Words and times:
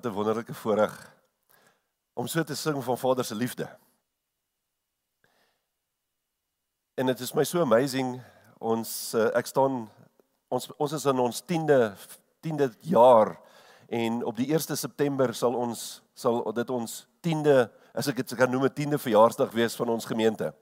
wat 0.00 0.12
'n 0.12 0.16
wonderlike 0.16 0.54
voorreg 0.54 1.12
om 2.12 2.26
so 2.26 2.42
te 2.42 2.54
sing 2.54 2.84
van 2.84 2.98
Vader 2.98 3.24
se 3.24 3.34
liefde. 3.34 3.76
En 6.94 7.06
dit 7.06 7.20
is 7.20 7.32
my 7.32 7.44
so 7.44 7.60
amazing 7.60 8.22
ons 8.58 9.14
uh, 9.14 9.36
ek 9.36 9.46
staan 9.46 9.90
ons 10.48 10.72
ons 10.76 10.92
is 10.92 11.04
in 11.04 11.18
ons 11.18 11.42
10de 11.42 11.92
10de 12.40 12.70
jaar 12.80 13.40
en 13.88 14.24
op 14.24 14.36
die 14.36 14.52
1 14.52 14.76
September 14.76 15.34
sal 15.34 15.54
ons 15.54 16.02
sal 16.14 16.52
dit 16.52 16.70
ons 16.70 17.06
10de 17.20 17.70
as 17.92 18.08
ek 18.08 18.16
dit 18.16 18.34
kan 18.34 18.50
noem 18.50 18.64
'n 18.64 18.74
10de 18.74 18.98
verjaarsdag 18.98 19.52
wees 19.52 19.76
van 19.76 19.88
ons 19.88 20.04
gemeente. 20.04 20.54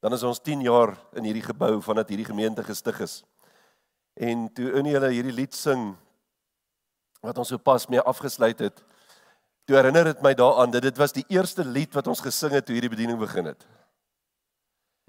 Dan 0.00 0.12
is 0.12 0.22
ons 0.22 0.38
10 0.38 0.60
jaar 0.60 0.96
in 1.12 1.24
hierdie 1.24 1.48
gebou 1.48 1.80
vandat 1.80 2.08
hierdie 2.08 2.30
gemeente 2.30 2.62
gestig 2.62 3.00
is. 3.00 3.24
En 4.14 4.52
toe 4.52 4.72
in 4.72 4.84
hulle 4.84 5.10
hierdie 5.10 5.34
lied 5.34 5.54
sing 5.54 5.96
wat 7.20 7.38
ons 7.38 7.52
sopas 7.52 7.86
mee 7.86 8.00
afgesluit 8.00 8.58
het. 8.58 8.82
Toe 9.68 9.76
herinner 9.76 10.10
dit 10.10 10.22
my 10.24 10.32
daaraan 10.34 10.72
dat 10.72 10.82
dit 10.82 10.96
was 10.96 11.12
die 11.12 11.24
eerste 11.28 11.64
lied 11.64 11.94
wat 11.94 12.08
ons 12.10 12.22
gesing 12.24 12.56
het 12.56 12.66
toe 12.66 12.74
hierdie 12.74 12.92
bediening 12.92 13.18
begin 13.20 13.52
het. 13.52 13.66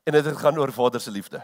En 0.03 0.13
dit 0.17 0.27
gaan 0.37 0.57
oor 0.59 0.73
Vader 0.73 1.01
se 1.01 1.11
liefde. 1.11 1.41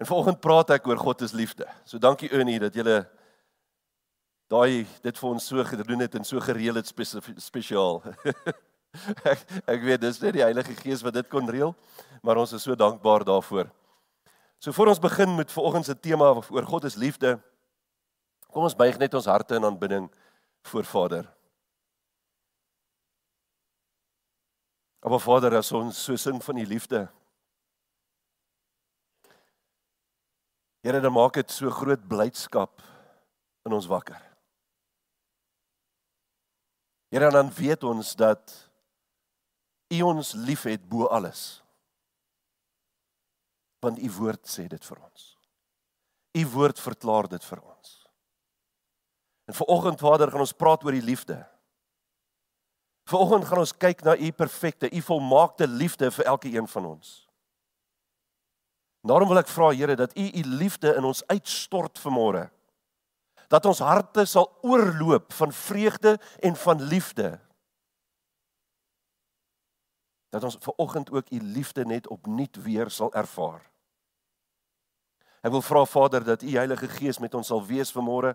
En 0.00 0.06
vanoggend 0.06 0.40
praat 0.40 0.70
ek 0.78 0.86
oor 0.86 0.98
God 0.98 1.20
se 1.20 1.36
liefde. 1.36 1.66
So 1.84 1.98
dankie 1.98 2.32
Eunie 2.32 2.58
dat 2.62 2.74
jy 2.74 3.04
daai 4.52 4.86
dit 5.02 5.18
vir 5.18 5.28
ons 5.28 5.46
so 5.46 5.64
gedoen 5.64 6.04
het 6.04 6.14
en 6.18 6.24
so 6.24 6.40
gereël 6.40 6.80
het 6.80 6.90
spesiaal. 7.40 8.02
ek 9.32 9.46
ek 9.66 9.84
weet 9.84 10.02
dis 10.02 10.20
net 10.20 10.36
die 10.36 10.44
Heilige 10.44 10.74
Gees 10.80 11.04
wat 11.04 11.16
dit 11.16 11.28
kon 11.32 11.48
reël, 11.48 11.72
maar 12.22 12.40
ons 12.40 12.52
is 12.52 12.64
so 12.64 12.76
dankbaar 12.76 13.24
daarvoor. 13.28 13.70
So 14.62 14.72
voor 14.72 14.92
ons 14.92 15.00
begin 15.02 15.34
met 15.34 15.52
vanoggend 15.52 15.88
se 15.88 15.96
tema 15.98 16.28
oor 16.34 16.66
God 16.68 16.90
se 16.90 16.98
liefde, 16.98 17.38
Kom 18.52 18.66
ons 18.68 18.76
buig 18.76 18.98
net 19.00 19.14
ons 19.16 19.28
harte 19.32 19.56
in 19.56 19.64
aanbidding 19.64 20.10
voor 20.68 20.84
Vader. 20.84 21.28
Maar 25.02 25.20
Vader, 25.20 25.56
as 25.58 25.72
ons 25.72 25.98
so 25.98 26.16
sing 26.16 26.38
van 26.44 26.60
u 26.60 26.66
liefde. 26.66 27.00
Here, 30.82 31.00
dan 31.00 31.14
maak 31.14 31.34
dit 31.40 31.50
so 31.50 31.70
groot 31.70 32.04
blydskap 32.08 32.82
in 33.66 33.74
ons 33.74 33.88
wakker. 33.90 34.20
Here, 37.12 37.30
dan 37.34 37.50
weet 37.56 37.84
ons 37.88 38.14
dat 38.20 38.54
u 39.92 40.00
ons 40.06 40.32
liefhet 40.32 40.84
bo 40.88 41.08
alles. 41.08 41.62
Want 43.82 43.98
u 43.98 44.12
woord 44.20 44.46
sê 44.46 44.68
dit 44.70 44.86
vir 44.86 45.02
ons. 45.02 45.26
U 46.38 46.46
woord 46.54 46.78
verklaar 46.80 47.28
dit 47.32 47.44
vir 47.44 47.60
ons. 47.64 48.01
En 49.52 49.58
vanoggend 49.58 50.00
Vader 50.00 50.30
gaan 50.30 50.40
ons 50.40 50.52
praat 50.56 50.84
oor 50.84 50.94
die 50.96 51.04
liefde. 51.04 51.36
Vanoggend 53.04 53.44
gaan 53.44 53.60
ons 53.60 53.76
kyk 53.76 54.00
na 54.00 54.14
u 54.16 54.30
perfekte, 54.32 54.88
u 54.88 55.00
volmaakte 55.04 55.66
liefde 55.68 56.08
vir 56.10 56.24
elke 56.24 56.48
een 56.48 56.68
van 56.68 56.86
ons. 56.86 57.10
Daarom 59.04 59.28
wil 59.28 59.42
ek 59.42 59.50
vra 59.52 59.68
Here 59.76 59.96
dat 59.98 60.16
u 60.16 60.24
u 60.24 60.42
liefde 60.56 60.94
in 60.96 61.04
ons 61.04 61.20
uitstort 61.26 62.00
vanmôre. 62.00 62.46
Dat 63.52 63.68
ons 63.68 63.82
harte 63.84 64.24
sal 64.24 64.48
oorloop 64.62 65.32
van 65.32 65.52
vreugde 65.52 66.16
en 66.40 66.56
van 66.56 66.82
liefde. 66.82 67.36
Dat 70.32 70.48
ons 70.48 70.56
vanoggend 70.60 71.12
ook 71.12 71.28
u 71.28 71.42
liefde 71.42 71.84
net 71.84 72.08
opnuut 72.08 72.56
weer 72.62 72.90
sal 72.90 73.12
ervaar. 73.12 73.68
Ek 75.44 75.52
wil 75.52 75.62
vra 75.66 75.84
Vader 75.84 76.24
dat 76.24 76.42
u 76.42 76.56
Heilige 76.56 76.88
Gees 76.88 77.18
met 77.18 77.34
ons 77.34 77.52
sal 77.52 77.60
wees 77.66 77.92
vanmôre 77.92 78.32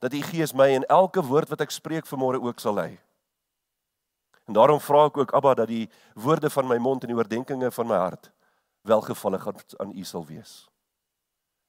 dat 0.00 0.12
U 0.12 0.22
Gees 0.22 0.52
my 0.52 0.68
en 0.74 0.86
elke 0.92 1.22
woord 1.22 1.48
wat 1.48 1.60
ek 1.64 1.70
spreek 1.70 2.06
vanmôre 2.06 2.40
ook 2.42 2.60
sal 2.60 2.74
lei. 2.74 2.98
En 4.46 4.54
daarom 4.54 4.80
vra 4.80 5.06
ek 5.08 5.16
ook 5.16 5.34
Abba 5.34 5.54
dat 5.54 5.68
die 5.68 5.88
woorde 6.14 6.50
van 6.50 6.68
my 6.68 6.76
mond 6.78 7.02
en 7.02 7.10
die 7.10 7.18
oordeenkings 7.18 7.74
van 7.74 7.88
my 7.90 7.98
hart 7.98 8.30
welgevallig 8.86 9.46
aan 9.80 9.94
U 9.94 10.04
sal 10.04 10.26
wees. 10.26 10.68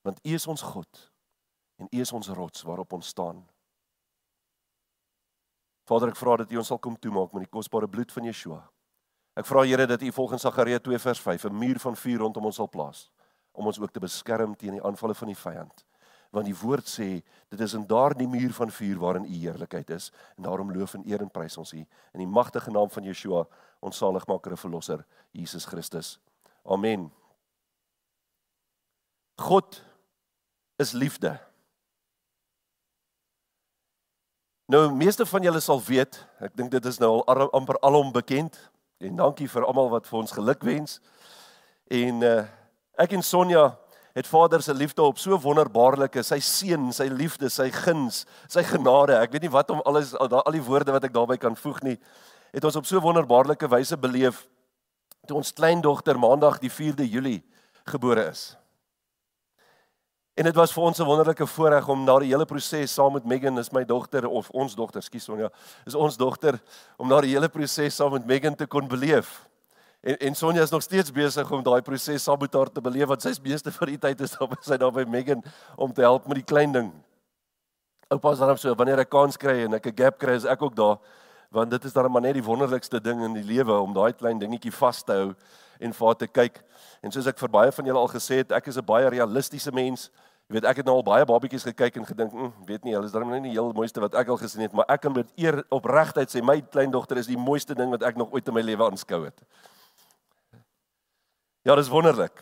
Want 0.06 0.20
U 0.24 0.34
is 0.34 0.48
ons 0.48 0.62
God 0.62 1.12
en 1.78 1.88
U 1.90 2.02
is 2.02 2.14
ons 2.14 2.30
rots 2.30 2.62
waarop 2.62 2.94
ons 2.94 3.08
staan. 3.08 3.42
Vader, 5.88 6.12
ek 6.12 6.20
vra 6.20 6.38
dat 6.44 6.52
U 6.52 6.60
ons 6.62 6.68
sal 6.68 6.80
kom 6.84 6.98
toemaak 7.00 7.34
met 7.34 7.48
die 7.48 7.54
kosbare 7.54 7.88
bloed 7.90 8.12
van 8.12 8.28
Yeshua. 8.28 8.62
Ek 9.38 9.46
vra 9.46 9.64
Here 9.66 9.88
dat 9.88 10.02
U 10.02 10.12
volgens 10.12 10.46
Sagaria 10.46 10.80
2 10.84 11.00
vers 11.00 11.20
5 11.20 11.46
'n 11.46 11.58
muur 11.58 11.80
van 11.80 11.96
vuur 11.96 12.20
rondom 12.20 12.46
ons 12.46 12.56
sal 12.56 12.70
plaas 12.70 13.10
om 13.52 13.66
ons 13.66 13.80
ook 13.80 13.92
te 13.92 14.00
beskerm 14.00 14.56
teen 14.56 14.78
die 14.78 14.84
aanvalle 14.84 15.16
van 15.16 15.28
die 15.28 15.38
vyand 15.38 15.87
want 16.32 16.46
die 16.46 16.58
woord 16.58 16.88
sê 16.90 17.10
dit 17.50 17.62
is 17.64 17.74
in 17.78 17.86
daardie 17.88 18.28
muur 18.28 18.54
van 18.54 18.72
vuur 18.72 19.00
waarin 19.00 19.26
u 19.26 19.36
heerlikheid 19.36 19.90
is 19.96 20.12
en 20.36 20.44
daarom 20.44 20.72
loof 20.72 20.94
en 20.94 21.06
eer 21.08 21.22
en 21.22 21.32
prys 21.32 21.58
ons 21.58 21.74
u 21.74 21.80
in 21.80 22.24
die 22.24 22.28
magtige 22.28 22.72
naam 22.72 22.90
van 22.90 23.04
Yeshua 23.04 23.46
ons 23.80 23.98
saligmaker 23.98 24.52
en 24.52 24.58
verlosser 24.58 25.06
Jesus 25.32 25.66
Christus. 25.66 26.18
Amen. 26.66 27.12
God 29.38 29.84
is 30.78 30.92
liefde. 30.92 31.38
Nou 34.68 34.92
meeste 34.92 35.26
van 35.26 35.46
julle 35.46 35.62
sal 35.64 35.80
weet, 35.80 36.18
ek 36.44 36.56
dink 36.58 36.74
dit 36.74 36.86
is 36.90 36.98
nou 37.00 37.22
al 37.30 37.48
amper 37.56 37.78
alom 37.86 38.10
bekend 38.12 38.58
en 39.00 39.20
dankie 39.22 39.48
vir 39.48 39.64
almal 39.64 39.92
wat 39.94 40.10
vir 40.10 40.20
ons 40.20 40.34
geluk 40.36 40.66
wens. 40.68 40.98
En 41.88 42.24
uh, 42.26 42.42
ek 43.00 43.14
en 43.16 43.24
Sonja 43.24 43.70
het 44.18 44.28
Vader 44.28 44.64
se 44.66 44.74
liefde 44.74 45.04
op 45.06 45.20
so 45.22 45.38
wonderbaarlike, 45.38 46.24
sy 46.26 46.40
seën, 46.42 46.90
sy 46.96 47.06
liefde, 47.14 47.52
sy 47.54 47.68
guns, 47.70 48.24
sy 48.50 48.64
genade. 48.66 49.14
Ek 49.14 49.36
weet 49.36 49.46
nie 49.46 49.54
wat 49.54 49.70
om 49.70 49.84
alles 49.86 50.16
al, 50.18 50.32
al 50.42 50.56
die 50.56 50.64
woorde 50.66 50.96
wat 50.96 51.06
ek 51.06 51.14
daarbey 51.14 51.38
kan 51.38 51.58
voeg 51.60 51.84
nie. 51.86 51.98
Het 52.50 52.66
ons 52.66 52.80
op 52.82 52.88
so 52.90 53.02
wonderbaarlike 53.04 53.70
wyse 53.70 53.98
beleef 54.02 54.48
toe 55.28 55.38
ons 55.38 55.54
kleindogter 55.54 56.18
Maandag 56.18 56.58
die 56.64 56.72
4de 56.72 57.06
Julie 57.06 57.44
gebore 57.86 58.30
is. 58.32 58.56
En 60.38 60.46
dit 60.46 60.56
was 60.56 60.74
vir 60.74 60.84
ons 60.84 61.00
'n 61.00 61.06
wonderlike 61.06 61.48
voorreg 61.48 61.88
om 61.88 62.04
na 62.04 62.20
die 62.20 62.30
hele 62.30 62.46
proses 62.46 62.94
saam 62.94 63.14
met 63.14 63.26
Megan, 63.26 63.58
is 63.58 63.72
my 63.72 63.84
dogter 63.84 64.28
of 64.28 64.50
ons 64.50 64.76
dogter, 64.76 65.02
skus 65.02 65.24
Sonja, 65.24 65.50
is 65.86 65.96
ons 65.96 66.18
dogter 66.18 66.62
om 66.98 67.08
na 67.08 67.22
die 67.22 67.34
hele 67.34 67.50
proses 67.50 67.96
saam 67.96 68.12
met 68.12 68.26
Megan 68.26 68.56
te 68.56 68.68
kon 68.68 68.88
beleef. 68.88 69.47
En 70.08 70.18
en 70.18 70.36
Sonja 70.36 70.62
is 70.62 70.70
nog 70.70 70.82
steeds 70.82 71.12
besig 71.12 71.52
om 71.52 71.64
daai 71.64 71.82
proses 71.82 72.24
saam 72.24 72.40
met 72.40 72.54
haar 72.54 72.70
te 72.72 72.82
beleef 72.82 73.10
want 73.12 73.22
sy's 73.22 73.42
meeste 73.44 73.72
van 73.76 73.90
die 73.92 73.98
tyd 74.00 74.22
is 74.24 74.32
daar 74.38 74.48
by 74.48 74.58
sy 74.64 74.78
daar 74.80 74.94
by 74.96 75.04
Megan 75.04 75.42
om 75.76 75.92
te 75.94 76.06
help 76.06 76.30
met 76.32 76.40
die 76.40 76.48
klein 76.48 76.72
ding. 76.72 76.94
Oupa 78.08 78.32
sê 78.32 78.48
dan 78.48 78.60
so 78.62 78.76
wanneer 78.80 79.02
ek 79.04 79.12
kans 79.12 79.36
kry 79.36 79.66
en 79.66 79.76
ek 79.76 79.90
'n 79.92 79.98
gap 79.98 80.20
kry 80.22 80.38
is 80.40 80.46
ek 80.46 80.64
ook 80.64 80.76
daar 80.76 80.96
want 81.52 81.72
dit 81.72 81.84
is 81.84 81.94
dan 81.94 82.12
maar 82.12 82.22
net 82.22 82.40
die 82.40 82.44
wonderlikste 82.44 83.02
ding 83.02 83.20
in 83.24 83.34
die 83.34 83.44
lewe 83.44 83.82
om 83.82 83.94
daai 83.94 84.14
klein 84.14 84.40
dingetjie 84.40 84.72
vas 84.72 85.04
te 85.04 85.12
hou 85.12 85.36
en 85.80 85.94
vir 85.94 86.16
te 86.16 86.28
kyk. 86.28 86.64
En 87.04 87.12
soos 87.12 87.28
ek 87.28 87.40
vir 87.40 87.50
baie 87.50 87.72
van 87.72 87.86
julle 87.86 88.00
al 88.00 88.08
gesê 88.08 88.40
het, 88.40 88.52
ek 88.52 88.68
is 88.68 88.78
'n 88.78 88.86
baie 88.86 89.10
realistiese 89.10 89.72
mens. 89.72 90.10
Jy 90.48 90.54
weet 90.54 90.66
ek 90.66 90.78
het 90.78 90.86
nou 90.86 90.96
al 90.96 91.04
baie 91.04 91.26
babatjies 91.26 91.64
gekyk 91.64 91.98
en 91.98 92.06
gedink, 92.06 92.32
hm, 92.32 92.52
weet 92.66 92.84
nie, 92.84 92.94
hulle 92.94 93.06
is 93.06 93.12
darem 93.12 93.28
nou 93.28 93.40
nie 93.40 93.50
die 93.52 93.60
heel 93.60 93.74
mooiste 93.74 94.00
wat 94.00 94.16
ek 94.16 94.28
al 94.30 94.38
gesien 94.38 94.62
het, 94.62 94.74
maar 94.74 94.86
ek 94.88 95.02
kan 95.02 95.14
met 95.14 95.28
eer 95.36 95.66
opregtheid 95.70 96.30
sê 96.30 96.42
my 96.42 96.62
kleindogter 96.62 97.18
is 97.18 97.28
die 97.28 97.38
mooiste 97.38 97.76
ding 97.76 97.90
wat 97.90 98.04
ek 98.04 98.16
nog 98.16 98.32
ooit 98.32 98.48
in 98.48 98.54
my 98.54 98.62
lewe 98.62 98.84
aanskou 98.84 99.26
het. 99.26 99.44
Ja, 101.68 101.76
dis 101.76 101.90
wonderlik. 101.92 102.38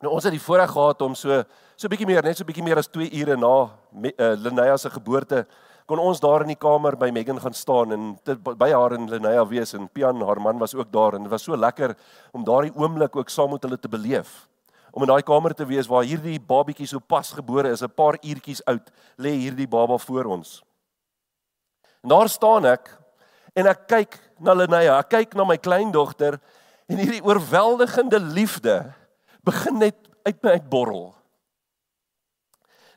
Nou 0.00 0.14
ons 0.16 0.24
het 0.24 0.32
die 0.32 0.40
voorreg 0.40 0.70
gehad 0.72 1.02
om 1.04 1.12
so 1.12 1.42
so 1.76 1.90
bietjie 1.92 2.06
meer, 2.08 2.24
net 2.24 2.38
so 2.38 2.46
bietjie 2.48 2.64
meer 2.64 2.78
as 2.80 2.86
2 2.88 3.10
ure 3.20 3.34
na 3.36 3.50
uh, 3.66 4.28
Linnea 4.40 4.78
se 4.80 4.88
geboorte 4.88 5.42
kon 5.90 6.00
ons 6.00 6.22
daar 6.22 6.46
in 6.46 6.54
die 6.54 6.56
kamer 6.56 6.96
by 6.96 7.10
Megan 7.12 7.40
gaan 7.42 7.52
staan 7.52 7.92
en 7.92 8.06
dit, 8.24 8.40
by 8.40 8.70
haar 8.72 8.94
en 8.96 9.10
Linnea 9.12 9.42
wees 9.50 9.74
en 9.76 9.90
Pian 9.92 10.24
haar 10.24 10.40
man 10.40 10.62
was 10.62 10.72
ook 10.78 10.88
daar 10.94 11.18
en 11.18 11.26
dit 11.26 11.32
was 11.34 11.44
so 11.44 11.58
lekker 11.58 11.92
om 12.32 12.46
daardie 12.48 12.72
oomblik 12.80 13.18
ook 13.20 13.28
saam 13.28 13.52
met 13.52 13.68
hulle 13.68 13.76
te 13.76 13.92
beleef. 13.92 14.32
Om 14.96 15.04
in 15.04 15.12
daai 15.12 15.28
kamer 15.28 15.52
te 15.52 15.68
wees 15.68 15.90
waar 15.90 16.08
hierdie 16.08 16.38
babietjie 16.40 16.88
so 16.88 16.96
pas 16.96 17.34
gebore 17.36 17.74
is, 17.76 17.84
'n 17.84 17.92
paar 17.92 18.16
uurtjies 18.22 18.64
oud, 18.64 18.88
lê 19.18 19.36
hierdie 19.36 19.68
baba 19.68 19.98
voor 19.98 20.32
ons. 20.38 20.62
En 22.00 22.08
daar 22.08 22.28
staan 22.28 22.64
ek 22.64 22.88
en 23.52 23.66
ek 23.66 23.86
kyk 23.86 24.18
na 24.40 24.54
Linnea, 24.54 24.98
ek 24.98 25.08
kyk 25.08 25.34
na 25.34 25.44
my 25.44 25.58
kleindogter 25.58 26.40
En 26.92 27.00
hierdie 27.00 27.24
oorweldigende 27.24 28.20
liefde 28.20 28.92
begin 29.46 29.80
net 29.80 29.96
uit 30.22 30.42
my 30.44 30.58
uitborrel. 30.58 31.08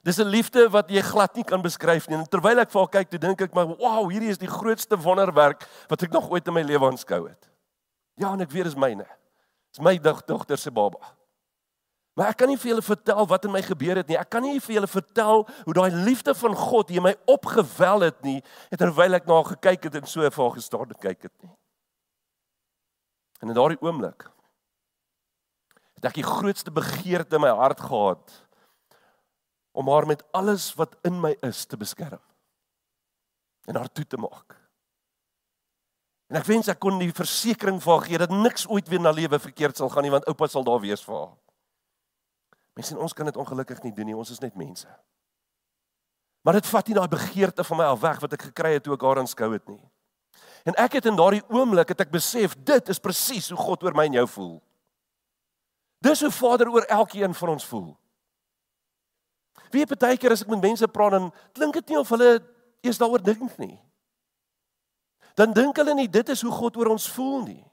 Dis 0.05 0.19
'n 0.21 0.29
liefde 0.29 0.69
wat 0.69 0.89
jy 0.89 1.01
glad 1.01 1.35
nie 1.35 1.43
kan 1.43 1.61
beskryf 1.61 2.07
nie. 2.07 2.17
En 2.17 2.29
terwyl 2.29 2.59
ek 2.59 2.71
vir 2.71 2.79
haar 2.79 2.89
kyk, 2.89 3.09
toe 3.09 3.19
dink 3.19 3.41
ek 3.41 3.53
maar, 3.53 3.67
"Wow, 3.67 4.11
hierdie 4.11 4.29
is 4.29 4.37
die 4.37 4.47
grootste 4.47 4.97
wonderwerk 4.97 5.67
wat 5.87 6.03
ek 6.03 6.11
nog 6.11 6.29
ooit 6.29 6.47
in 6.47 6.53
my 6.53 6.61
lewe 6.61 6.85
aanskou 6.85 7.27
het." 7.27 7.49
Ja, 8.15 8.31
en 8.33 8.41
ek 8.41 8.51
weet 8.51 8.63
dis 8.63 8.75
myne. 8.75 9.07
Dis 9.71 9.83
my 9.83 9.97
dogter 9.97 10.57
se 10.57 10.71
baba. 10.71 10.99
Maar 12.15 12.27
ek 12.27 12.37
kan 12.37 12.47
nie 12.47 12.57
vir 12.57 12.69
julle 12.69 12.81
vertel 12.81 13.27
wat 13.27 13.45
in 13.45 13.51
my 13.51 13.61
gebeur 13.61 13.95
het 13.95 14.07
nie. 14.07 14.17
Ek 14.17 14.29
kan 14.29 14.41
nie 14.41 14.59
vir 14.59 14.75
julle 14.75 14.87
vertel 14.87 15.47
hoe 15.65 15.73
daai 15.73 15.91
liefde 15.91 16.35
van 16.35 16.55
God 16.55 16.89
hier 16.89 17.01
my 17.01 17.15
opgewel 17.25 17.99
het 17.99 18.21
nie, 18.23 18.43
terwyl 18.77 19.13
ek 19.13 19.27
na 19.27 19.33
haar 19.33 19.51
gekyk 19.51 19.83
het 19.83 19.95
en 19.95 20.07
so 20.07 20.21
vir 20.21 20.43
haar 20.43 20.55
gestaan 20.55 20.87
het 20.87 20.99
kyk 21.03 21.27
het 21.27 21.33
nie. 21.43 21.51
En 23.41 23.51
in 23.51 23.57
daardie 23.57 23.81
oomblik 23.81 24.29
het 25.95 26.11
ek 26.11 26.19
die 26.19 26.27
grootste 26.27 26.71
begeerte 26.75 27.37
in 27.37 27.45
my 27.45 27.53
hart 27.55 27.79
gehad 27.79 28.33
om 29.75 29.89
haar 29.91 30.07
met 30.07 30.23
alles 30.35 30.73
wat 30.79 30.95
in 31.07 31.19
my 31.23 31.33
is 31.43 31.65
te 31.65 31.77
beskerm. 31.77 32.21
en 33.65 33.75
haar 33.75 33.91
toe 33.91 34.05
te 34.07 34.17
maak. 34.17 34.55
En 36.29 36.39
ek 36.39 36.47
wens 36.49 36.69
ek 36.71 36.79
kon 36.81 36.97
die 37.01 37.13
versekering 37.13 37.77
vir 37.81 37.93
haar 37.93 38.05
gee 38.07 38.21
dat 38.21 38.33
niks 38.33 38.65
ooit 38.69 38.87
weer 38.89 39.01
na 39.01 39.13
lewe 39.13 39.39
verkeerd 39.41 39.77
sal 39.77 39.91
gaan 39.93 40.05
nie 40.05 40.13
want 40.13 40.25
oupa 40.29 40.47
sal 40.49 40.65
daar 40.65 40.81
wees 40.81 41.03
vir 41.05 41.17
haar. 41.17 41.35
Mense 42.75 42.95
en 42.95 43.03
ons 43.05 43.13
kan 43.15 43.29
dit 43.29 43.37
ongelukkig 43.39 43.83
nie 43.85 43.93
doen 43.95 44.09
nie, 44.09 44.17
ons 44.17 44.33
is 44.33 44.41
net 44.43 44.57
mense. 44.59 44.89
Maar 46.45 46.59
dit 46.59 46.69
vat 46.69 46.89
nie 46.89 46.97
daai 46.97 47.09
begeerte 47.09 47.63
van 47.65 47.79
my 47.79 47.85
af 47.93 48.01
weg 48.01 48.19
wat 48.21 48.33
ek 48.37 48.49
gekry 48.49 48.75
het 48.75 48.85
toe 48.85 48.93
ek 48.97 49.05
haar 49.05 49.21
aanskou 49.21 49.51
het 49.53 49.69
nie. 49.69 49.81
En 50.65 50.77
ek 50.81 50.97
het 50.97 51.05
in 51.05 51.17
daardie 51.17 51.43
oomblik 51.53 51.91
het 51.93 52.01
ek 52.07 52.13
besef 52.13 52.55
dit 52.65 52.89
is 52.89 53.01
presies 53.01 53.51
hoe 53.53 53.59
God 53.59 53.83
oor 53.85 53.93
my 53.97 54.07
en 54.09 54.17
jou 54.17 54.25
voel. 54.37 54.55
Dis 56.01 56.23
hoe 56.25 56.31
Vader 56.33 56.71
oor 56.73 56.87
elkeen 56.89 57.33
van 57.37 57.53
ons 57.53 57.67
voel. 57.69 57.91
Wie 59.73 59.85
baie 59.85 60.17
keer 60.17 60.33
as 60.33 60.41
ek 60.45 60.49
met 60.53 60.63
mense 60.63 60.87
praat 60.89 61.17
dan 61.17 61.29
klink 61.53 61.77
dit 61.77 61.93
nie 61.93 61.99
of 61.99 62.09
hulle 62.13 62.39
eers 62.85 62.99
daaroor 63.01 63.21
dink 63.21 63.57
nie. 63.61 63.77
Dan 65.35 65.53
dink 65.53 65.77
hulle 65.77 65.95
nie 65.97 66.09
dit 66.09 66.29
is 66.33 66.41
hoe 66.45 66.53
God 66.53 66.77
oor 66.79 66.93
ons 66.95 67.07
voel 67.13 67.41
nie. 67.45 67.63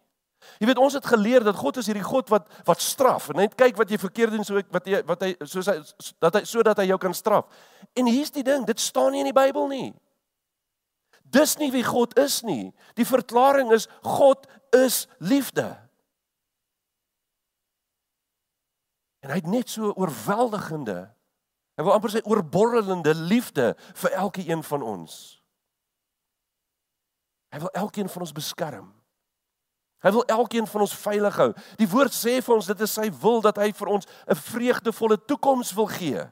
Jy 0.59 0.67
weet 0.67 0.81
ons 0.83 0.95
het 0.99 1.07
geleer 1.07 1.45
dat 1.47 1.57
God 1.57 1.79
is 1.79 1.89
hierdie 1.89 2.05
God 2.05 2.31
wat 2.33 2.49
wat 2.67 2.83
straf 2.83 3.29
en 3.31 3.39
net 3.39 3.55
kyk 3.59 3.77
wat 3.79 3.91
jy 3.91 3.99
verkeerd 4.03 4.35
doen 4.35 4.47
so 4.47 4.59
wat 4.75 4.89
jy 4.91 5.03
wat 5.07 5.23
hy 5.23 5.35
soos 5.47 5.69
hy 5.71 5.77
dat 6.23 6.41
hy 6.41 6.43
sodat 6.49 6.83
hy 6.83 6.89
jou 6.91 6.99
kan 7.01 7.15
straf. 7.15 7.47
En 7.95 8.09
hier's 8.11 8.35
die 8.35 8.45
ding, 8.47 8.67
dit 8.67 8.81
staan 8.81 9.13
nie 9.15 9.23
in 9.23 9.31
die 9.31 9.37
Bybel 9.37 9.69
nie. 9.71 9.93
Dis 11.33 11.57
nie 11.57 11.71
wie 11.73 11.85
God 11.85 12.13
is 12.21 12.43
nie. 12.45 12.73
Die 12.99 13.09
verklaring 13.09 13.73
is 13.73 13.89
God 14.05 14.45
is 14.77 15.07
liefde. 15.19 15.71
En 19.23 19.31
hy 19.31 19.39
het 19.41 19.51
net 19.51 19.71
so 19.71 19.95
oorweldigende 19.97 21.07
hy 21.73 21.85
wil 21.87 21.95
amper 21.95 22.13
sê 22.13 22.21
oorborrelende 22.29 23.15
liefde 23.17 23.71
vir 23.97 24.17
elkeen 24.21 24.61
van 24.67 24.83
ons. 24.85 25.15
Hy 27.53 27.63
wil 27.63 27.73
elkeen 27.81 28.11
van 28.13 28.27
ons 28.27 28.35
beskerm. 28.37 28.91
Hy 30.05 30.11
wil 30.13 30.25
elkeen 30.35 30.67
van 30.69 30.85
ons 30.85 30.95
veilig 30.99 31.37
hou. 31.41 31.49
Die 31.79 31.89
woord 31.89 32.15
sê 32.15 32.41
vir 32.45 32.55
ons 32.55 32.69
dit 32.69 32.85
is 32.85 32.97
sy 32.99 33.07
wil 33.23 33.41
dat 33.45 33.61
hy 33.63 33.71
vir 33.73 33.93
ons 33.97 34.07
'n 34.27 34.35
vreugdevolle 34.35 35.19
toekoms 35.25 35.73
wil 35.73 35.87
gee. 35.87 36.29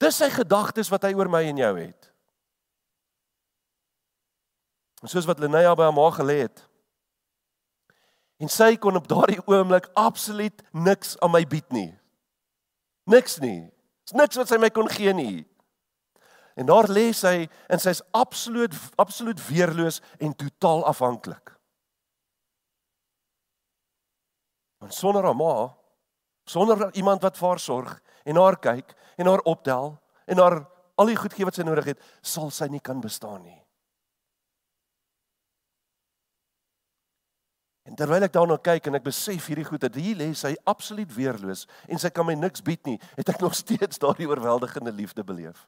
Dis 0.00 0.16
sy 0.16 0.30
gedagtes 0.30 0.88
wat 0.88 1.02
hy 1.02 1.12
oor 1.14 1.28
my 1.28 1.44
en 1.44 1.56
jou 1.56 1.74
het. 1.76 2.09
Soos 5.08 5.24
wat 5.24 5.38
Lenaya 5.40 5.72
by 5.74 5.88
haar 5.88 5.96
ma 5.96 6.10
gelê 6.12 6.42
het. 6.44 6.64
En 8.40 8.48
sy 8.48 8.74
kon 8.80 8.96
op 8.96 9.08
daardie 9.08 9.40
oomblik 9.46 9.88
absoluut 9.98 10.62
niks 10.72 11.16
aan 11.20 11.32
my 11.32 11.44
bied 11.48 11.68
nie. 11.72 11.90
Niks 13.08 13.38
nie. 13.40 13.68
Dis 14.04 14.16
niks 14.16 14.36
wat 14.40 14.48
sy 14.48 14.58
my 14.60 14.70
kon 14.72 14.88
gee 14.88 15.12
nie. 15.16 15.44
En 16.56 16.68
daar 16.68 16.88
lê 16.92 17.10
sy 17.16 17.48
en 17.68 17.80
sy's 17.80 18.02
absoluut 18.16 18.74
absoluut 19.00 19.40
weerloos 19.48 20.00
en 20.18 20.36
totaal 20.36 20.84
afhanklik. 20.88 21.52
En 24.80 24.92
sonder 24.92 25.24
haar 25.24 25.36
ma, 25.36 25.70
sonder 26.48 26.88
iemand 26.96 27.22
wat 27.22 27.36
vir 27.38 27.48
haar 27.48 27.60
sorg 27.60 27.96
en 28.24 28.36
haar 28.40 28.56
kyk 28.60 28.94
en 29.16 29.28
haar 29.28 29.44
optel 29.48 29.94
en 30.26 30.40
haar 30.40 30.62
al 30.96 31.12
die 31.12 31.16
goed 31.16 31.36
gee 31.36 31.48
wat 31.48 31.56
sy 31.56 31.64
nodig 31.64 31.92
het, 31.92 32.00
sal 32.20 32.50
sy 32.52 32.68
nie 32.72 32.80
kan 32.84 33.00
bestaan 33.00 33.42
nie. 33.44 33.59
En 37.90 37.96
terwyl 37.98 38.22
ek 38.22 38.34
daarna 38.36 38.54
kyk 38.62 38.86
en 38.86 39.00
ek 39.00 39.08
besef 39.08 39.48
hierdie 39.50 39.66
goed 39.66 39.82
dat 39.82 39.96
hier 39.98 40.14
lê 40.14 40.28
sy 40.38 40.52
absoluut 40.70 41.10
weerloos 41.10 41.64
en 41.90 41.98
sy 41.98 42.12
kan 42.14 42.26
my 42.28 42.36
niks 42.38 42.62
bied 42.62 42.84
nie, 42.86 43.00
het 43.18 43.32
ek 43.32 43.42
nog 43.44 43.56
steeds 43.58 43.98
daardie 43.98 44.28
oorweldigende 44.30 44.92
liefde 44.94 45.26
beleef. 45.26 45.66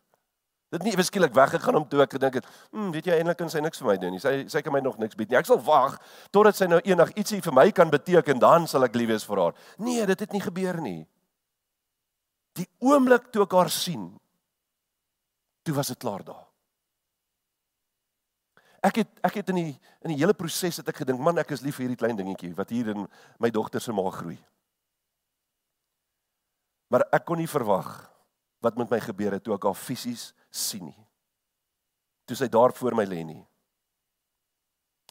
Dit 0.73 0.87
nie 0.87 0.95
beskielik 0.97 1.35
weggegaan 1.37 1.81
om 1.83 1.85
toe 1.85 2.01
ek 2.01 2.15
gedink 2.15 2.39
het, 2.39 2.47
"Hm, 2.71 2.93
weet 2.95 3.11
jy 3.11 3.17
eintlik 3.19 3.37
kan 3.43 3.51
sy 3.51 3.61
niks 3.61 3.83
vir 3.83 3.89
my 3.89 3.97
doen 3.99 4.15
nie. 4.15 4.23
Sy 4.23 4.47
sy 4.49 4.63
kan 4.63 4.73
my 4.73 4.81
nog 4.81 4.99
niks 4.99 5.19
bied 5.19 5.29
nie. 5.29 5.37
Ek 5.37 5.47
sal 5.47 5.59
wag 5.59 5.99
totdat 6.31 6.57
sy 6.57 6.67
nou 6.67 6.81
eendag 6.85 7.13
ietsie 7.13 7.43
vir 7.43 7.53
my 7.53 7.71
kan 7.73 7.91
beteken, 7.91 8.39
dan 8.39 8.67
sal 8.67 8.85
ek 8.85 8.95
lief 8.95 9.09
wees 9.09 9.25
vir 9.25 9.37
haar." 9.37 9.55
Nee, 9.79 10.07
dit 10.07 10.21
het 10.21 10.33
nie 10.33 10.41
gebeur 10.41 10.81
nie. 10.81 11.07
Die 12.55 12.69
oomblik 12.81 13.33
toe 13.33 13.43
ek 13.43 13.53
haar 13.53 13.71
sien, 13.71 14.21
toe 15.65 15.75
was 15.75 15.89
dit 15.89 15.99
klaar 15.99 16.25
daar. 16.25 16.52
Ek 18.83 19.03
het 19.03 19.21
ek 19.23 19.39
het 19.41 19.53
in 19.53 19.61
die 19.61 19.75
in 20.03 20.11
die 20.11 20.19
hele 20.19 20.35
proses 20.35 20.81
het 20.81 20.89
ek 20.89 20.97
gedink, 21.05 21.21
"Man, 21.21 21.39
ek 21.39 21.53
is 21.53 21.63
lief 21.63 21.77
vir 21.77 21.87
hierdie 21.87 22.01
klein 22.01 22.17
dingetjie 22.17 22.55
wat 22.55 22.71
hier 22.71 22.89
in 22.89 23.09
my 23.39 23.51
dogter 23.51 23.81
se 23.81 23.93
maag 23.93 24.15
groei." 24.15 24.39
Maar 26.91 27.07
ek 27.13 27.25
kon 27.25 27.39
nie 27.39 27.49
verwag 27.49 28.11
wat 28.61 28.77
met 28.77 28.91
my 28.91 29.01
gebeur 29.01 29.33
het 29.33 29.45
toe 29.45 29.55
ek 29.55 29.65
haar 29.65 29.75
fisies 29.75 30.35
sien 30.51 30.85
nie. 30.85 31.07
Toe 32.27 32.37
sy 32.37 32.49
daar 32.49 32.73
voor 32.73 32.95
my 32.95 33.05
lê 33.05 33.25
nie. 33.25 33.47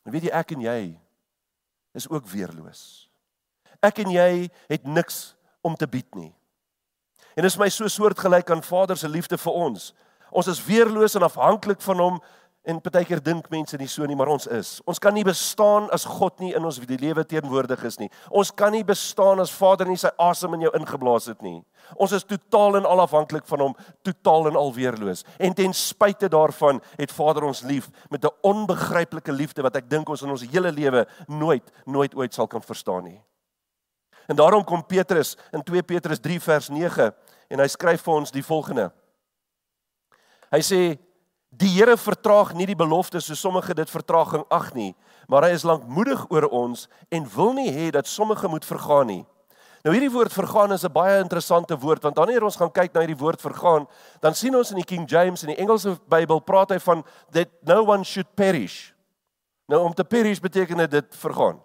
En 0.05 0.11
weet 0.11 0.23
jy 0.23 0.33
ek 0.33 0.51
en 0.51 0.61
jy 0.61 0.99
is 1.93 2.07
ook 2.09 2.27
weerloos. 2.27 3.09
Ek 3.81 3.99
en 3.99 4.11
jy 4.13 4.49
het 4.69 4.85
niks 4.85 5.35
om 5.61 5.75
te 5.75 5.87
bied 5.87 6.15
nie. 6.15 6.31
En 7.35 7.43
dit 7.43 7.51
is 7.51 7.57
my 7.59 7.69
so 7.69 7.87
soortgelyk 7.87 8.49
aan 8.51 8.63
Vader 8.63 8.97
se 8.97 9.09
liefde 9.09 9.37
vir 9.37 9.53
ons. 9.53 9.91
Ons 10.31 10.47
is 10.47 10.63
weerloos 10.63 11.15
en 11.15 11.25
afhanklik 11.27 11.81
van 11.81 11.99
hom 11.99 12.21
En 12.61 12.77
partykeer 12.77 13.17
dink 13.25 13.47
mense 13.49 13.77
nie 13.81 13.87
so 13.89 14.05
nie, 14.05 14.15
maar 14.15 14.29
ons 14.29 14.45
is. 14.53 14.75
Ons 14.85 14.99
kan 15.01 15.15
nie 15.17 15.23
bestaan 15.25 15.87
as 15.95 16.03
God 16.05 16.37
nie 16.43 16.51
in 16.53 16.65
ons 16.67 16.77
lewe 16.77 17.23
teenwoordig 17.25 17.81
is 17.89 17.97
nie. 17.97 18.09
Ons 18.29 18.51
kan 18.53 18.69
nie 18.71 18.83
bestaan 18.85 19.41
as 19.41 19.53
Vader 19.55 19.89
nie 19.89 19.97
sy 19.97 20.11
asem 20.21 20.53
in 20.53 20.67
jou 20.67 20.71
ingeblaas 20.77 21.25
het 21.31 21.41
nie. 21.41 21.63
Ons 21.97 22.13
is 22.13 22.27
totaal 22.29 22.77
en 22.77 22.85
al 22.85 23.01
afhanklik 23.01 23.49
van 23.49 23.65
hom, 23.65 23.75
totaal 24.05 24.51
en 24.51 24.61
al 24.61 24.69
weerloos. 24.77 25.25
En 25.41 25.57
ten 25.57 25.73
spyte 25.73 26.29
daarvan 26.29 26.83
het 26.99 27.11
Vader 27.11 27.49
ons 27.49 27.63
lief 27.65 27.89
met 28.13 28.23
'n 28.23 28.37
onbegryplike 28.41 29.31
liefde 29.31 29.63
wat 29.63 29.75
ek 29.75 29.89
dink 29.89 30.09
ons 30.09 30.21
in 30.21 30.29
ons 30.29 30.45
hele 30.45 30.71
lewe 30.71 31.07
nooit 31.27 31.65
nooit 31.85 32.15
ooit 32.15 32.33
sal 32.33 32.47
kan 32.47 32.61
verstaan 32.61 33.03
nie. 33.03 33.21
En 34.27 34.35
daarom 34.35 34.63
kom 34.63 34.85
Petrus 34.85 35.35
in 35.51 35.63
2 35.63 35.81
Petrus 35.81 36.19
3 36.19 36.39
vers 36.39 36.69
9 36.69 37.11
en 37.49 37.59
hy 37.59 37.67
skryf 37.67 38.01
vir 38.01 38.13
ons 38.13 38.31
die 38.31 38.43
volgende. 38.43 38.91
Hy 40.51 40.59
sê 40.59 40.99
Die 41.51 41.67
Here 41.67 41.97
vertraag 41.99 42.53
nie 42.55 42.65
die 42.69 42.79
belofte 42.79 43.19
so 43.19 43.35
sommige 43.35 43.73
dit 43.75 43.89
vertraging 43.91 44.45
ag 44.49 44.69
nie, 44.73 44.93
maar 45.27 45.43
hy 45.43 45.51
is 45.57 45.65
lankmoedig 45.67 46.23
oor 46.31 46.47
ons 46.47 46.85
en 47.11 47.27
wil 47.35 47.51
nie 47.57 47.71
hê 47.75 47.89
dat 47.91 48.07
sommige 48.07 48.47
moet 48.47 48.63
vergaan 48.65 49.11
nie. 49.11 49.23
Nou 49.83 49.91
hierdie 49.95 50.13
woord 50.13 50.31
vergaan 50.31 50.71
is 50.71 50.85
'n 50.85 50.93
baie 50.93 51.19
interessante 51.19 51.75
woord 51.75 52.03
want 52.03 52.15
wanneer 52.15 52.43
ons 52.43 52.55
gaan 52.55 52.71
kyk 52.71 52.93
na 52.93 53.01
hierdie 53.01 53.19
woord 53.19 53.41
vergaan, 53.41 53.87
dan 54.21 54.33
sien 54.33 54.55
ons 54.55 54.71
in 54.71 54.77
die 54.77 54.85
King 54.85 55.09
James 55.09 55.43
en 55.43 55.49
die 55.49 55.59
Engelse 55.59 55.99
Bybel 56.07 56.39
praat 56.39 56.69
hy 56.69 56.79
van 56.79 57.03
that 57.31 57.49
no 57.65 57.83
one 57.83 58.03
should 58.03 58.35
perish. 58.35 58.93
Nou 59.67 59.83
om 59.83 59.93
te 59.93 60.03
perish 60.03 60.39
beteken 60.39 60.89
dit 60.89 61.15
vergaan. 61.15 61.59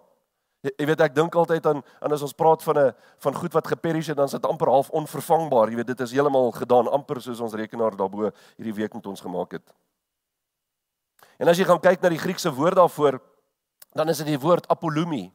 Jy 0.75 0.85
weet 0.89 1.01
ek 1.01 1.15
dink 1.15 1.35
altyd 1.35 1.65
aan 1.69 1.83
aan 2.01 2.13
as 2.15 2.23
ons 2.25 2.35
praat 2.35 2.63
van 2.63 2.77
'n 2.77 2.93
van 3.23 3.33
goed 3.35 3.53
wat 3.53 3.67
geperish 3.67 4.07
het 4.07 4.17
dan 4.17 4.25
is 4.25 4.31
dit 4.35 4.45
amper 4.45 4.67
half 4.67 4.89
onvervangbaar. 4.89 5.69
Jy 5.69 5.75
weet 5.75 5.87
dit 5.87 5.99
is 6.01 6.11
heeltemal 6.11 6.51
gedaan 6.51 6.87
amper 6.87 7.21
soos 7.21 7.39
ons 7.39 7.53
rekenaar 7.53 7.95
daarbo 7.95 8.31
hierdie 8.57 8.73
week 8.73 8.93
met 8.93 9.05
ons 9.05 9.21
gemaak 9.21 9.51
het. 9.51 9.73
En 11.37 11.47
as 11.47 11.57
jy 11.57 11.65
gaan 11.65 11.79
kyk 11.79 12.01
na 12.01 12.09
die 12.09 12.21
Griekse 12.21 12.51
woord 12.53 12.75
daarvoor, 12.75 13.19
dan 13.93 14.09
is 14.09 14.17
dit 14.17 14.27
die 14.27 14.39
woord 14.39 14.67
apolumi. 14.67 15.31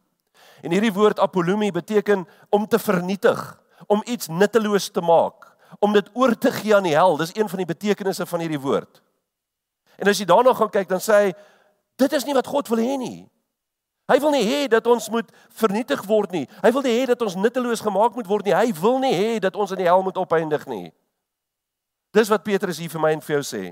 En 0.63 0.71
hierdie 0.71 0.93
woord 0.93 1.21
apolumi 1.21 1.71
beteken 1.71 2.27
om 2.51 2.67
te 2.67 2.79
vernietig, 2.79 3.39
om 3.87 4.03
iets 4.05 4.29
nutteloos 4.29 4.91
te 4.91 5.01
maak, 5.01 5.57
om 5.79 5.93
dit 5.93 6.11
oor 6.15 6.35
te 6.39 6.51
gee 6.51 6.75
aan 6.77 6.87
die 6.87 6.97
hel. 6.97 7.17
Dis 7.17 7.35
een 7.35 7.49
van 7.49 7.63
die 7.63 7.67
betekenisse 7.67 8.27
van 8.27 8.41
hierdie 8.41 8.61
woord. 8.61 9.03
En 9.97 10.09
as 10.09 10.19
jy 10.19 10.27
daarna 10.27 10.55
gaan 10.55 10.71
kyk, 10.71 10.89
dan 10.89 11.03
sê 11.03 11.13
hy 11.13 11.33
dit 11.97 12.13
is 12.13 12.25
nie 12.27 12.35
wat 12.35 12.47
God 12.51 12.69
wil 12.73 12.83
hê 12.83 12.97
nie. 12.99 13.31
Hy 14.13 14.19
wil 14.21 14.35
nie 14.35 14.45
hê 14.45 14.67
dat 14.69 14.87
ons 14.87 15.09
moet 15.09 15.29
vernietig 15.57 16.03
word 16.05 16.35
nie. 16.35 16.45
Hy 16.61 16.71
wil 16.75 16.85
nie 16.85 16.93
hê 16.99 17.07
dat 17.09 17.23
ons 17.25 17.39
nutteloos 17.39 17.81
gemaak 17.81 18.17
moet 18.19 18.29
word 18.29 18.45
nie. 18.45 18.53
Hy 18.53 18.75
wil 18.77 18.99
nie 19.01 19.15
hê 19.17 19.39
dat 19.41 19.57
ons 19.57 19.73
in 19.73 19.81
die 19.81 19.89
hel 19.89 20.05
moet 20.05 20.19
opeindig 20.21 20.67
nie. 20.69 20.91
Dis 22.13 22.29
wat 22.29 22.45
Petrus 22.45 22.83
hier 22.83 22.93
vir 22.93 23.01
my 23.01 23.13
en 23.17 23.25
vir 23.25 23.39
jou 23.39 23.45
sê. 23.47 23.63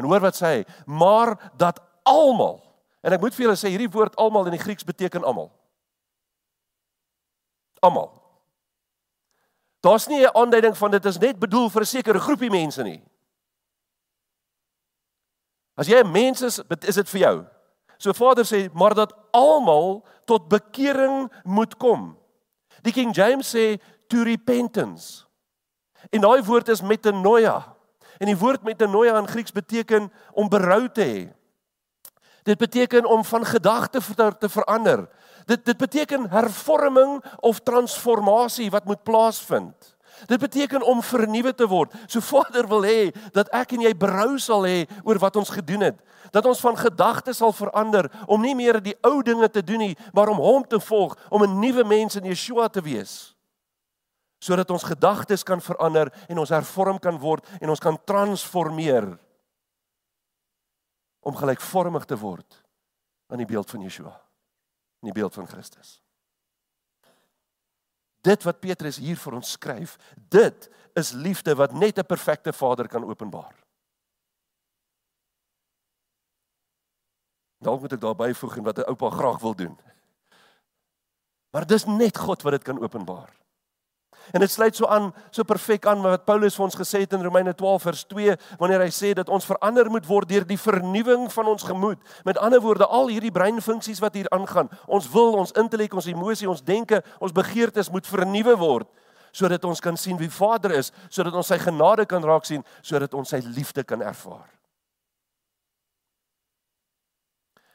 En 0.00 0.08
hoor 0.08 0.24
wat 0.24 0.38
sê 0.38 0.54
hy? 0.54 0.62
Maar 0.88 1.34
dat 1.60 1.82
almal. 2.08 2.56
En 3.04 3.12
ek 3.12 3.20
moet 3.20 3.36
vir 3.36 3.48
julle 3.48 3.58
sê 3.60 3.68
hierdie 3.74 3.90
woord 3.92 4.16
almal 4.16 4.48
in 4.48 4.56
die 4.56 4.62
Grieks 4.62 4.86
beteken 4.88 5.26
almal. 5.28 5.50
Almal. 7.84 8.08
Daar's 9.84 10.08
nie 10.08 10.24
'n 10.24 10.36
aanduiding 10.36 10.76
van 10.76 10.90
dit 10.90 11.04
is 11.04 11.18
net 11.18 11.38
bedoel 11.38 11.68
vir 11.68 11.82
'n 11.82 11.86
sekere 11.86 12.20
groepie 12.20 12.50
mense 12.50 12.82
nie. 12.82 13.02
As 15.76 15.86
jy 15.86 16.00
'n 16.00 16.12
mens 16.12 16.42
is, 16.42 16.60
is 16.80 16.94
dit 16.94 17.08
vir 17.08 17.20
jou. 17.20 17.59
So 18.00 18.14
Vader 18.16 18.46
sê 18.48 18.68
maar 18.72 18.94
dat 18.96 19.12
almal 19.36 20.00
tot 20.24 20.48
bekering 20.48 21.28
moet 21.44 21.76
kom. 21.76 22.14
Die 22.80 22.92
King 22.96 23.12
James 23.12 23.50
sê 23.52 23.76
to 24.08 24.24
repentance. 24.24 25.26
En 26.08 26.24
daai 26.24 26.40
woord 26.42 26.72
is 26.72 26.80
metanoia. 26.80 27.60
En 28.20 28.28
die 28.28 28.38
woord 28.40 28.64
metanoia 28.64 29.18
in 29.20 29.28
Grieks 29.28 29.52
beteken 29.52 30.08
om 30.32 30.48
berou 30.48 30.88
te 30.88 31.04
hê. 31.04 31.20
Dit 32.48 32.58
beteken 32.58 33.04
om 33.04 33.24
van 33.24 33.44
gedagte 33.44 34.00
te 34.38 34.48
verander. 34.48 35.04
Dit 35.44 35.64
dit 35.64 35.76
beteken 35.76 36.30
hervorming 36.30 37.20
of 37.40 37.60
transformasie 37.60 38.70
wat 38.70 38.84
moet 38.84 39.02
plaasvind. 39.02 39.96
Dit 40.26 40.40
beteken 40.40 40.82
om 40.82 41.02
vernuwe 41.02 41.54
te 41.54 41.66
word. 41.68 41.94
So 42.06 42.20
Vader 42.30 42.68
wil 42.68 42.84
hê 42.84 43.10
dat 43.32 43.48
ek 43.56 43.76
en 43.76 43.84
jy 43.86 43.94
berou 43.96 44.38
sal 44.38 44.66
hê 44.68 44.84
oor 45.04 45.20
wat 45.22 45.36
ons 45.40 45.52
gedoen 45.54 45.86
het. 45.90 46.00
Dat 46.30 46.46
ons 46.46 46.60
van 46.60 46.76
gedagtes 46.76 47.40
sal 47.40 47.52
verander 47.52 48.10
om 48.26 48.42
nie 48.42 48.54
meer 48.54 48.80
die 48.82 48.96
ou 49.06 49.22
dinge 49.26 49.48
te 49.50 49.62
doen 49.64 49.82
nie, 49.86 49.96
maar 50.12 50.30
om 50.30 50.42
hom 50.42 50.66
te 50.66 50.80
volg, 50.80 51.16
om 51.30 51.42
'n 51.42 51.58
nuwe 51.60 51.84
mens 51.84 52.16
in 52.16 52.24
Yeshua 52.24 52.68
te 52.68 52.82
wees. 52.82 53.36
Sodat 54.40 54.70
ons 54.70 54.82
gedagtes 54.82 55.42
kan 55.42 55.60
verander 55.60 56.12
en 56.28 56.38
ons 56.38 56.48
hervorm 56.48 56.98
kan 56.98 57.18
word 57.18 57.44
en 57.60 57.68
ons 57.68 57.80
kan 57.80 57.98
transformeer 58.04 59.18
om 61.20 61.36
gelykvormig 61.36 62.04
te 62.04 62.16
word 62.16 62.64
aan 63.28 63.38
die 63.38 63.46
beeld 63.46 63.70
van 63.70 63.80
Yeshua, 63.80 64.14
in 65.02 65.12
die 65.12 65.20
beeld 65.20 65.34
van 65.34 65.46
Christus. 65.46 66.00
Dit 68.20 68.42
wat 68.42 68.60
Petrus 68.60 68.96
hier 69.00 69.16
vir 69.16 69.34
ons 69.38 69.50
skryf, 69.56 69.96
dit 70.28 70.68
is 70.98 71.12
liefde 71.12 71.54
wat 71.56 71.72
net 71.72 71.98
'n 71.98 72.06
perfekte 72.06 72.52
Vader 72.52 72.88
kan 72.88 73.04
openbaar. 73.04 73.54
Dalk 77.60 77.80
moet 77.80 77.92
ek 77.92 78.00
daarby 78.00 78.32
voeg 78.32 78.56
en 78.56 78.64
wat 78.64 78.78
'n 78.78 78.88
oupa 78.88 79.10
graag 79.10 79.40
wil 79.40 79.54
doen. 79.54 79.78
Maar 81.50 81.66
dis 81.66 81.84
net 81.84 82.18
God 82.18 82.42
wat 82.42 82.52
dit 82.52 82.62
kan 82.62 82.80
openbaar. 82.80 83.30
En 84.32 84.40
dit 84.40 84.50
sluit 84.50 84.76
so 84.76 84.86
aan, 84.86 85.10
so 85.30 85.44
perfek 85.44 85.86
aan 85.90 86.02
wat 86.04 86.24
Paulus 86.28 86.56
vir 86.58 86.64
ons 86.66 86.78
gesê 86.78 87.02
het 87.04 87.16
in 87.16 87.24
Romeine 87.24 87.54
12 87.54 87.82
vers 87.82 88.04
2 88.12 88.36
wanneer 88.60 88.84
hy 88.84 88.90
sê 88.94 89.12
dat 89.16 89.28
ons 89.28 89.46
verander 89.48 89.90
moet 89.90 90.06
word 90.06 90.30
deur 90.30 90.46
die 90.46 90.58
vernuwing 90.60 91.28
van 91.32 91.50
ons 91.50 91.66
gemoed. 91.66 91.98
Met 92.24 92.38
ander 92.38 92.62
woorde, 92.62 92.86
al 92.86 93.10
hierdie 93.10 93.34
breinfunksies 93.34 94.02
wat 94.04 94.14
hier 94.18 94.30
aangaan, 94.34 94.70
ons 94.86 95.10
wil, 95.10 95.34
ons 95.40 95.54
intellek, 95.58 95.94
ons 95.94 96.10
emosie, 96.10 96.48
ons 96.48 96.62
denke, 96.62 97.02
ons 97.18 97.34
begeertes 97.34 97.90
moet 97.90 98.06
vernuwe 98.06 98.56
word 98.60 98.90
sodat 99.30 99.62
ons 99.62 99.78
kan 99.78 99.94
sien 99.94 100.18
wie 100.18 100.30
Vader 100.30 100.72
is, 100.74 100.88
sodat 101.06 101.36
ons 101.38 101.46
sy 101.46 101.54
genade 101.62 102.02
kan 102.10 102.24
raak 102.26 102.42
sien, 102.48 102.64
sodat 102.82 103.14
ons 103.14 103.30
sy 103.30 103.38
liefde 103.46 103.84
kan 103.86 104.02
ervaar. 104.02 104.48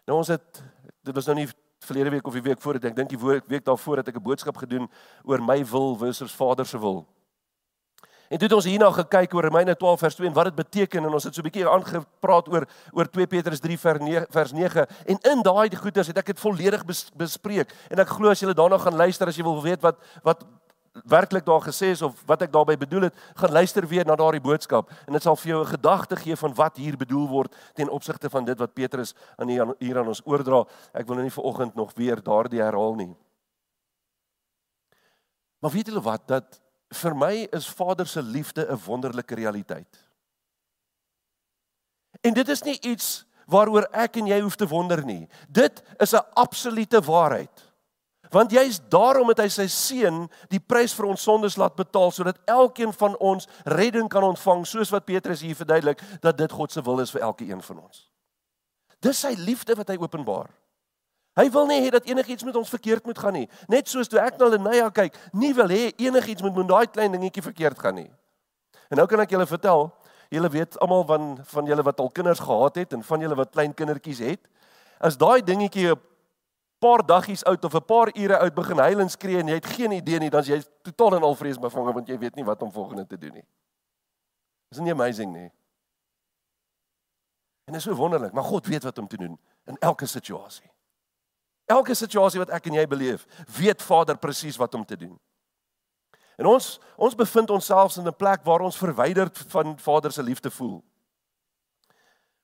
Nou 0.05 0.19
ons 0.19 0.33
het 0.33 0.61
dit 1.05 1.15
was 1.15 1.29
nou 1.29 1.37
nie 1.39 1.47
verlede 1.85 2.09
week 2.09 2.27
of 2.27 2.33
die 2.33 2.41
week 2.41 2.61
voor, 2.61 2.75
ek 2.75 2.95
dink 2.95 3.09
die 3.09 3.19
week 3.47 3.65
daarvoor 3.65 3.97
het 3.97 4.07
ek 4.07 4.15
'n 4.15 4.23
boodskap 4.23 4.57
gedoen 4.57 4.89
oor 5.23 5.41
my 5.41 5.63
wil 5.65 5.95
versus 5.95 6.31
Vader 6.31 6.65
se 6.65 6.79
wil. 6.79 7.05
En 8.25 8.37
toe 8.37 8.47
het 8.47 8.55
ons 8.57 8.65
hierna 8.65 8.87
gekyk 8.89 9.33
oor 9.37 9.45
Romeine 9.45 9.75
12 9.77 9.99
vers 9.99 10.15
2 10.17 10.27
en 10.27 10.33
wat 10.33 10.49
dit 10.49 10.55
beteken 10.55 11.05
en 11.05 11.13
ons 11.13 11.23
het 11.23 11.35
so 11.35 11.41
'n 11.41 11.49
bietjie 11.49 11.69
aangepraat 11.69 12.47
oor 12.49 12.65
oor 12.91 13.07
2 13.09 13.27
Petrus 13.27 13.59
3 13.59 13.77
vers 13.77 14.51
9 14.51 14.87
en 15.05 15.17
in 15.31 15.41
daai 15.41 15.69
goeders 15.75 16.07
het 16.07 16.17
ek 16.17 16.25
dit 16.25 16.39
volledig 16.39 16.83
bespreek 17.15 17.69
en 17.89 17.99
ek 17.99 18.09
glo 18.09 18.29
as 18.29 18.39
jy 18.41 18.53
daarna 18.53 18.77
gaan 18.77 18.95
luister 18.95 19.27
as 19.27 19.37
jy 19.37 19.43
wil 19.43 19.61
weet 19.61 19.81
wat 19.81 19.95
wat 20.23 20.43
werklik 21.03 21.45
daar 21.45 21.61
gesê 21.61 21.91
is 21.91 22.01
of 22.01 22.21
wat 22.25 22.41
ek 22.41 22.51
daarmee 22.51 22.77
bedoel 22.77 23.01
het, 23.09 23.15
gaan 23.35 23.51
luister 23.51 23.87
weer 23.87 24.05
na 24.05 24.15
daardie 24.15 24.41
boodskap 24.41 24.91
en 25.05 25.13
dit 25.13 25.21
sal 25.21 25.35
vir 25.35 25.49
jou 25.51 25.61
'n 25.61 25.73
gedagte 25.75 26.15
gee 26.15 26.35
van 26.35 26.53
wat 26.53 26.77
hier 26.77 26.97
bedoel 26.97 27.27
word 27.27 27.55
ten 27.73 27.89
opsigte 27.89 28.29
van 28.29 28.45
dit 28.45 28.59
wat 28.59 28.73
Petrus 28.73 29.13
aan 29.37 29.47
hier, 29.79 29.97
aan 29.97 30.07
ons 30.07 30.21
oordra. 30.25 30.65
Ek 30.93 31.07
wil 31.07 31.15
nou 31.15 31.23
nie 31.23 31.35
vir 31.35 31.43
oggend 31.43 31.75
nog 31.75 31.93
weer 31.95 32.23
daardie 32.23 32.61
herhaal 32.61 32.95
nie. 32.95 33.15
Maar 35.59 35.71
weet 35.71 35.87
julle 35.87 36.01
wat 36.01 36.27
dat 36.27 36.61
vir 36.93 37.15
my 37.15 37.47
is 37.51 37.67
Vader 37.67 38.07
se 38.07 38.21
liefde 38.21 38.67
'n 38.71 38.79
wonderlike 38.85 39.35
realiteit. 39.35 40.05
En 42.21 42.33
dit 42.33 42.47
is 42.47 42.61
nie 42.61 42.79
iets 42.81 43.25
waaroor 43.45 43.87
ek 43.91 44.15
en 44.15 44.27
jy 44.27 44.39
hoef 44.41 44.55
te 44.55 44.67
wonder 44.67 45.05
nie. 45.05 45.27
Dit 45.49 45.83
is 45.97 46.13
'n 46.13 46.25
absolute 46.33 47.01
waarheid. 47.01 47.64
Want 48.35 48.51
jy's 48.51 48.81
daarom 48.91 49.29
het 49.31 49.39
hy 49.39 49.47
sy 49.53 49.65
seun 49.71 50.25
die 50.51 50.59
prys 50.59 50.91
vir 50.97 51.07
ons 51.07 51.23
sondes 51.23 51.55
laat 51.55 51.77
betaal 51.77 52.11
sodat 52.11 52.41
elkeen 52.51 52.91
van 52.97 53.15
ons 53.23 53.47
redding 53.71 54.09
kan 54.11 54.25
ontvang 54.27 54.65
soos 54.67 54.91
wat 54.91 55.05
Petrus 55.07 55.43
hier 55.45 55.55
verduidelik 55.55 56.01
dat 56.23 56.35
dit 56.41 56.51
God 56.51 56.73
se 56.73 56.83
wil 56.83 56.99
is 56.99 57.13
vir 57.15 57.23
elkeen 57.29 57.63
van 57.63 57.79
ons. 57.85 58.01
Dis 58.99 59.21
sy 59.23 59.31
liefde 59.39 59.77
wat 59.79 59.93
hy 59.93 59.95
openbaar. 60.01 60.49
Hy 61.35 61.45
wil 61.51 61.67
nie 61.67 61.81
hê 61.83 61.91
dat 61.91 62.07
enigiets 62.07 62.43
met 62.47 62.55
ons 62.55 62.71
verkeerd 62.71 63.07
moet 63.07 63.19
gaan 63.19 63.35
nie. 63.35 63.47
Net 63.71 63.87
soos 63.91 64.11
toe 64.11 64.19
ek 64.23 64.39
na 64.39 64.47
Lenia 64.51 64.87
kyk, 64.91 65.15
nie 65.35 65.51
wil 65.55 65.71
hê 65.71 65.89
enigiets 65.99 66.43
moet 66.43 66.55
met 66.55 66.69
daai 66.69 66.87
klein 66.87 67.15
dingetjie 67.15 67.43
verkeerd 67.43 67.79
gaan 67.79 67.99
nie. 67.99 68.09
En 68.91 68.99
nou 68.99 69.07
kan 69.11 69.23
ek 69.23 69.35
julle 69.35 69.47
vertel, 69.47 69.87
julle 70.31 70.51
weet 70.51 70.75
almal 70.83 71.03
van 71.07 71.31
van 71.51 71.71
julle 71.71 71.83
wat 71.87 71.99
al 72.03 72.11
kinders 72.11 72.43
gehad 72.43 72.79
het 72.83 72.95
en 72.95 73.03
van 73.03 73.23
julle 73.23 73.39
wat 73.39 73.51
klein 73.55 73.75
kindertjies 73.75 74.23
het, 74.23 74.43
as 74.99 75.19
daai 75.19 75.43
dingetjie 75.43 75.91
op 75.91 76.03
paar 76.85 77.03
daggies 77.05 77.43
oud 77.49 77.65
of 77.65 77.73
'n 77.73 77.85
paar 77.85 78.09
ure 78.13 78.37
oud 78.37 78.55
begin 78.55 78.77
huil 78.77 78.99
en 78.99 79.09
skree 79.09 79.39
en 79.39 79.47
jy 79.47 79.57
het 79.57 79.65
geen 79.65 79.91
idee 79.91 80.19
nie, 80.19 80.29
dan 80.29 80.43
jy 80.43 80.63
totaal 80.83 81.15
in 81.15 81.23
al 81.23 81.35
vrees 81.35 81.59
bevange 81.59 81.93
want 81.93 82.07
jy 82.07 82.17
weet 82.17 82.35
nie 82.35 82.45
wat 82.45 82.61
om 82.61 82.71
volgende 82.71 83.05
te 83.07 83.17
doen 83.17 83.33
nie. 83.33 83.47
Is 84.71 84.79
nie 84.79 84.91
amazing 84.91 85.33
nie. 85.33 85.51
En 87.65 87.73
dit 87.73 87.75
is 87.75 87.83
so 87.83 87.95
wonderlik, 87.95 88.33
maar 88.33 88.43
God 88.43 88.67
weet 88.67 88.83
wat 88.83 88.97
om 88.97 89.07
te 89.07 89.17
doen 89.17 89.39
in 89.65 89.77
elke 89.79 90.05
situasie. 90.05 90.69
Elke 91.65 91.93
situasie 91.93 92.39
wat 92.39 92.49
ek 92.49 92.65
en 92.65 92.73
jy 92.73 92.87
beleef, 92.87 93.25
weet 93.57 93.81
Vader 93.81 94.17
presies 94.17 94.57
wat 94.57 94.73
om 94.73 94.85
te 94.85 94.97
doen. 94.97 95.19
En 96.37 96.45
ons 96.45 96.79
ons 96.95 97.15
bevind 97.15 97.49
onsself 97.49 97.97
in 97.97 98.07
'n 98.07 98.15
plek 98.15 98.43
waar 98.43 98.61
ons 98.61 98.77
verwyderd 98.77 99.37
van 99.47 99.79
Vader 99.79 100.11
se 100.11 100.23
liefde 100.23 100.51
voel. 100.51 100.83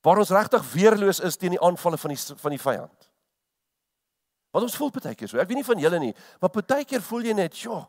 Waar 0.01 0.17
ons 0.17 0.29
regtig 0.29 0.71
weerloos 0.71 1.19
is 1.19 1.35
teen 1.35 1.49
die 1.49 1.61
aanvalle 1.61 1.97
van 1.97 2.09
die 2.09 2.19
van 2.35 2.51
die 2.51 2.61
vyand. 2.61 3.00
Want 4.51 4.67
ons 4.67 4.75
voel 4.75 4.91
baie 4.91 5.15
keer 5.15 5.29
so. 5.31 5.39
Ek 5.39 5.47
weet 5.47 5.61
nie 5.61 5.67
van 5.67 5.79
julle 5.79 5.99
nie, 5.99 6.13
maar 6.41 6.51
baie 6.51 6.85
keer 6.85 7.01
voel 7.01 7.23
jy 7.29 7.33
net, 7.33 7.55
"Sjoe, 7.55 7.85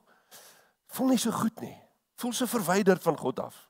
voel 0.87 1.09
nie 1.09 1.19
so 1.19 1.31
goed 1.31 1.61
nie. 1.61 1.76
Voel 2.16 2.33
so 2.33 2.47
verwyderd 2.47 3.02
van 3.02 3.16
God 3.16 3.40
af." 3.40 3.69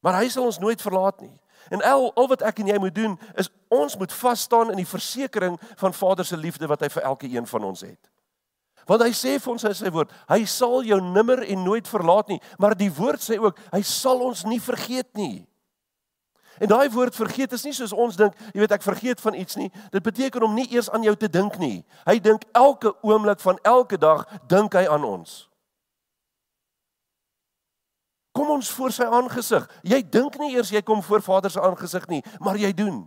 Maar 0.00 0.14
hy 0.22 0.28
sal 0.28 0.44
ons 0.44 0.58
nooit 0.58 0.82
verlaat 0.82 1.20
nie. 1.20 1.40
En 1.70 1.82
al 1.82 2.14
al 2.14 2.28
wat 2.28 2.42
ek 2.42 2.58
en 2.58 2.66
jy 2.66 2.78
moet 2.78 2.94
doen 2.94 3.18
is 3.38 3.50
ons 3.68 3.96
moet 3.96 4.12
vas 4.12 4.40
staan 4.40 4.70
in 4.70 4.76
die 4.76 4.88
versekering 4.88 5.60
van 5.76 5.94
Vader 5.94 6.24
se 6.24 6.36
liefde 6.36 6.66
wat 6.66 6.80
hy 6.80 6.88
vir 6.88 7.02
elke 7.02 7.30
een 7.30 7.46
van 7.46 7.64
ons 7.64 7.80
het. 7.80 8.10
Want 8.86 9.02
hy 9.02 9.12
sê 9.14 9.36
vir 9.38 9.52
ons 9.52 9.64
in 9.64 9.74
sy 9.74 9.90
woord, 9.94 10.10
hy 10.28 10.42
sal 10.44 10.82
jou 10.82 10.98
nimmer 11.00 11.44
en 11.46 11.62
nooit 11.62 11.88
verlaat 11.88 12.32
nie, 12.32 12.40
maar 12.58 12.74
die 12.74 12.90
woord 12.90 13.22
sê 13.22 13.38
ook, 13.38 13.58
hy 13.70 13.82
sal 13.86 14.24
ons 14.26 14.42
nie 14.48 14.58
vergeet 14.60 15.12
nie. 15.14 15.46
En 16.58 16.68
daai 16.68 16.90
woord 16.90 17.16
vergeet 17.16 17.52
is 17.52 17.64
nie 17.64 17.72
soos 17.72 17.92
ons 17.92 18.16
dink, 18.16 18.36
jy 18.52 18.60
weet 18.60 18.74
ek 18.76 18.84
vergeet 18.84 19.20
van 19.20 19.34
iets 19.34 19.56
nie. 19.56 19.70
Dit 19.90 20.02
beteken 20.02 20.42
om 20.42 20.54
nie 20.54 20.68
eers 20.72 20.90
aan 20.90 21.04
jou 21.06 21.14
te 21.16 21.30
dink 21.30 21.56
nie. 21.62 21.84
Hy 22.04 22.18
dink 22.20 22.44
elke 22.52 22.94
oomblik 23.00 23.40
van 23.40 23.58
elke 23.62 23.98
dag 23.98 24.26
dink 24.50 24.76
hy 24.76 24.84
aan 24.88 25.04
ons. 25.04 25.52
Kom 28.32 28.50
ons 28.50 28.70
voor 28.72 28.92
sy 28.92 29.04
aangesig. 29.04 29.66
Jy 29.84 30.00
dink 30.08 30.38
nie 30.40 30.54
eers 30.56 30.72
jy 30.72 30.80
kom 30.84 31.02
voor 31.04 31.22
Vader 31.22 31.52
se 31.52 31.60
aangesig 31.60 32.06
nie, 32.08 32.22
maar 32.40 32.56
jy 32.60 32.72
doen. 32.76 33.04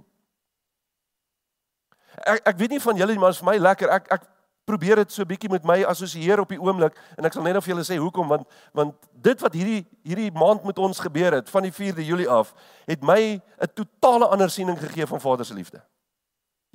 Ek 2.23 2.45
ek 2.47 2.59
weet 2.61 2.75
nie 2.75 2.83
van 2.83 2.97
julle 2.97 3.15
nie, 3.15 3.21
maar 3.21 3.33
vir 3.33 3.49
my 3.49 3.57
lekker. 3.57 3.91
Ek 3.91 4.11
ek 4.13 4.27
probeer 4.65 4.95
dit 4.95 5.11
so 5.11 5.21
'n 5.21 5.27
bietjie 5.27 5.49
met 5.49 5.63
my 5.63 5.83
assosieer 5.83 6.39
op 6.39 6.49
die 6.49 6.61
oomblik 6.61 6.97
en 7.17 7.25
ek 7.25 7.33
sal 7.33 7.43
net 7.43 7.53
nou 7.53 7.61
vir 7.61 7.73
julle 7.73 7.85
sê 7.85 7.97
hoekom 7.97 8.27
want 8.27 8.47
want 8.73 8.95
dit 9.13 9.41
wat 9.41 9.53
hierdie 9.53 9.85
hierdie 10.03 10.31
maand 10.31 10.63
met 10.63 10.77
ons 10.77 10.99
gebeur 10.99 11.33
het 11.33 11.49
van 11.49 11.63
die 11.63 11.71
4de 11.71 12.05
Julie 12.05 12.29
af 12.29 12.53
het 12.85 13.01
my 13.01 13.41
'n 13.61 13.73
totale 13.73 14.27
ander 14.27 14.49
siening 14.49 14.79
gegee 14.79 15.05
van 15.05 15.21
Vader 15.21 15.45
se 15.45 15.53
liefde. 15.53 15.81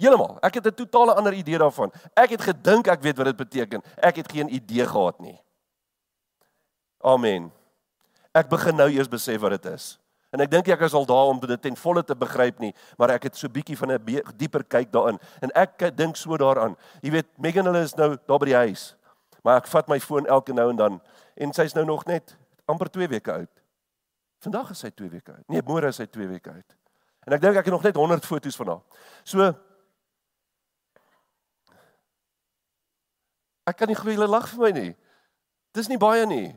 Heeltemal. 0.00 0.38
Ek 0.40 0.54
het 0.54 0.66
'n 0.66 0.75
totale 0.75 1.14
ander 1.14 1.32
idee 1.32 1.59
daarvan. 1.59 1.92
Ek 2.14 2.30
het 2.30 2.42
gedink 2.42 2.87
ek 2.87 3.02
weet 3.02 3.16
wat 3.16 3.26
dit 3.26 3.37
beteken. 3.37 3.82
Ek 3.97 4.16
het 4.16 4.32
geen 4.32 4.54
idee 4.54 4.87
gehad 4.87 5.20
nie. 5.20 5.40
Amen. 7.00 7.52
Ek 8.32 8.49
begin 8.49 8.76
nou 8.76 8.90
eers 8.90 9.09
besef 9.09 9.40
wat 9.40 9.50
dit 9.50 9.73
is. 9.73 10.00
En 10.31 10.41
ek 10.41 10.51
dink 10.51 10.69
ek 10.71 10.85
is 10.87 10.95
al 10.95 11.07
daar 11.07 11.33
om 11.33 11.41
dit 11.43 11.63
ten 11.63 11.77
volle 11.77 12.05
te 12.07 12.15
begryp 12.15 12.61
nie, 12.63 12.71
maar 12.99 13.11
ek 13.17 13.29
het 13.29 13.37
so 13.37 13.49
bietjie 13.51 13.77
van 13.77 13.93
'n 13.93 14.23
dieper 14.37 14.65
kyk 14.65 14.93
daarin. 14.93 15.19
En 15.43 15.51
ek 15.55 15.97
dink 15.97 16.17
so 16.17 16.37
daaraan. 16.37 16.77
Jy 17.03 17.11
weet, 17.11 17.27
Megan 17.39 17.65
hulle 17.65 17.83
is 17.83 17.95
nou 17.95 18.17
daar 18.27 18.39
by 18.39 18.47
die 18.47 18.55
huis. 18.55 18.97
Maar 19.43 19.57
ek 19.57 19.67
vat 19.67 19.89
my 19.89 20.01
foon 20.01 20.27
elke 20.27 20.53
nou 20.53 20.71
en 20.71 20.77
dan 20.77 21.01
en 21.37 21.53
sy's 21.53 21.75
nou 21.75 21.85
nog 21.85 22.05
net 22.05 22.37
amper 22.67 22.91
2 22.91 23.09
weke 23.09 23.33
oud. 23.33 23.51
Vandag 24.41 24.71
is 24.71 24.79
sy 24.79 24.91
2 24.91 25.09
weke 25.09 25.33
oud. 25.33 25.45
Nee, 25.49 25.63
môre 25.63 25.89
is 25.89 25.97
sy 25.97 26.07
2 26.07 26.29
weke 26.29 26.51
oud. 26.51 26.77
En 27.27 27.33
ek 27.33 27.41
dink 27.41 27.57
ek 27.57 27.65
het 27.65 27.75
nog 27.75 27.83
net 27.83 27.97
100 27.97 28.27
foto's 28.27 28.57
van 28.57 28.67
haar. 28.67 28.83
So 29.25 29.55
Ek 33.71 33.77
kan 33.77 33.89
nie 33.89 33.95
glo 33.95 34.11
jy 34.11 34.27
lag 34.27 34.49
vir 34.51 34.63
my 34.65 34.71
nie. 34.75 34.91
Dis 35.77 35.89
nie 35.89 35.99
baie 36.01 36.25
nie. 36.27 36.57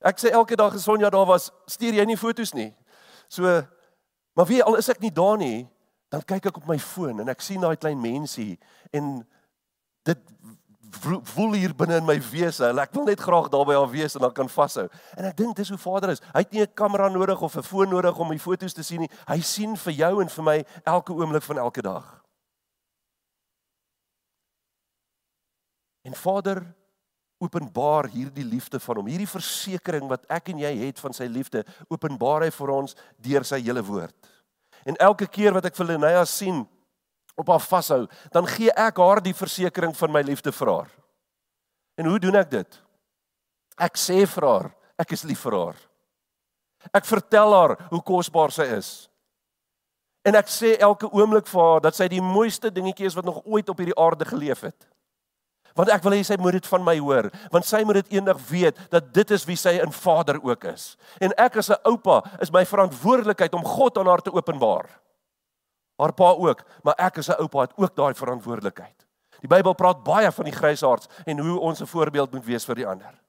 Ek 0.00 0.20
sê 0.20 0.30
elke 0.32 0.56
dag 0.56 0.74
as 0.76 0.84
Sonja 0.86 1.10
daar 1.10 1.26
was, 1.26 1.50
stuur 1.66 1.96
jy 1.98 2.04
nie 2.06 2.16
foto's 2.16 2.54
nie. 2.54 2.70
So 3.30 3.62
maar 4.34 4.46
wie 4.46 4.62
al 4.62 4.78
is 4.80 4.88
ek 4.88 5.02
nie 5.02 5.12
daar 5.12 5.36
nie, 5.38 5.68
dan 6.10 6.22
kyk 6.26 6.48
ek 6.50 6.58
op 6.62 6.66
my 6.70 6.78
foon 6.78 7.22
en 7.22 7.30
ek 7.30 7.42
sien 7.44 7.62
daai 7.62 7.76
klein 7.78 7.98
mensie 8.00 8.56
en 8.94 9.20
dit 10.08 10.22
voel 11.34 11.54
hier 11.54 11.74
binne 11.76 12.00
in 12.00 12.06
my 12.06 12.16
wese. 12.32 12.66
Ek 12.66 12.94
wil 12.96 13.06
net 13.06 13.20
graag 13.22 13.50
daarby 13.52 13.76
haar 13.76 13.90
wees 13.92 14.16
en 14.18 14.24
dan 14.26 14.32
kan 14.34 14.48
vashou. 14.50 14.88
En 15.14 15.28
ek 15.28 15.36
dink 15.38 15.58
dis 15.58 15.70
hoe 15.70 15.78
Vader 15.78 16.14
is. 16.14 16.22
Hy 16.32 16.42
het 16.42 16.52
nie 16.52 16.62
'n 16.62 16.74
kamera 16.74 17.08
nodig 17.08 17.40
of 17.40 17.56
'n 17.56 17.62
foon 17.62 17.88
nodig 17.88 18.18
om 18.18 18.30
die 18.30 18.42
foto's 18.42 18.74
te 18.74 18.82
sien 18.82 19.00
nie. 19.00 19.10
Hy 19.26 19.40
sien 19.40 19.76
vir 19.76 19.92
jou 19.92 20.20
en 20.22 20.28
vir 20.28 20.44
my 20.44 20.64
elke 20.84 21.12
oomblik 21.12 21.42
van 21.42 21.58
elke 21.58 21.82
dag. 21.82 22.24
En 26.02 26.14
Vader 26.14 26.74
openbaar 27.40 28.10
hierdie 28.12 28.44
liefde 28.44 28.80
van 28.80 29.00
hom. 29.00 29.08
Hierdie 29.08 29.28
versekering 29.30 30.08
wat 30.10 30.26
ek 30.32 30.52
en 30.52 30.60
jy 30.60 30.72
het 30.84 31.00
van 31.00 31.16
sy 31.16 31.26
liefde, 31.30 31.64
openbaar 31.88 32.44
hy 32.46 32.50
vir 32.54 32.72
ons 32.74 32.96
deur 33.24 33.46
sy 33.48 33.62
hele 33.64 33.82
woord. 33.84 34.14
En 34.84 34.96
elke 35.00 35.28
keer 35.28 35.56
wat 35.56 35.66
ek 35.68 35.76
vir 35.76 35.92
Lenaya 35.92 36.24
sien 36.28 36.62
op 37.40 37.48
haar 37.48 37.64
vashou, 37.64 38.04
dan 38.32 38.48
gee 38.48 38.72
ek 38.76 39.00
haar 39.00 39.22
die 39.24 39.36
versekering 39.36 39.96
van 39.96 40.12
my 40.12 40.22
liefde 40.26 40.52
vir 40.52 40.72
haar. 40.72 40.90
En 42.00 42.08
hoe 42.12 42.20
doen 42.20 42.36
ek 42.40 42.50
dit? 42.52 42.80
Ek 43.80 43.96
sê 43.96 44.22
vir 44.28 44.46
haar, 44.46 44.68
ek 45.00 45.16
is 45.16 45.24
lief 45.24 45.40
vir 45.46 45.56
haar. 45.56 45.80
Ek 46.96 47.08
vertel 47.08 47.54
haar 47.56 47.76
hoe 47.90 48.02
kosbaar 48.04 48.52
sy 48.52 48.68
is. 48.76 48.90
En 50.24 50.36
ek 50.36 50.48
sê 50.52 50.74
elke 50.80 51.08
oomblik 51.08 51.48
vir 51.48 51.62
haar 51.64 51.84
dat 51.84 51.96
sy 51.96 52.08
die 52.12 52.22
mooiste 52.24 52.68
dingetjie 52.72 53.08
is 53.08 53.16
wat 53.16 53.24
nog 53.28 53.40
ooit 53.44 53.68
op 53.72 53.80
hierdie 53.80 53.96
aarde 53.96 54.28
geleef 54.28 54.64
het. 54.68 54.88
Want 55.74 55.88
ek 55.88 56.02
wil 56.02 56.12
hê 56.12 56.22
sy 56.26 56.36
moet 56.40 56.58
dit 56.58 56.66
van 56.66 56.84
my 56.84 56.96
hoor, 56.98 57.30
want 57.50 57.64
sy 57.64 57.82
moet 57.84 58.00
dit 58.02 58.16
eendag 58.18 58.40
weet 58.48 58.78
dat 58.90 59.12
dit 59.14 59.30
is 59.30 59.44
wie 59.48 59.56
sy 59.56 59.76
in 59.82 59.92
Vader 59.92 60.40
ook 60.42 60.64
is. 60.64 60.96
En 61.20 61.32
ek 61.36 61.56
as 61.56 61.70
'n 61.70 61.82
oupa 61.84 62.22
is 62.40 62.52
my 62.52 62.64
verantwoordelikheid 62.64 63.54
om 63.54 63.64
God 63.64 63.98
aan 63.98 64.06
haar 64.06 64.22
te 64.22 64.32
openbaar. 64.32 64.88
Haar 65.98 66.12
pa 66.12 66.32
ook, 66.32 66.64
maar 66.82 66.94
ek 66.98 67.18
as 67.18 67.28
'n 67.28 67.40
oupa 67.40 67.60
het 67.60 67.72
ook 67.76 67.96
daai 67.96 68.14
verantwoordelikheid. 68.14 69.06
Die 69.40 69.48
Bybel 69.48 69.74
praat 69.74 70.04
baie 70.04 70.32
van 70.32 70.44
die 70.44 70.54
grysaards 70.54 71.08
en 71.24 71.38
hoe 71.38 71.58
ons 71.58 71.80
'n 71.80 71.86
voorbeeld 71.86 72.32
moet 72.32 72.44
wees 72.44 72.64
vir 72.64 72.74
die 72.74 72.86
ander. 72.86 73.20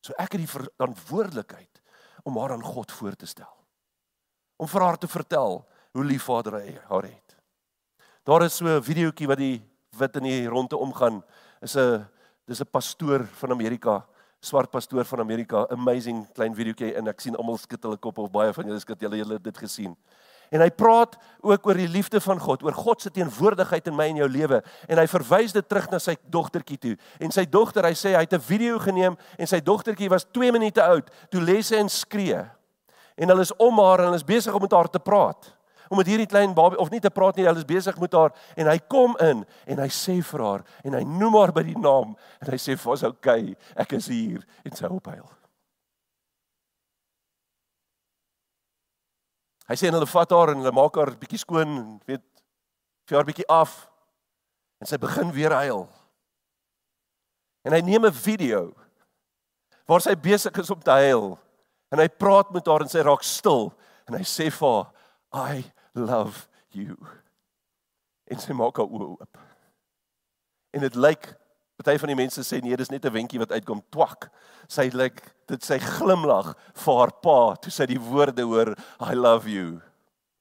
So 0.00 0.12
ek 0.18 0.32
het 0.32 0.40
die 0.40 0.48
verantwoordelikheid 0.48 1.82
om 2.22 2.38
haar 2.38 2.52
aan 2.52 2.62
God 2.62 2.92
voor 2.92 3.16
te 3.16 3.26
stel. 3.26 3.56
Om 4.56 4.68
vir 4.68 4.82
haar 4.82 4.98
te 4.98 5.08
vertel 5.08 5.68
hoe 5.92 6.04
lief 6.04 6.22
Vader 6.22 6.60
hy 6.60 6.78
haar 6.88 7.02
het. 7.02 7.37
Daar 8.24 8.42
is 8.42 8.56
so 8.56 8.66
'n 8.66 8.82
videoetjie 8.82 9.26
wat 9.26 9.38
die 9.38 9.62
wit 9.98 10.16
in 10.16 10.22
die 10.22 10.46
ronde 10.46 10.76
omgaan. 10.76 11.22
Is 11.60 11.76
'n 11.76 12.06
dis 12.46 12.60
'n 12.60 12.70
pastoor 12.70 13.26
van 13.40 13.50
Amerika, 13.50 14.04
swart 14.40 14.70
pastoor 14.70 15.04
van 15.04 15.20
Amerika, 15.20 15.66
amazing 15.70 16.26
klein 16.32 16.54
videoetjie 16.54 16.94
en 16.94 17.08
ek 17.08 17.20
sien 17.20 17.36
almal 17.36 17.58
skud 17.58 17.82
hulle 17.82 17.96
kop 17.96 18.18
of 18.18 18.30
baie 18.30 18.52
van 18.52 18.66
julle 18.66 18.80
skud 18.80 19.00
julle 19.00 19.16
julle 19.16 19.38
dit 19.38 19.58
gesien. 19.58 19.96
En 20.50 20.60
hy 20.60 20.70
praat 20.70 21.16
ook 21.40 21.66
oor 21.66 21.74
die 21.74 21.88
liefde 21.88 22.20
van 22.20 22.38
God, 22.40 22.62
oor 22.62 22.72
God 22.72 23.02
se 23.02 23.10
teenwoordigheid 23.10 23.86
in 23.86 23.96
my 23.96 24.06
en 24.08 24.16
jou 24.16 24.28
lewe 24.28 24.62
en 24.88 24.98
hy 24.98 25.06
verwys 25.06 25.52
dit 25.52 25.68
terug 25.68 25.90
na 25.90 25.98
sy 25.98 26.16
dogtertjie 26.24 26.78
toe. 26.78 26.96
En 27.20 27.30
sy 27.30 27.44
dogter, 27.44 27.84
hy 27.84 27.92
sê 27.92 28.14
hy 28.14 28.24
het 28.24 28.32
'n 28.32 28.40
video 28.40 28.78
geneem 28.78 29.16
en 29.38 29.46
sy 29.46 29.60
dogtertjie 29.60 30.08
was 30.08 30.24
2 30.24 30.52
minute 30.52 30.82
oud 30.82 31.10
toe 31.30 31.40
lê 31.40 31.62
sy 31.62 31.76
en 31.76 31.88
skree. 31.88 32.50
En 33.16 33.28
hulle 33.28 33.42
is 33.42 33.56
om 33.56 33.78
haar 33.78 33.98
en 33.98 34.04
hulle 34.04 34.16
is 34.16 34.24
besig 34.24 34.54
om 34.54 34.62
met 34.62 34.72
haar 34.72 34.88
te 34.88 34.98
praat 34.98 35.57
om 35.88 35.96
met 35.96 36.06
hierdie 36.06 36.28
klein 36.28 36.54
babie 36.54 36.78
of 36.78 36.90
nie 36.90 37.00
te 37.00 37.10
praat 37.10 37.36
nie, 37.36 37.46
hulle 37.48 37.60
is 37.62 37.68
besig 37.68 37.96
met 38.00 38.12
haar 38.12 38.34
en 38.56 38.70
hy 38.70 38.78
kom 38.90 39.16
in 39.24 39.44
en 39.66 39.82
hy 39.82 39.88
sê 39.92 40.18
vir 40.30 40.44
haar 40.44 40.64
en 40.84 40.96
hy 40.98 41.02
noem 41.08 41.36
haar 41.40 41.52
by 41.56 41.64
die 41.66 41.78
naam 41.78 42.14
en 42.40 42.52
hy 42.52 42.60
sê 42.60 42.76
vir 42.76 42.94
ons 42.94 43.04
okay, 43.08 43.54
ek 43.76 43.96
is 43.98 44.08
hier 44.12 44.44
en 44.64 44.76
sy 44.76 44.90
ophuil. 44.90 45.26
Hy 49.68 49.76
sê 49.76 49.90
hulle 49.92 50.08
vat 50.08 50.32
haar 50.32 50.54
en 50.54 50.62
hulle 50.62 50.74
maak 50.76 50.96
haar 50.96 51.14
bietjie 51.20 51.42
skoon 51.42 51.72
en 51.76 51.88
weet 52.08 52.24
vir 53.08 53.18
haar 53.18 53.28
bietjie 53.28 53.48
af 53.52 53.80
en 54.80 54.88
sy 54.88 55.00
begin 55.00 55.32
weer 55.34 55.52
huil. 55.64 55.86
En 57.66 57.74
hy 57.76 57.80
neem 57.84 58.06
'n 58.06 58.12
video 58.12 58.72
waar 59.88 60.00
sy 60.00 60.14
besig 60.14 60.56
is 60.60 60.70
om 60.70 60.80
te 60.80 60.90
huil 60.90 61.38
en 61.92 61.98
hy 61.98 62.08
praat 62.08 62.52
met 62.52 62.66
haar 62.66 62.84
en 62.84 62.88
sy 62.88 63.00
raak 63.00 63.24
stil 63.24 63.72
en 64.08 64.14
hy 64.14 64.24
sê 64.24 64.50
vir 64.52 64.68
haar 64.68 64.88
I 65.28 65.64
love 65.94 66.48
you. 66.70 66.96
En 68.28 68.40
sy 68.40 68.52
maak 68.52 68.76
haar 68.76 68.88
oë 68.88 69.08
oop. 69.16 69.38
En 70.76 70.84
dit 70.84 70.94
lyk 70.94 71.30
party 71.78 71.94
van 72.02 72.10
die 72.10 72.18
mense 72.18 72.42
sê 72.42 72.58
nee, 72.62 72.76
dis 72.76 72.90
net 72.90 73.04
'n 73.06 73.12
wentjie 73.12 73.38
wat 73.38 73.52
uitkom 73.52 73.82
twak. 73.90 74.30
Sy 74.68 74.90
lyk 74.92 75.22
dit 75.46 75.62
sy 75.62 75.78
glimlag 75.78 76.56
vir 76.74 76.98
haar 76.98 77.12
pa 77.22 77.56
toe 77.56 77.70
sy 77.70 77.86
die 77.86 78.00
woorde 78.00 78.42
hoor 78.42 78.74
I 79.00 79.14
love 79.14 79.48
you. 79.48 79.80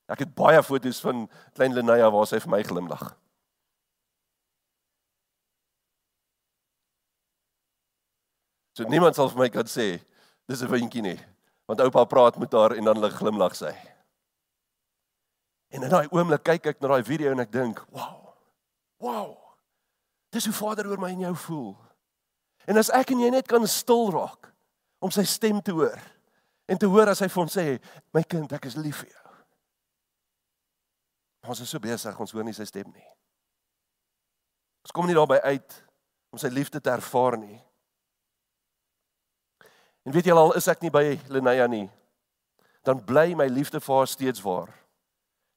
Ek 0.09 0.19
het 0.19 0.35
baie 0.35 0.63
foto's 0.63 0.99
van 1.01 1.29
klein 1.53 1.73
Lenaya 1.73 2.09
waar 2.09 2.25
sy 2.27 2.39
vir 2.39 2.49
my 2.49 2.63
glimlag. 2.63 3.15
So 8.73 8.83
niemand 8.83 9.15
sal 9.15 9.29
vir 9.29 9.39
my 9.39 9.49
kan 9.49 9.65
sê 9.65 9.99
dis 10.47 10.61
'n 10.61 10.71
wentjie 10.71 11.01
nie, 11.01 11.19
want 11.67 11.81
oupa 11.81 12.05
praat 12.05 12.37
met 12.37 12.51
haar 12.51 12.75
en 12.75 12.83
dan 12.83 12.99
lig 12.99 13.13
glimlag 13.13 13.55
sy. 13.55 13.96
En 15.77 15.83
in 15.83 15.91
daai 15.93 16.07
oomblik 16.09 16.41
kyk 16.41 16.71
ek 16.71 16.79
na 16.81 16.89
daai 16.95 17.05
video 17.05 17.31
en 17.31 17.43
ek 17.43 17.51
dink, 17.53 17.83
"Wow. 17.93 18.33
Wow. 18.97 19.37
Dis 20.33 20.45
hoe 20.45 20.53
Vader 20.53 20.87
oor 20.89 20.99
my 20.99 21.11
en 21.11 21.19
jou 21.19 21.35
voel." 21.35 21.77
En 22.65 22.77
as 22.77 22.89
ek 22.89 23.11
en 23.11 23.19
jy 23.19 23.29
net 23.29 23.47
kan 23.47 23.67
stil 23.67 24.09
raak 24.11 24.53
om 24.99 25.11
sy 25.11 25.23
stem 25.23 25.61
te 25.61 25.71
hoor 25.71 26.01
en 26.65 26.77
te 26.77 26.85
hoor 26.85 27.07
as 27.07 27.19
hy 27.19 27.27
vir 27.27 27.41
ons 27.41 27.57
sê, 27.57 27.79
"My 28.13 28.23
kind, 28.23 28.51
ek 28.53 28.65
is 28.65 28.75
lief 28.75 28.97
vir 28.97 29.09
jou." 29.09 29.31
Ons 31.43 31.59
is 31.59 31.69
so 31.69 31.79
besig, 31.79 32.19
ons 32.19 32.31
hoor 32.31 32.43
nie 32.43 32.53
sy 32.53 32.65
stem 32.65 32.91
nie. 32.91 33.07
Ons 34.83 34.91
kom 34.91 35.05
nie 35.05 35.15
daarby 35.15 35.39
uit 35.43 35.83
om 36.31 36.39
sy 36.39 36.47
liefde 36.47 36.81
te 36.81 36.89
ervaar 36.89 37.37
nie. 37.37 37.63
En 40.05 40.11
weet 40.11 40.25
julle 40.25 40.39
al 40.39 40.53
is 40.53 40.67
ek 40.67 40.81
nie 40.81 40.89
by 40.89 41.19
Lenaya 41.29 41.67
nie, 41.67 41.89
dan 42.83 43.05
bly 43.05 43.35
my 43.35 43.47
liefde 43.47 43.79
vir 43.79 43.95
haar 43.95 44.07
steeds 44.07 44.41
waar 44.41 44.86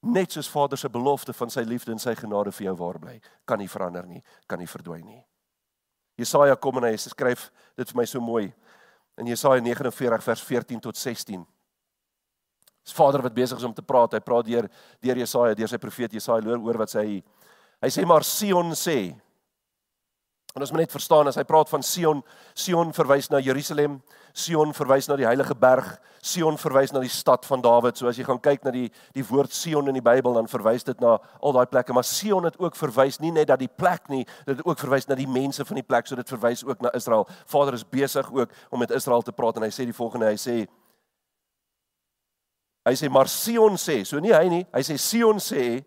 net 0.02 0.32
soos 0.32 0.48
Vader 0.48 0.78
se 0.78 0.88
belofte 0.88 1.32
van 1.36 1.50
sy 1.52 1.64
liefde 1.68 1.92
en 1.92 2.00
sy 2.00 2.14
genade 2.16 2.52
vir 2.56 2.70
jou 2.70 2.76
waar 2.80 2.98
bly, 2.98 3.18
kan 3.44 3.60
nie 3.60 3.68
verander 3.68 4.06
nie, 4.08 4.22
kan 4.48 4.58
nie 4.58 4.68
verdwyn 4.70 5.04
nie. 5.04 5.22
Jesaja 6.20 6.56
kom 6.56 6.80
en 6.80 6.88
hy 6.90 6.96
skryf 7.00 7.48
dit 7.76 7.88
vir 7.88 8.00
my 8.00 8.06
so 8.08 8.20
mooi 8.20 8.50
in 9.20 9.28
Jesaja 9.28 9.60
49 9.60 10.24
vers 10.24 10.44
14 10.44 10.80
tot 10.80 10.96
16. 10.96 11.44
Dis 12.84 12.96
Vader 12.96 13.22
wat 13.22 13.36
besig 13.36 13.60
is 13.60 13.64
om 13.64 13.74
te 13.76 13.84
praat. 13.84 14.16
Hy 14.16 14.22
praat 14.24 14.48
deur 14.48 14.68
deur 15.04 15.20
Jesaja, 15.20 15.56
deur 15.56 15.68
sy 15.68 15.78
profeet 15.80 16.16
Jesaja, 16.16 16.44
hoor 16.48 16.64
oor 16.64 16.80
wat 16.82 16.92
sy 16.92 17.20
hy 17.80 17.90
sê 17.92 18.04
maar 18.08 18.24
Sion 18.26 18.72
sê. 18.76 19.12
En 20.54 20.64
ons 20.64 20.70
moet 20.72 20.82
net 20.82 20.90
verstaan 20.90 21.28
as 21.30 21.36
hy 21.38 21.44
praat 21.46 21.70
van 21.70 21.82
Sion, 21.86 22.24
Sion 22.58 22.88
verwys 22.94 23.28
na 23.30 23.38
Jerusalem, 23.38 24.00
Sion 24.34 24.72
verwys 24.74 25.06
na 25.06 25.14
die 25.18 25.26
heilige 25.26 25.54
berg, 25.54 25.92
Sion 26.26 26.58
verwys 26.58 26.90
na 26.90 27.02
die 27.02 27.12
stad 27.12 27.46
van 27.46 27.62
Dawid. 27.62 27.98
So 27.98 28.08
as 28.10 28.18
jy 28.18 28.26
gaan 28.26 28.40
kyk 28.42 28.66
na 28.66 28.72
die 28.74 28.88
die 29.14 29.24
woord 29.26 29.54
Sion 29.54 29.86
in 29.90 29.94
die 29.94 30.04
Bybel, 30.04 30.34
dan 30.34 30.50
verwys 30.50 30.86
dit 30.86 30.98
na 31.02 31.16
al 31.38 31.54
daai 31.54 31.70
plekke, 31.70 31.94
maar 31.94 32.06
Sion 32.06 32.48
het 32.48 32.58
ook 32.58 32.78
verwys 32.78 33.20
nie 33.22 33.30
net 33.34 33.46
dat 33.52 33.62
die 33.62 33.70
plek 33.70 34.10
nie, 34.10 34.24
dit 34.46 34.56
het 34.56 34.64
ook 34.66 34.82
verwys 34.82 35.06
na 35.06 35.18
die 35.18 35.28
mense 35.30 35.64
van 35.66 35.78
die 35.78 35.86
plek, 35.86 36.10
so 36.10 36.18
dit 36.18 36.34
verwys 36.34 36.64
ook 36.66 36.82
na 36.82 36.90
Israel. 36.98 37.28
Vader 37.50 37.78
is 37.78 37.86
besig 37.86 38.26
ook 38.34 38.50
om 38.70 38.82
met 38.82 38.94
Israel 38.94 39.22
te 39.22 39.34
praat 39.34 39.60
en 39.60 39.68
hy 39.68 39.70
sê 39.74 39.86
die 39.86 39.96
volgende, 39.96 40.32
hy 40.32 40.40
sê 40.40 40.56
hy 42.88 42.96
sê 42.98 43.10
maar 43.12 43.30
Sion 43.30 43.78
sê, 43.78 44.00
so 44.08 44.18
nie 44.18 44.34
hy 44.34 44.48
nie, 44.50 44.64
hy 44.74 44.82
sê 44.82 44.98
Sion 44.98 45.38
sê 45.38 45.84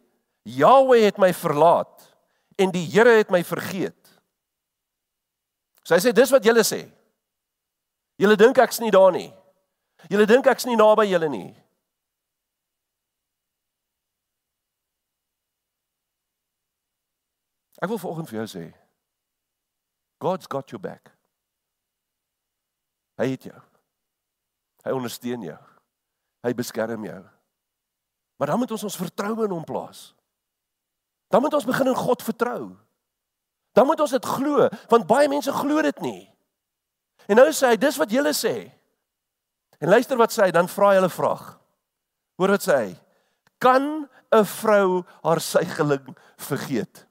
Yahweh 0.47 1.03
het 1.03 1.19
my 1.19 1.33
verlaat 1.35 2.07
en 2.59 2.71
die 2.71 2.85
Here 2.87 3.17
het 3.19 3.31
my 3.33 3.43
vergeet. 3.43 4.02
So 5.83 5.95
hy 5.95 6.01
sê 6.03 6.13
dis 6.15 6.31
wat 6.31 6.45
julle 6.45 6.63
sê. 6.67 6.85
Julle 8.21 8.37
dink 8.39 8.59
ek's 8.63 8.79
nie 8.79 8.91
daar 8.93 9.11
nie. 9.11 9.29
Julle 10.11 10.27
dink 10.29 10.47
ek's 10.47 10.67
nie 10.67 10.79
naby 10.79 11.07
julle 11.11 11.29
nie. 11.31 11.49
Ek 17.83 17.91
wil 17.91 17.99
vanoggend 17.99 18.31
vir 18.31 18.39
jou 18.43 18.47
sê 18.47 18.65
God's 20.23 20.47
got 20.47 20.71
your 20.71 20.79
back. 20.79 21.11
Hy 23.19 23.27
het 23.33 23.49
jou. 23.49 23.59
Hy 24.85 24.93
ondersteun 24.95 25.43
jou. 25.43 25.59
Hy 26.47 26.51
beskerm 26.55 27.03
jou. 27.03 27.19
Maar 28.39 28.53
dan 28.53 28.61
moet 28.61 28.71
ons 28.71 28.85
ons 28.87 28.99
vertroue 29.01 29.43
in 29.43 29.51
hom 29.51 29.65
plaas. 29.67 30.13
Dan 31.27 31.43
moet 31.43 31.53
ons 31.59 31.67
begin 31.67 31.91
in 31.91 31.99
God 31.99 32.23
vertrou. 32.23 32.71
Dan 33.73 33.89
moet 33.89 33.99
ons 33.99 34.13
dit 34.13 34.25
glo, 34.25 34.67
want 34.89 35.07
baie 35.09 35.29
mense 35.29 35.51
glo 35.51 35.81
dit 35.81 36.01
nie. 36.05 36.21
En 37.27 37.39
nou 37.39 37.47
sê 37.55 37.73
hy, 37.73 37.77
dis 37.79 37.97
wat 37.97 38.11
julle 38.11 38.33
sê. 38.37 38.55
En 39.81 39.89
luister 39.89 40.19
wat 40.19 40.33
sê 40.33 40.47
hy, 40.47 40.51
dan 40.55 40.69
vra 40.71 40.91
hy 40.91 40.99
hulle 40.99 41.11
vraag. 41.11 41.47
Hoor 42.39 42.55
wat 42.55 42.65
sê 42.65 42.77
hy? 42.77 42.91
Kan 43.63 44.09
'n 44.33 44.45
vrou 44.45 45.03
haar 45.23 45.39
suigeling 45.39 46.15
vergeet? 46.37 47.05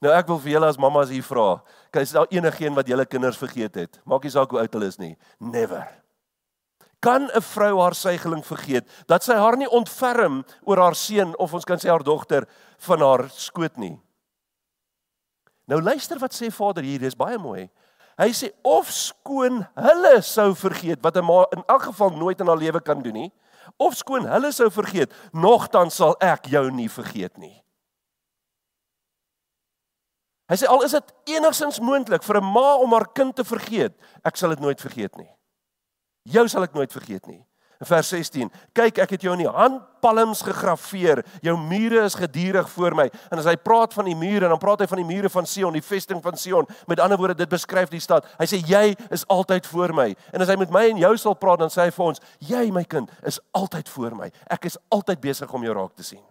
Nou 0.00 0.12
ek 0.16 0.28
wil 0.28 0.38
vir 0.38 0.52
julle 0.52 0.68
as 0.68 0.78
mammas 0.80 1.10
hier 1.12 1.22
vra, 1.22 1.62
kan 1.92 2.02
is 2.02 2.12
daar 2.12 2.26
enigiemand 2.30 2.80
wat 2.80 2.88
julle 2.88 3.06
kinders 3.06 3.36
vergeet 3.36 3.74
het? 3.74 4.00
Maak 4.04 4.24
nie 4.24 4.32
saak 4.32 4.50
hoe 4.50 4.60
oud 4.60 4.72
hulle 4.72 4.86
is 4.86 4.98
nie. 4.98 5.16
Never. 5.38 5.86
Kan 7.00 7.30
'n 7.30 7.40
vrou 7.40 7.80
haar 7.80 7.94
suigeling 7.94 8.44
vergeet 8.44 8.88
dat 9.06 9.22
sy 9.22 9.34
haar 9.34 9.56
nie 9.56 9.68
ontferm 9.68 10.44
oor 10.64 10.78
haar 10.78 10.94
seun 10.94 11.36
of 11.36 11.54
ons 11.54 11.64
kan 11.64 11.78
sê 11.78 11.88
haar 11.88 12.02
dogter 12.02 12.46
van 12.78 13.00
haar 13.00 13.28
skoot 13.28 13.76
nie? 13.76 14.00
Nou 15.70 15.78
luister 15.82 16.18
wat 16.18 16.34
sê 16.34 16.50
Vader 16.50 16.82
hier, 16.82 16.98
dis 16.98 17.14
baie 17.14 17.38
mooi. 17.38 17.68
Hy 18.18 18.28
sê 18.34 18.50
of 18.66 18.90
skoon 18.92 19.62
hulle 19.78 20.16
sou 20.26 20.50
vergeet 20.58 21.00
wat 21.04 21.16
'n 21.16 21.24
ma 21.24 21.46
in 21.56 21.62
elk 21.68 21.82
geval 21.88 22.10
nooit 22.10 22.40
in 22.40 22.46
haar 22.46 22.58
lewe 22.58 22.80
kan 22.80 23.02
doen 23.02 23.14
nie, 23.14 23.32
of 23.78 23.94
skoon 23.94 24.26
hulle 24.26 24.52
sou 24.52 24.70
vergeet, 24.70 25.12
nogtans 25.32 25.94
sal 25.94 26.16
ek 26.20 26.46
jou 26.46 26.70
nie 26.70 26.88
vergeet 26.88 27.38
nie. 27.38 27.62
Hy 30.50 30.56
sê 30.56 30.66
al 30.66 30.82
is 30.82 30.92
dit 30.92 31.14
enigsins 31.38 31.78
moontlik 31.78 32.22
vir 32.22 32.40
'n 32.40 32.52
ma 32.52 32.74
om 32.74 32.92
haar 32.92 33.06
kind 33.14 33.36
te 33.36 33.44
vergeet, 33.44 33.94
ek 34.24 34.36
sal 34.36 34.50
dit 34.50 34.60
nooit 34.60 34.80
vergeet 34.80 35.16
nie. 35.16 35.30
Jou 36.24 36.48
sal 36.48 36.64
ek 36.64 36.74
nooit 36.74 36.92
vergeet 36.92 37.26
nie. 37.26 37.46
Vers 37.80 38.08
16: 38.12 38.50
Kyk, 38.76 38.98
ek 39.00 39.14
het 39.14 39.22
jou 39.24 39.32
in 39.32 39.46
die 39.46 39.48
handpalms 39.48 40.42
gegraveer. 40.44 41.22
Jou 41.40 41.54
mure 41.56 42.02
is 42.04 42.16
gedurig 42.18 42.68
voor 42.74 42.96
my. 42.98 43.06
En 43.32 43.40
as 43.40 43.48
hy 43.48 43.54
praat 43.56 43.94
van 43.96 44.04
die 44.10 44.16
mure, 44.16 44.50
dan 44.52 44.60
praat 44.60 44.84
hy 44.84 44.88
van 44.90 45.00
die 45.00 45.08
mure 45.08 45.30
van 45.32 45.48
Sion, 45.48 45.72
die 45.72 45.84
vesting 45.84 46.20
van 46.20 46.36
Sion. 46.36 46.68
Met 46.90 47.00
ander 47.00 47.16
woorde, 47.16 47.38
dit 47.40 47.48
beskryf 47.48 47.88
die 47.88 48.02
stad. 48.04 48.28
Hy 48.36 48.48
sê 48.50 48.60
jy 48.68 48.82
is 49.08 49.24
altyd 49.32 49.68
voor 49.72 49.96
my. 49.96 50.10
En 50.34 50.44
as 50.44 50.52
hy 50.52 50.58
met 50.60 50.74
my 50.76 50.84
en 50.90 51.00
jou 51.00 51.14
sal 51.22 51.38
praat, 51.40 51.62
dan 51.64 51.72
sê 51.72 51.86
hy 51.86 51.94
vir 51.96 52.10
ons, 52.10 52.20
jy 52.52 52.66
my 52.74 52.84
kind 52.84 53.08
is 53.24 53.40
altyd 53.56 53.88
voor 53.96 54.18
my. 54.18 54.28
Ek 54.52 54.68
is 54.68 54.76
altyd 54.92 55.24
besig 55.24 55.56
om 55.56 55.64
jou 55.64 55.80
raak 55.80 55.96
te 55.96 56.04
sien. 56.04 56.24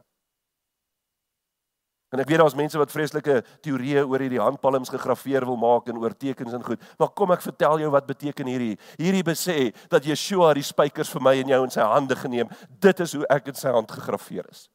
En 2.09 2.21
ek 2.23 2.29
weet 2.31 2.41
daar's 2.41 2.57
mense 2.57 2.77
wat 2.81 2.89
vreeslike 2.89 3.35
teorieë 3.61 4.01
oor 4.09 4.23
hierdie 4.23 4.41
handpalms 4.41 4.89
gegraveer 4.89 5.45
wil 5.45 5.59
maak 5.61 5.91
en 5.91 5.99
oor 6.01 6.15
tekens 6.17 6.55
en 6.57 6.63
goed. 6.65 6.81
Maar 6.97 7.11
kom 7.13 7.35
ek 7.35 7.45
vertel 7.45 7.83
jou 7.83 7.91
wat 7.93 8.07
beteken 8.09 8.49
hierdie. 8.49 8.79
Hierdie 8.97 9.25
besê 9.25 9.57
dat 9.93 10.07
Yeshua 10.09 10.55
die 10.57 10.65
spykers 10.65 11.11
vir 11.13 11.25
my 11.27 11.35
en 11.37 11.53
jou 11.53 11.61
in 11.67 11.75
sy 11.75 11.85
hande 11.85 12.17
geneem. 12.17 12.49
Dit 12.81 13.05
is 13.05 13.13
hoe 13.13 13.29
ek 13.29 13.51
in 13.53 13.59
sy 13.59 13.73
hand 13.75 13.93
gegraveer 13.93 14.49
is. 14.49 14.65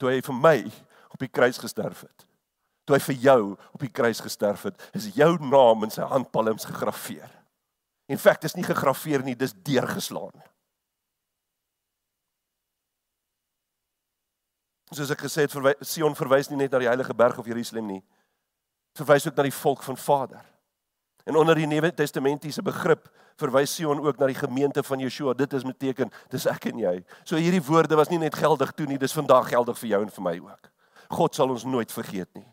Toe 0.00 0.12
hy 0.12 0.20
vir 0.28 0.36
my 0.36 0.56
op 1.08 1.24
die 1.24 1.32
kruis 1.32 1.60
gesterf 1.60 2.04
het. 2.04 2.28
Toe 2.84 2.98
hy 2.98 3.02
vir 3.08 3.18
jou 3.24 3.40
op 3.56 3.80
die 3.80 3.92
kruis 3.92 4.20
gesterf 4.20 4.68
het, 4.68 4.88
is 4.96 5.12
jou 5.16 5.32
naam 5.40 5.88
in 5.88 5.92
sy 5.94 6.04
handpalms 6.08 6.68
gegraveer. 6.68 7.28
In 8.10 8.20
feite 8.20 8.48
is 8.48 8.56
nie 8.58 8.66
gegraveer 8.66 9.24
nie, 9.24 9.36
dis 9.38 9.54
deurgeslaan. 9.54 10.36
Soos 14.98 15.12
ek 15.14 15.22
gesê 15.22 15.44
het, 15.46 15.52
verwy 15.54 15.72
Sion 15.86 16.16
verwys 16.18 16.48
nie 16.50 16.58
net 16.64 16.72
na 16.74 16.80
die 16.82 16.90
heilige 16.90 17.14
berg 17.14 17.38
of 17.38 17.46
Jerusalem 17.46 17.86
nie. 17.86 18.00
Verwys 18.98 19.28
ook 19.28 19.36
na 19.38 19.46
die 19.46 19.54
volk 19.54 19.84
van 19.86 19.96
Vader. 19.96 20.42
En 21.28 21.38
onder 21.38 21.54
die 21.54 21.68
Nuwe 21.70 21.92
Testamentiese 21.94 22.62
begrip 22.66 23.06
verwys 23.38 23.76
Sion 23.76 24.02
ook 24.02 24.18
na 24.18 24.26
die 24.26 24.38
gemeente 24.38 24.82
van 24.82 24.98
Yeshua. 24.98 25.36
Dit 25.38 25.54
is 25.54 25.66
beteken 25.66 26.10
dis 26.32 26.48
ek 26.50 26.72
en 26.72 26.82
jy. 26.82 26.96
So 27.22 27.38
hierdie 27.38 27.62
woorde 27.62 27.98
was 28.00 28.10
nie 28.10 28.18
net 28.18 28.34
geldig 28.34 28.74
toe 28.74 28.88
nie, 28.90 28.98
dis 28.98 29.14
vandag 29.14 29.52
geldig 29.52 29.78
vir 29.78 29.92
jou 29.94 30.02
en 30.08 30.14
vir 30.18 30.26
my 30.26 30.36
ook. 30.48 30.70
God 31.14 31.38
sal 31.38 31.54
ons 31.54 31.64
nooit 31.64 31.92
vergeet 31.92 32.30
nie. 32.34 32.46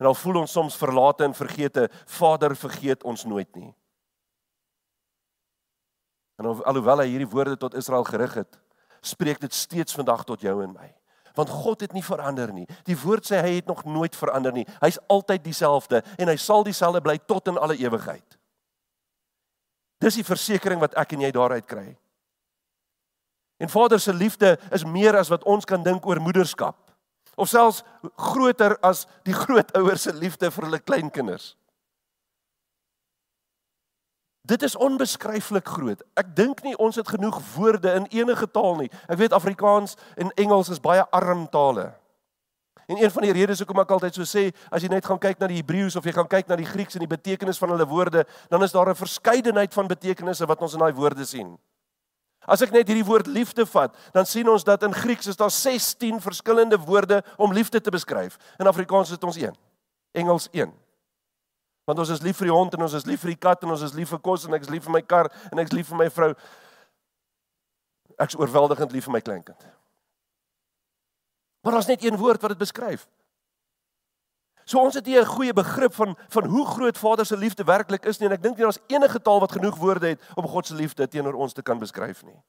En 0.00 0.08
al 0.08 0.16
voel 0.16 0.42
ons 0.42 0.52
soms 0.52 0.76
verlate 0.76 1.24
en 1.24 1.36
vergete, 1.36 1.88
Vader 2.16 2.56
vergeet 2.56 3.04
ons 3.04 3.24
nooit 3.28 3.48
nie. 3.56 3.72
En 6.40 6.48
alhoewel 6.48 7.00
hy 7.04 7.10
hierdie 7.14 7.32
woorde 7.32 7.56
tot 7.60 7.76
Israel 7.76 8.04
gerig 8.04 8.34
het, 8.40 8.58
spreek 9.00 9.40
dit 9.40 9.52
steeds 9.52 9.96
vandag 9.96 10.24
tot 10.28 10.40
jou 10.44 10.62
en 10.64 10.72
my 10.72 10.94
want 11.36 11.52
God 11.52 11.84
het 11.84 11.92
nie 11.92 12.04
verander 12.04 12.52
nie. 12.52 12.66
Die 12.88 12.96
woord 12.98 13.28
sê 13.28 13.42
hy 13.44 13.58
het 13.58 13.68
nog 13.68 13.84
nooit 13.84 14.16
verander 14.16 14.54
nie. 14.56 14.66
Hy's 14.80 14.98
altyd 15.12 15.44
dieselfde 15.44 16.02
en 16.16 16.32
hy 16.32 16.36
sal 16.40 16.64
dieselfde 16.64 17.02
bly 17.04 17.18
tot 17.28 17.52
in 17.52 17.60
alle 17.60 17.76
ewigheid. 17.76 18.38
Dis 20.02 20.18
die 20.18 20.26
versekering 20.26 20.80
wat 20.80 20.96
ek 21.00 21.14
en 21.16 21.24
jy 21.24 21.30
daaruit 21.32 21.68
kry. 21.68 21.86
En 23.60 23.72
Vader 23.72 24.00
se 24.00 24.12
liefde 24.12 24.56
is 24.72 24.84
meer 24.84 25.16
as 25.16 25.30
wat 25.32 25.44
ons 25.48 25.64
kan 25.64 25.84
dink 25.84 26.04
oor 26.06 26.20
moederskap. 26.20 26.76
Of 27.36 27.48
selfs 27.48 27.82
groter 28.16 28.76
as 28.84 29.04
die 29.28 29.36
grootouers 29.42 30.08
se 30.08 30.16
liefde 30.16 30.50
vir 30.52 30.68
hulle 30.68 30.80
kleinkinders. 30.80 31.54
Dit 34.46 34.62
is 34.62 34.76
onbeskryflik 34.76 35.68
groot. 35.68 36.02
Ek 36.14 36.28
dink 36.36 36.60
nie 36.62 36.76
ons 36.78 36.96
het 36.96 37.08
genoeg 37.08 37.40
woorde 37.56 37.90
in 37.98 38.06
enige 38.14 38.46
taal 38.50 38.76
nie. 38.78 38.90
Ek 39.10 39.18
weet 39.18 39.34
Afrikaans 39.34 39.96
en 40.14 40.30
Engels 40.38 40.70
is 40.70 40.82
baie 40.82 41.02
arm 41.10 41.48
tale. 41.50 41.88
En 42.86 43.02
een 43.02 43.10
van 43.10 43.26
die 43.26 43.32
redes 43.34 43.58
hoekom 43.58 43.80
ek 43.82 43.90
altyd 43.96 44.14
so 44.14 44.26
sê, 44.28 44.52
as 44.70 44.84
jy 44.84 44.90
net 44.92 45.06
gaan 45.06 45.18
kyk 45.18 45.40
na 45.42 45.48
die 45.50 45.58
Hebreëus 45.58 45.96
of 45.98 46.04
jy 46.06 46.14
gaan 46.14 46.28
kyk 46.30 46.46
na 46.46 46.58
die 46.60 46.68
Grieks 46.68 46.94
en 46.94 47.02
die 47.02 47.10
betekenis 47.10 47.58
van 47.58 47.72
hulle 47.74 47.86
woorde, 47.90 48.22
dan 48.52 48.62
is 48.62 48.74
daar 48.76 48.90
'n 48.90 48.94
verskeidenheid 48.94 49.74
van 49.74 49.90
betekenisse 49.90 50.46
wat 50.46 50.62
ons 50.62 50.74
in 50.74 50.78
daai 50.78 50.94
woorde 50.94 51.24
sien. 51.24 51.58
As 52.46 52.62
ek 52.62 52.70
net 52.70 52.86
hierdie 52.86 53.04
woord 53.04 53.26
liefde 53.26 53.66
vat, 53.66 53.96
dan 54.12 54.26
sien 54.26 54.48
ons 54.48 54.64
dat 54.64 54.82
in 54.82 54.94
Grieks 54.94 55.26
is 55.26 55.36
daar 55.36 55.50
16 55.50 56.20
verskillende 56.20 56.78
woorde 56.78 57.24
om 57.36 57.52
liefde 57.52 57.80
te 57.80 57.90
beskryf. 57.90 58.38
In 58.58 58.66
Afrikaans 58.66 59.10
het 59.10 59.24
ons 59.24 59.36
een. 59.36 59.56
Engels 60.12 60.48
een. 60.52 60.85
Want 61.86 62.02
ons 62.02 62.10
is 62.10 62.22
lief 62.22 62.40
vir 62.40 62.50
die 62.50 62.54
hond 62.54 62.74
en 62.74 62.82
ons 62.82 62.94
is 62.98 63.06
lief 63.06 63.22
vir 63.22 63.30
die 63.32 63.42
kat 63.46 63.62
en 63.62 63.70
ons 63.70 63.82
is 63.86 63.94
lief 63.94 64.10
vir 64.10 64.22
kos 64.22 64.46
en 64.46 64.54
ek 64.58 64.64
is 64.66 64.72
lief 64.74 64.86
vir 64.88 64.94
my 64.96 65.02
kar 65.06 65.30
en 65.52 65.62
ek 65.62 65.70
is 65.70 65.76
lief 65.76 65.90
vir 65.92 66.00
my 66.00 66.08
vrou. 66.10 66.32
Ek 68.18 68.32
is 68.32 68.38
oorweldigend 68.40 68.94
lief 68.96 69.06
vir 69.06 69.14
my 69.14 69.20
kleinkind. 69.22 69.68
Maar 71.62 71.78
daar's 71.78 71.90
net 71.90 72.02
een 72.04 72.18
woord 72.18 72.42
wat 72.42 72.56
dit 72.56 72.64
beskryf. 72.64 73.06
So 74.66 74.82
ons 74.82 74.98
het 74.98 75.06
hier 75.06 75.22
'n 75.22 75.30
goeie 75.30 75.52
begrip 75.52 75.94
van 75.94 76.16
van 76.28 76.44
hoe 76.44 76.66
groot 76.66 76.98
Vader 76.98 77.26
se 77.26 77.36
liefde 77.36 77.64
werklik 77.64 78.04
is 78.04 78.18
nie 78.18 78.26
en 78.26 78.34
ek 78.34 78.42
dink 78.42 78.56
nie 78.56 78.64
daar's 78.64 78.82
enige 78.86 79.22
taal 79.22 79.40
wat 79.40 79.52
genoeg 79.52 79.76
woorde 79.76 80.08
het 80.08 80.20
om 80.34 80.48
God 80.48 80.66
se 80.66 80.74
liefde 80.74 81.08
teenoor 81.08 81.34
ons 81.34 81.52
te 81.52 81.62
kan 81.62 81.78
beskryf 81.78 82.22
nie. 82.22 82.42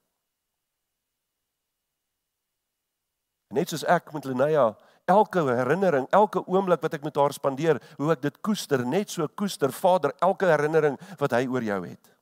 Net 3.48 3.70
soos 3.70 3.84
ek 3.84 4.14
met 4.14 4.26
Lenaya 4.26 4.76
elke 5.08 5.42
herinnering, 5.48 6.08
elke 6.12 6.44
oomblik 6.46 6.84
wat 6.84 6.98
ek 6.98 7.06
met 7.08 7.16
haar 7.16 7.34
spandeer, 7.36 7.80
hoe 7.98 8.12
ek 8.14 8.22
dit 8.26 8.38
koester, 8.46 8.84
net 8.86 9.12
so 9.14 9.28
koester 9.40 9.72
Vader 9.74 10.14
elke 10.22 10.50
herinnering 10.50 10.98
wat 11.22 11.36
hy 11.38 11.46
oor 11.48 11.64
jou 11.64 11.82
het. 11.86 12.14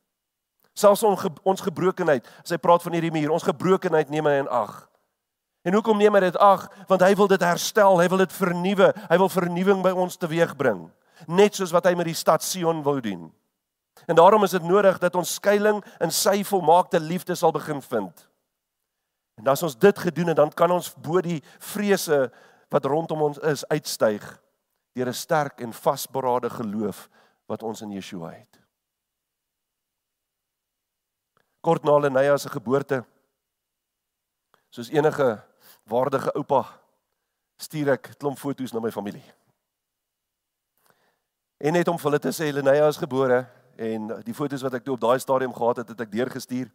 Selfs 0.76 1.06
ons 1.08 1.24
ons 1.48 1.63
gebrokenheid, 1.65 2.26
as 2.43 2.52
hy 2.52 2.60
praat 2.60 2.84
van 2.84 2.98
hierdie 2.98 3.13
muur, 3.13 3.32
ons 3.34 3.48
gebrokenheid 3.48 4.12
neem 4.12 4.28
hy 4.28 4.36
in 4.43 4.52
ag. 4.52 4.84
En 5.65 5.74
hoekom 5.74 5.98
neem 5.98 6.13
hy 6.13 6.28
dit 6.28 6.38
ag? 6.43 6.67
Want 6.89 7.02
hy 7.02 7.13
wil 7.17 7.30
dit 7.32 7.41
herstel, 7.41 7.98
hy 7.98 8.10
wil 8.12 8.21
dit 8.21 8.36
vernuwe, 8.38 8.91
hy 9.10 9.17
wil 9.17 9.32
vernuwing 9.32 9.82
by 9.86 9.95
ons 9.95 10.19
teweegbring, 10.21 10.84
net 11.32 11.58
soos 11.58 11.74
wat 11.74 11.88
hy 11.89 11.95
met 11.98 12.12
die 12.12 12.17
stad 12.17 12.45
Sion 12.45 12.84
wou 12.86 13.00
doen. 13.02 13.32
En 14.06 14.19
daarom 14.19 14.43
is 14.45 14.54
dit 14.54 14.63
nodig 14.67 15.00
dat 15.02 15.15
ons 15.17 15.38
skuilings 15.39 15.95
in 16.04 16.12
sy 16.13 16.43
volmaakte 16.45 17.00
liefde 17.02 17.34
sal 17.39 17.56
begin 17.56 17.82
vind. 17.82 18.28
En 19.41 19.48
as 19.52 19.63
ons 19.65 19.76
dit 19.80 20.00
gedoen 20.00 20.32
het, 20.32 20.38
dan 20.38 20.52
kan 20.54 20.71
ons 20.71 20.91
bo 21.02 21.24
die 21.24 21.41
vrese 21.60 22.28
wat 22.69 22.86
rondom 22.86 23.21
ons 23.21 23.38
is 23.38 23.67
uitstyg 23.67 24.23
deur 24.95 25.08
'n 25.08 25.13
sterk 25.13 25.62
en 25.62 25.73
vasberade 25.73 26.49
geloof 26.49 27.10
wat 27.45 27.63
ons 27.63 27.82
in 27.82 27.91
Yeshua 27.91 28.30
het. 28.30 28.60
Kort 31.62 31.84
na 31.84 31.97
Lenaya 31.97 32.38
se 32.38 32.49
geboorte 32.49 33.06
soos 34.69 34.89
enige 34.89 35.43
waardige 35.84 36.34
oupa 36.34 36.82
stuur 37.58 37.91
ek 37.95 38.15
klomp 38.17 38.38
foto's 38.38 38.73
na 38.73 38.80
my 38.80 38.91
familie. 38.91 39.34
En 41.58 41.73
net 41.73 41.88
om 41.88 41.97
vir 41.97 42.10
hulle 42.10 42.19
te 42.19 42.34
sê 42.36 42.51
Lenaya 42.51 42.88
is 42.88 42.97
gebore 42.97 43.45
en 43.78 44.08
die 44.23 44.34
foto's 44.34 44.62
wat 44.62 44.73
ek 44.73 44.84
toe 44.84 44.93
op 44.93 45.01
daai 45.01 45.19
stadium 45.19 45.54
gehad 45.54 45.78
het, 45.78 45.89
het 45.89 46.01
ek 46.01 46.12
deurgestuur. 46.12 46.71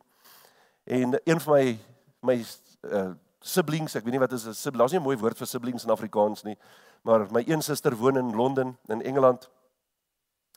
En 0.84 1.20
een 1.24 1.40
van 1.40 1.54
my 1.54 1.78
my 2.22 2.36
uh, 2.84 3.12
siblings, 3.40 3.94
ek 3.96 4.04
weet 4.04 4.12
nie 4.12 4.20
wat 4.20 4.32
is 4.32 4.46
'n 4.46 4.54
sibling, 4.54 4.78
daar's 4.80 4.92
nie 4.92 5.00
'n 5.00 5.02
mooi 5.02 5.16
woord 5.16 5.38
vir 5.38 5.46
siblings 5.46 5.84
in 5.84 5.90
Afrikaans 5.90 6.44
nie, 6.44 6.56
maar 7.02 7.26
my 7.32 7.44
een 7.46 7.62
suster 7.62 7.96
woon 7.96 8.16
in 8.16 8.36
Londen 8.36 8.78
in 8.88 9.02
Engeland. 9.02 9.48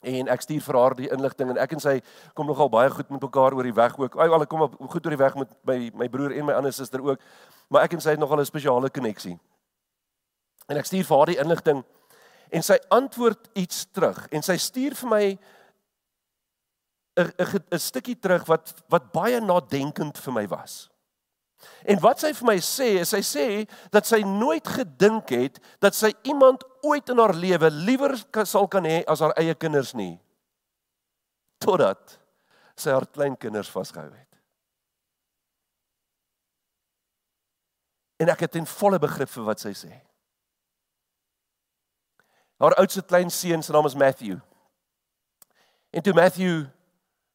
En 0.02 0.28
ek 0.28 0.40
stuur 0.40 0.60
vir 0.60 0.78
haar 0.78 0.94
die 0.94 1.08
inligting 1.08 1.50
en 1.50 1.58
ek 1.58 1.72
en 1.72 1.80
sy 1.80 2.02
kom 2.34 2.46
nogal 2.46 2.68
baie 2.68 2.90
goed 2.90 3.08
met 3.10 3.20
mekaar 3.20 3.54
oor 3.54 3.62
die 3.62 3.74
weg 3.74 3.98
ook. 3.98 4.18
Ai, 4.18 4.28
al 4.28 4.46
kom 4.46 4.60
op 4.60 4.76
goed 4.90 5.06
oor 5.06 5.16
die 5.16 5.24
weg 5.24 5.34
met 5.34 5.48
my 5.64 5.90
my 5.94 6.08
broer 6.08 6.32
en 6.32 6.44
my 6.44 6.52
ander 6.52 6.72
suster 6.72 7.00
ook. 7.00 7.20
Maar 7.70 7.82
ek 7.82 7.92
en 7.92 8.00
sy 8.00 8.10
het 8.10 8.18
nogal 8.18 8.40
'n 8.40 8.44
spesiale 8.44 8.90
koneksie. 8.90 9.38
En 10.68 10.76
ek 10.76 10.84
stuur 10.84 11.04
vir 11.04 11.16
haar 11.16 11.26
die 11.26 11.40
inligting 11.40 11.84
en 12.50 12.62
sy 12.62 12.78
antwoord 12.88 13.48
iets 13.54 13.86
terug 13.92 14.28
en 14.28 14.42
sy 14.42 14.56
stuur 14.56 14.94
vir 14.94 15.08
my 15.08 15.38
'n 17.16 17.32
'n 17.38 17.64
'n 17.72 17.78
stukkie 17.78 18.18
terug 18.20 18.46
wat 18.46 18.74
wat 18.88 19.12
baie 19.12 19.40
nadenkend 19.40 20.18
vir 20.18 20.32
my 20.32 20.46
was. 20.48 20.93
En 21.84 22.00
wat 22.00 22.20
sy 22.20 22.32
vir 22.32 22.46
my 22.48 22.56
sê, 22.62 22.88
is 23.02 23.12
sy 23.14 23.20
sê 23.22 23.46
dat 23.92 24.06
sy 24.06 24.22
nooit 24.26 24.66
gedink 24.68 25.30
het 25.30 25.60
dat 25.80 25.94
sy 25.94 26.12
iemand 26.22 26.64
ooit 26.82 27.08
in 27.08 27.18
haar 27.18 27.34
lewe 27.34 27.70
liewer 27.70 28.16
sal 28.44 28.68
kan 28.68 28.84
hê 28.84 29.02
as 29.08 29.20
haar 29.20 29.34
eie 29.40 29.54
kinders 29.54 29.94
nie. 29.94 30.18
Totdat 31.58 32.18
sy 32.76 32.90
haar 32.90 33.06
kleinkinders 33.06 33.70
vasgehou 33.70 34.10
het. 34.10 34.30
En 38.20 38.28
ek 38.28 38.40
het 38.40 38.56
'n 38.56 38.66
volle 38.66 38.98
begrip 38.98 39.28
vir 39.28 39.44
wat 39.44 39.60
sy 39.60 39.72
sê. 39.72 39.92
Haar 42.58 42.74
oudste 42.74 43.02
klein 43.02 43.30
seun 43.30 43.62
se 43.62 43.72
naam 43.72 43.86
is 43.86 43.94
Matthew. 43.94 44.38
En 45.90 46.02
toe 46.02 46.14
Matthew 46.14 46.66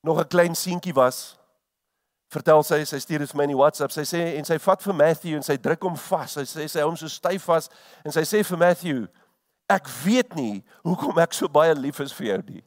nog 0.01 0.19
'n 0.19 0.27
klein 0.27 0.55
seentjie 0.55 0.93
was, 0.93 1.38
vertel 2.33 2.63
sy, 2.63 2.81
sy 2.85 2.99
stuur 3.01 3.23
dit 3.23 3.31
vir 3.31 3.39
my 3.39 3.47
in 3.47 3.53
die 3.53 3.59
WhatsApp. 3.59 3.93
Sy 3.93 4.05
sê 4.07 4.23
en 4.39 4.47
sy 4.47 4.59
vat 4.61 4.83
vir 4.85 4.97
Matthew 4.97 5.37
en 5.39 5.45
sy 5.45 5.57
druk 5.61 5.87
hom 5.87 5.95
vas. 6.09 6.35
Sy 6.37 6.45
sê 6.49 6.67
sy 6.69 6.83
hou 6.83 6.91
hom 6.91 6.99
so 6.99 7.09
styf 7.11 7.47
vas 7.49 7.69
en 8.05 8.15
sy 8.15 8.25
sê 8.27 8.43
vir 8.45 8.61
Matthew, 8.61 9.05
ek 9.69 9.89
weet 10.03 10.35
nie 10.37 10.59
hoekom 10.87 11.21
ek 11.21 11.33
so 11.37 11.49
baie 11.51 11.73
lief 11.77 12.01
is 12.03 12.13
vir 12.17 12.31
jou 12.33 12.41
nie. 12.49 12.65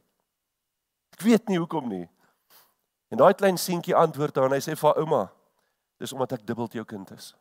Ek 1.17 1.23
weet 1.27 1.49
nie 1.51 1.61
hoekom 1.61 1.87
nie. 1.91 2.07
En 3.13 3.21
daai 3.21 3.33
klein 3.37 3.59
seentjie 3.61 3.95
antwoord 3.95 4.39
haar 4.39 4.49
en 4.49 4.57
hy 4.57 4.63
sê 4.63 4.75
vir 4.75 4.89
haar 4.89 4.99
ouma, 5.03 5.23
dis 6.01 6.13
omdat 6.15 6.39
ek 6.39 6.45
dubbel 6.47 6.71
jou 6.73 6.85
kind 6.89 7.11
is. 7.15 7.33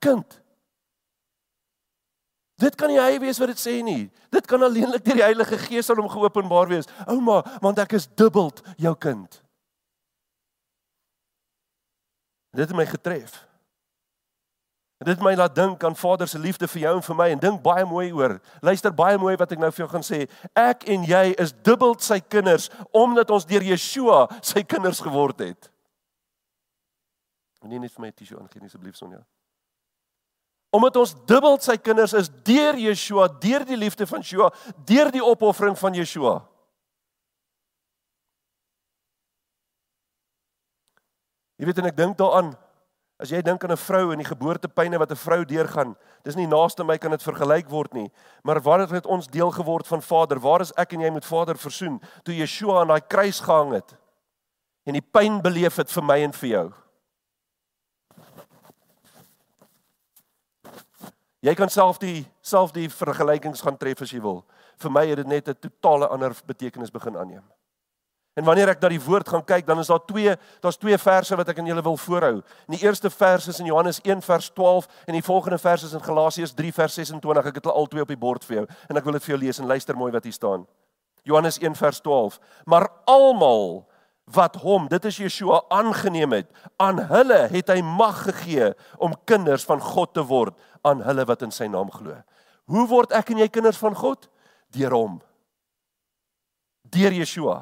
kind 0.00 0.40
Dit 2.60 2.76
kan 2.76 2.90
nie 2.92 3.00
hy 3.00 3.18
wees 3.22 3.38
wat 3.40 3.54
dit 3.54 3.60
sê 3.60 3.78
nie. 3.84 4.10
Dit 4.32 4.48
kan 4.48 4.62
alleenlik 4.62 5.04
deur 5.04 5.16
die 5.16 5.24
Heilige 5.24 5.58
Gees 5.62 5.88
aan 5.90 6.02
hom 6.02 6.10
geopenbaar 6.12 6.68
wees. 6.68 6.88
Ouma, 7.08 7.40
want 7.64 7.80
ek 7.80 7.96
is 7.96 8.08
dubbeld 8.20 8.60
jou 8.80 8.92
kind. 9.00 9.40
Dit 12.52 12.66
het 12.66 12.76
my 12.76 12.84
getref. 12.90 13.38
Dit 15.00 15.14
het 15.14 15.22
my 15.24 15.32
laat 15.38 15.54
dink 15.56 15.84
aan 15.84 15.96
Vader 15.96 16.28
se 16.28 16.38
liefde 16.38 16.68
vir 16.68 16.82
jou 16.82 16.94
en 16.98 17.04
vir 17.06 17.16
my 17.16 17.28
en 17.32 17.40
dink 17.40 17.62
baie 17.64 17.86
mooi 17.88 18.10
oor. 18.12 18.36
Luister 18.60 18.92
baie 18.92 19.16
mooi 19.18 19.32
wat 19.40 19.54
ek 19.54 19.62
nou 19.62 19.70
vir 19.72 19.86
jou 19.86 19.88
gaan 19.94 20.04
sê. 20.04 20.26
Ek 20.52 20.84
en 20.92 21.06
jy 21.08 21.22
is 21.40 21.54
dubbeld 21.64 22.04
sy 22.04 22.18
kinders 22.20 22.68
omdat 22.92 23.32
ons 23.32 23.48
deur 23.48 23.64
Yeshua 23.64 24.26
sy 24.44 24.60
kinders 24.68 25.00
geword 25.00 25.40
het. 25.46 25.70
Nee, 27.64 27.80
net 27.80 27.92
vir 27.92 28.04
my 28.04 28.12
tisjie 28.12 28.36
aangee 28.36 28.68
asseblief 28.68 28.96
Sonja. 29.00 29.22
Omdat 30.70 30.96
ons 30.96 31.14
dubbel 31.26 31.58
sy 31.58 31.76
kinders 31.76 32.14
is 32.14 32.30
deur 32.46 32.78
Yeshua, 32.78 33.26
deur 33.42 33.64
die 33.66 33.78
liefde 33.78 34.06
van 34.06 34.22
Yeshua, 34.22 34.52
deur 34.86 35.10
die 35.10 35.24
opoffering 35.24 35.78
van 35.78 35.94
Yeshua. 35.94 36.38
Jy 41.60 41.66
weet 41.68 41.80
en 41.82 41.90
ek 41.90 41.96
dink 41.98 42.16
daaraan 42.16 42.54
as 43.20 43.28
jy 43.28 43.42
dink 43.44 43.64
aan 43.64 43.72
'n 43.72 43.76
vrou 43.76 44.12
en 44.12 44.18
die 44.18 44.30
geboortepyne 44.30 44.98
wat 44.98 45.10
'n 45.12 45.16
vrou 45.16 45.44
deurgaan, 45.44 45.96
dis 46.24 46.36
nie 46.36 46.46
naaste 46.46 46.84
my 46.84 46.96
kan 46.96 47.10
dit 47.10 47.22
vergelyk 47.22 47.68
word 47.68 47.92
nie, 47.92 48.10
maar 48.42 48.60
waar 48.60 48.88
het 48.88 49.06
ons 49.06 49.26
deel 49.26 49.50
geword 49.50 49.86
van 49.86 50.02
Vader? 50.02 50.40
Waar 50.40 50.60
is 50.60 50.72
ek 50.76 50.92
en 50.92 51.00
jy 51.00 51.10
met 51.10 51.24
Vader 51.24 51.58
versoen 51.58 52.00
toe 52.24 52.34
Yeshua 52.34 52.80
aan 52.80 52.88
daai 52.88 53.06
kruis 53.06 53.40
gehang 53.40 53.72
het 53.72 53.96
en 54.86 54.94
die 54.94 55.02
pyn 55.12 55.42
beleef 55.42 55.76
het 55.76 55.90
vir 55.92 56.02
my 56.02 56.22
en 56.22 56.32
vir 56.32 56.48
jou? 56.48 56.72
Jy 61.40 61.54
kan 61.56 61.70
self 61.72 61.98
die 61.98 62.26
self 62.44 62.72
die 62.76 62.88
vergelykings 62.92 63.62
gaan 63.64 63.78
tref 63.80 64.02
as 64.04 64.12
jy 64.12 64.20
wil. 64.20 64.42
Vir 64.80 64.92
my 64.92 65.06
het 65.08 65.16
dit 65.16 65.26
net 65.26 65.48
'n 65.48 65.56
totale 65.60 66.08
ander 66.08 66.36
betekenis 66.46 66.90
begin 66.90 67.16
aanneem. 67.16 67.44
En 68.34 68.44
wanneer 68.44 68.68
ek 68.68 68.80
na 68.80 68.88
die 68.88 69.02
woord 69.02 69.28
gaan 69.28 69.44
kyk, 69.44 69.66
dan 69.66 69.78
is 69.78 69.86
daar 69.90 70.04
twee, 70.06 70.36
daar's 70.62 70.78
twee 70.78 70.98
verse 70.98 71.36
wat 71.36 71.48
ek 71.48 71.58
aan 71.58 71.66
julle 71.66 71.82
wil 71.82 71.96
voorhou. 71.96 72.42
In 72.68 72.76
die 72.76 72.84
eerste 72.86 73.10
vers 73.10 73.48
is 73.48 73.58
in 73.58 73.66
Johannes 73.66 74.00
1 74.04 74.22
vers 74.22 74.50
12 74.54 74.86
en 75.06 75.12
die 75.12 75.22
volgende 75.22 75.58
vers 75.58 75.82
is 75.82 75.92
in 75.92 76.04
Galasiërs 76.04 76.54
3 76.54 76.72
vers 76.72 76.94
26. 76.94 77.46
Ek 77.46 77.54
het 77.54 77.64
hulle 77.64 77.76
albei 77.76 78.00
op 78.00 78.08
die 78.08 78.16
bord 78.16 78.44
vir 78.44 78.56
jou 78.56 78.66
en 78.88 78.96
ek 78.96 79.04
wil 79.04 79.12
dit 79.12 79.24
vir 79.24 79.34
jou 79.34 79.40
lees 79.44 79.58
en 79.58 79.66
luister 79.66 79.96
mooi 79.96 80.12
wat 80.12 80.24
hier 80.24 80.32
staan. 80.32 80.66
Johannes 81.22 81.58
1 81.58 81.74
vers 81.74 82.00
12. 82.00 82.38
Maar 82.64 82.88
almal 83.04 83.89
wat 84.34 84.56
hom, 84.62 84.88
dit 84.90 85.04
is 85.04 85.18
Yeshua 85.22 85.62
aangeneem 85.68 86.32
het, 86.32 86.50
aan 86.80 87.02
hulle 87.10 87.46
het 87.50 87.72
hy 87.72 87.80
mag 87.82 88.22
gegee 88.28 88.72
om 88.98 89.16
kinders 89.28 89.64
van 89.68 89.80
God 89.82 90.14
te 90.14 90.24
word 90.26 90.56
aan 90.86 91.02
hulle 91.04 91.26
wat 91.28 91.42
in 91.46 91.54
sy 91.54 91.68
naam 91.70 91.90
glo. 91.92 92.14
Hoe 92.70 92.86
word 92.90 93.12
ek 93.16 93.32
en 93.34 93.42
jy 93.42 93.48
kinders 93.50 93.80
van 93.80 93.96
God? 93.98 94.28
Deur 94.74 94.94
hom. 94.94 95.18
Deur 96.90 97.14
Yeshua. 97.14 97.58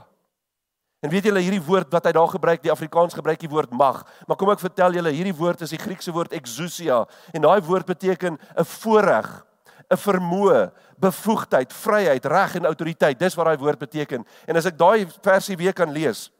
En 1.04 1.12
weet 1.12 1.28
julle 1.28 1.40
hierdie 1.44 1.62
woord 1.62 1.92
wat 1.94 2.08
hy 2.08 2.12
daar 2.16 2.30
gebruik, 2.32 2.62
die 2.64 2.72
Afrikaans 2.74 3.14
gebruik 3.14 3.38
die 3.38 3.50
woord 3.50 3.70
mag. 3.70 4.00
Maar 4.26 4.38
kom 4.38 4.50
ek 4.50 4.62
vertel 4.64 4.98
julle, 4.98 5.12
hierdie 5.14 5.36
woord 5.36 5.62
is 5.62 5.72
die 5.72 5.80
Griekse 5.80 6.12
woord 6.14 6.34
exousia 6.36 7.04
en 7.30 7.44
daai 7.44 7.60
woord 7.62 7.86
beteken 7.86 8.34
'n 8.34 8.64
voorreg, 8.64 9.28
'n 9.90 9.96
vermoë, 9.96 10.72
bevoegdheid, 10.98 11.72
vryheid, 11.72 12.24
reg 12.26 12.56
en 12.56 12.66
autoriteit. 12.66 13.18
Dis 13.18 13.34
wat 13.34 13.46
daai 13.46 13.62
woord 13.62 13.78
beteken. 13.78 14.26
En 14.46 14.56
as 14.56 14.66
ek 14.66 14.78
daai 14.78 15.06
versie 15.22 15.56
weer 15.56 15.72
kan 15.72 15.92
lees, 15.92 16.30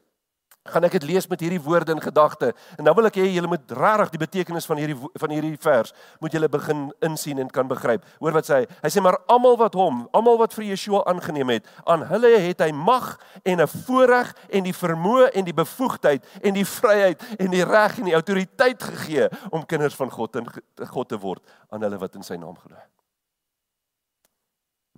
gaan 0.69 0.85
ek 0.87 0.97
dit 0.97 1.07
lees 1.09 1.27
met 1.29 1.41
hierdie 1.43 1.61
woorde 1.61 1.91
in 1.95 2.01
gedagte 2.01 2.53
en 2.77 2.87
dan 2.87 2.95
wil 2.95 3.09
ek 3.09 3.19
hê 3.21 3.27
julle 3.33 3.49
moet 3.51 3.71
regtig 3.75 4.13
die 4.15 4.21
betekenis 4.21 4.67
van 4.69 4.81
hierdie 4.81 4.97
van 4.97 5.33
hierdie 5.33 5.57
vers 5.61 5.93
moet 6.19 6.35
julle 6.35 6.49
begin 6.49 6.87
insien 7.05 7.39
en 7.39 7.49
kan 7.49 7.67
begryp. 7.69 8.05
Hoor 8.19 8.37
wat 8.37 8.49
sê 8.49 8.61
hy? 8.61 8.67
Hy 8.83 8.91
sê 8.93 9.03
maar 9.03 9.19
almal 9.27 9.57
wat 9.59 9.77
hom, 9.79 10.05
almal 10.15 10.39
wat 10.41 10.53
vir 10.57 10.69
Yeshua 10.69 11.03
aangeneem 11.11 11.55
het, 11.57 11.67
aan 11.85 12.05
hulle 12.09 12.31
het 12.39 12.61
hy 12.63 12.71
mag 12.75 13.17
en 13.43 13.61
'n 13.61 13.67
voorreg 13.67 14.33
en 14.49 14.63
die 14.63 14.75
vermoë 14.75 15.31
en 15.33 15.45
die 15.45 15.53
bevoegdheid 15.53 16.25
en 16.41 16.53
die 16.53 16.65
vryheid 16.65 17.23
en 17.39 17.51
die 17.51 17.65
reg 17.65 17.97
en 17.99 18.05
die 18.05 18.17
autoriteit 18.17 18.83
gegee 18.83 19.29
om 19.51 19.65
kinders 19.65 19.95
van 19.95 20.11
God 20.11 20.35
en 20.35 20.47
God 20.93 21.09
te 21.09 21.17
word 21.17 21.43
aan 21.69 21.81
hulle 21.81 21.97
wat 21.97 22.15
in 22.15 22.23
sy 22.23 22.35
naam 22.35 22.57
glo. 22.57 22.75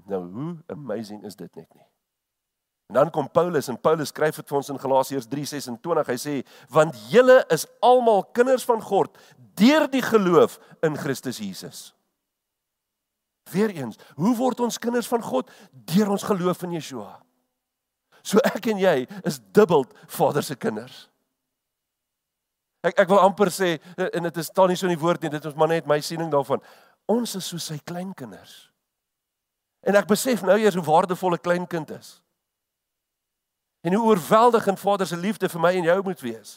Nou 0.05 0.23
hoe 0.31 0.57
amazing 0.67 1.23
is 1.23 1.35
dit 1.35 1.55
net 1.55 1.73
nie? 1.73 1.90
En 2.91 2.97
dan 2.97 3.09
kom 3.09 3.31
Paulus 3.31 3.67
en 3.67 3.79
Paulus 3.79 4.09
skryf 4.11 4.35
dit 4.35 4.49
vir 4.49 4.57
ons 4.57 4.69
in 4.69 4.79
Galasiërs 4.79 5.27
3:26. 5.31 6.07
Hy 6.11 6.17
sê: 6.19 6.33
"Want 6.67 6.95
julle 7.07 7.45
is 7.47 7.65
almal 7.79 8.23
kinders 8.23 8.65
van 8.67 8.81
God 8.81 9.17
deur 9.55 9.87
die 9.87 10.01
geloof 10.01 10.59
in 10.83 10.97
Christus 10.97 11.37
Jesus." 11.37 11.95
Weereens, 13.51 13.95
hoe 14.15 14.35
word 14.35 14.59
ons 14.59 14.77
kinders 14.77 15.07
van 15.07 15.21
God 15.21 15.49
deur 15.71 16.09
ons 16.09 16.23
geloof 16.23 16.63
in 16.63 16.71
Yeshua? 16.71 17.21
So 18.23 18.37
ek 18.43 18.65
en 18.65 18.77
jy 18.77 19.07
is 19.23 19.39
dubbeld 19.51 19.93
Vader 20.07 20.43
se 20.43 20.55
kinders. 20.55 21.09
Ek 22.83 22.99
ek 22.99 23.07
wil 23.07 23.19
amper 23.19 23.47
sê 23.47 23.79
en 23.95 24.23
dit 24.23 24.37
is 24.37 24.45
staan 24.45 24.67
nie 24.67 24.75
so 24.75 24.87
in 24.87 24.97
die 24.97 25.01
woord 25.01 25.21
nie, 25.21 25.29
dit 25.29 25.45
is 25.45 25.55
maar 25.55 25.67
net 25.67 25.87
my 25.87 26.01
siening 26.01 26.31
daarvan. 26.31 26.59
Ons 27.07 27.35
is 27.35 27.45
so 27.45 27.57
sy 27.57 27.79
kleinkinders. 27.85 28.67
En 29.81 29.95
ek 29.95 30.07
besef 30.07 30.43
nou 30.43 30.59
eers 30.59 30.75
hoe 30.75 30.83
waardevol 30.83 31.39
'n 31.39 31.41
kleinkind 31.41 31.91
is 31.91 32.21
en 33.81 33.93
hoe 33.93 34.05
oorweldigend 34.05 34.79
Vader 34.79 35.07
se 35.07 35.17
liefde 35.17 35.49
vir 35.49 35.61
my 35.61 35.73
en 35.75 35.89
jou 35.89 36.01
moet 36.03 36.21
wees. 36.21 36.51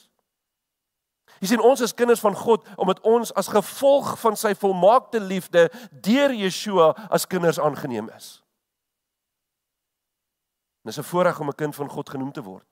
Jy 1.40 1.50
sien 1.50 1.64
ons 1.64 1.80
is 1.80 1.94
kinders 1.96 2.22
van 2.22 2.36
God 2.36 2.66
omdat 2.76 3.00
ons 3.08 3.32
as 3.34 3.50
gevolg 3.52 4.14
van 4.20 4.36
sy 4.38 4.54
volmaakte 4.54 5.20
liefde 5.20 5.66
deur 5.90 6.32
Yeshua 6.32 6.92
as 7.10 7.26
kinders 7.26 7.60
aangeneem 7.60 8.08
is. 8.16 8.40
Dit 10.84 10.92
is 10.92 10.98
'n 10.98 11.10
voorreg 11.10 11.40
om 11.40 11.48
'n 11.48 11.56
kind 11.56 11.74
van 11.74 11.88
God 11.88 12.10
genoem 12.10 12.32
te 12.32 12.42
word. 12.42 12.66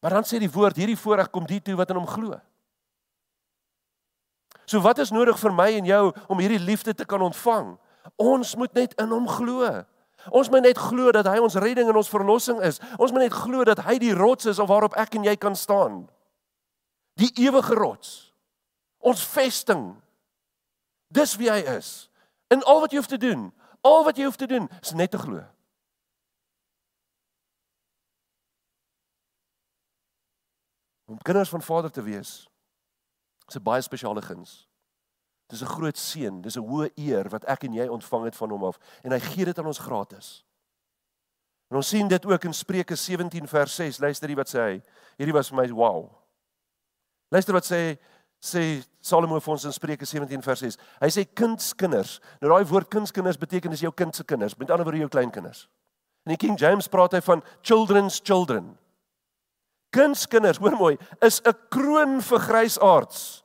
Maar 0.00 0.10
dan 0.10 0.24
sê 0.24 0.38
die 0.38 0.50
woord 0.50 0.76
hierdie 0.76 0.98
voorreg 0.98 1.30
kom 1.30 1.46
die 1.46 1.62
toe 1.62 1.74
wat 1.74 1.90
in 1.90 1.96
hom 1.96 2.06
glo. 2.06 2.40
So 4.66 4.80
wat 4.80 4.98
is 4.98 5.10
nodig 5.10 5.38
vir 5.38 5.52
my 5.52 5.72
en 5.78 5.84
jou 5.84 6.12
om 6.28 6.38
hierdie 6.38 6.62
liefde 6.62 6.94
te 6.94 7.04
kan 7.04 7.22
ontvang? 7.22 7.78
Ons 8.16 8.54
moet 8.54 8.72
net 8.72 8.94
in 9.00 9.08
hom 9.08 9.28
glo. 9.28 9.84
Ons 10.30 10.50
moet 10.50 10.62
net 10.62 10.78
glo 10.78 11.12
dat 11.12 11.26
hy 11.26 11.38
ons 11.38 11.54
redding 11.54 11.88
en 11.88 11.96
ons 11.96 12.08
verlossing 12.08 12.60
is. 12.66 12.80
Ons 12.98 13.12
moet 13.12 13.26
net 13.26 13.34
glo 13.34 13.64
dat 13.64 13.82
hy 13.86 13.98
die 13.98 14.14
rots 14.14 14.46
is 14.46 14.58
op 14.58 14.68
waarop 14.68 14.96
ek 14.98 15.14
en 15.14 15.24
jy 15.24 15.36
kan 15.36 15.56
staan. 15.56 16.04
Die 17.20 17.30
ewige 17.46 17.74
rots. 17.74 18.32
Ons 18.98 19.24
vesting. 19.26 19.94
Dis 21.08 21.36
wie 21.36 21.50
hy 21.50 21.62
is. 21.76 22.08
En 22.50 22.62
al 22.62 22.80
wat 22.80 22.92
jy 22.92 22.98
hoef 22.98 23.10
te 23.10 23.20
doen, 23.20 23.52
al 23.86 24.04
wat 24.04 24.18
jy 24.18 24.24
hoef 24.24 24.38
te 24.38 24.46
doen, 24.50 24.68
is 24.82 24.94
net 24.94 25.10
te 25.10 25.18
glo. 25.18 25.42
Om 31.06 31.22
kinders 31.22 31.48
van 31.48 31.62
Vader 31.62 31.90
te 31.90 32.02
wees, 32.02 32.48
is 33.46 33.56
'n 33.56 33.62
baie 33.62 33.82
spesiale 33.82 34.22
guns. 34.22 34.66
Dis 35.46 35.62
'n 35.62 35.66
groot 35.66 35.96
seën, 35.96 36.40
dis 36.42 36.56
'n 36.56 36.66
hoë 36.66 36.90
eer 36.96 37.28
wat 37.28 37.44
ek 37.44 37.64
en 37.64 37.74
jy 37.74 37.86
ontvang 37.88 38.24
het 38.24 38.36
van 38.36 38.50
hom 38.50 38.64
af 38.64 38.78
en 39.02 39.12
hy 39.12 39.20
gee 39.20 39.44
dit 39.44 39.58
aan 39.58 39.66
ons 39.66 39.78
gratis. 39.78 40.44
En 41.70 41.76
ons 41.76 41.88
sien 41.88 42.08
dit 42.08 42.26
ook 42.26 42.44
in 42.44 42.54
Spreuke 42.54 42.96
17 42.96 43.48
vers 43.48 43.74
6. 43.74 43.98
Luister 43.98 44.28
hier 44.28 44.36
wat 44.36 44.48
sê 44.48 44.58
hy. 44.58 44.82
Hierdie 45.18 45.34
was 45.34 45.48
vir 45.50 45.56
my 45.56 45.66
wow. 45.72 46.10
Luister 47.30 47.52
wat 47.52 47.66
sê 47.66 47.98
sê 48.42 48.84
Salomo 49.00 49.40
vir 49.40 49.52
ons 49.52 49.64
in 49.64 49.72
Spreuke 49.72 50.06
17 50.06 50.42
vers 50.42 50.60
6. 50.60 50.76
Hy 51.00 51.08
sê 51.10 51.24
kindskinders. 51.34 52.20
Nou 52.40 52.52
daai 52.52 52.66
woord 52.68 52.90
kindskinders 52.92 53.38
beteken 53.38 53.70
dis 53.70 53.80
jou 53.80 53.92
kind 53.92 54.14
se 54.14 54.24
kinders, 54.24 54.58
met 54.58 54.70
ander 54.70 54.84
woorde 54.84 54.98
jou 54.98 55.08
kleinkinders. 55.08 55.68
In 56.26 56.34
die 56.34 56.40
King 56.42 56.58
James 56.58 56.88
praat 56.88 57.12
hy 57.12 57.20
van 57.20 57.42
children's 57.62 58.20
children. 58.22 58.76
Kindskinders, 59.94 60.58
hoor 60.58 60.76
mooi, 60.76 60.98
is 61.22 61.40
'n 61.40 61.54
kroon 61.70 62.20
vir 62.20 62.38
grysaards. 62.38 63.42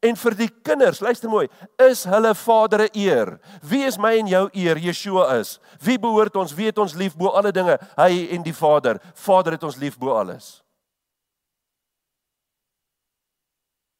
En 0.00 0.16
vir 0.16 0.34
die 0.36 0.48
kinders, 0.62 1.00
luister 1.00 1.30
mooi, 1.30 1.46
is 1.78 2.04
hulle 2.04 2.34
Vader 2.34 2.84
'n 2.84 2.98
eer. 2.98 3.40
Wie 3.62 3.84
is 3.84 3.98
my 3.98 4.18
en 4.18 4.26
jou 4.26 4.48
eer? 4.52 4.76
Yeshua 4.76 5.38
is. 5.38 5.60
Wie 5.80 5.98
behoort 5.98 6.36
ons? 6.36 6.54
Wie 6.54 6.66
het 6.66 6.78
ons 6.78 6.94
lief 6.94 7.16
bo 7.16 7.28
alle 7.28 7.52
dinge? 7.52 7.78
Hy 7.96 8.28
en 8.30 8.42
die 8.42 8.54
Vader. 8.54 9.00
Vader 9.14 9.52
het 9.52 9.62
ons 9.62 9.76
lief 9.76 9.98
bo 9.98 10.12
alles. 10.12 10.62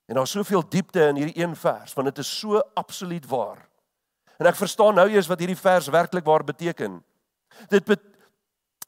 En 0.07 0.15
daar's 0.15 0.31
soveel 0.31 0.63
diepte 0.69 1.09
in 1.09 1.17
hierdie 1.17 1.43
een 1.43 1.57
vers, 1.57 1.95
want 1.95 2.09
dit 2.09 2.19
is 2.19 2.39
so 2.39 2.63
absoluut 2.75 3.27
waar. 3.27 3.69
En 4.39 4.47
ek 4.47 4.57
verstaan 4.57 4.95
nou 4.95 5.09
eers 5.09 5.27
wat 5.27 5.39
hierdie 5.39 5.59
vers 5.59 5.89
werklik 5.89 6.25
waar 6.25 6.45
beteken. 6.45 7.01
Dit 7.69 7.85
bet 7.85 8.01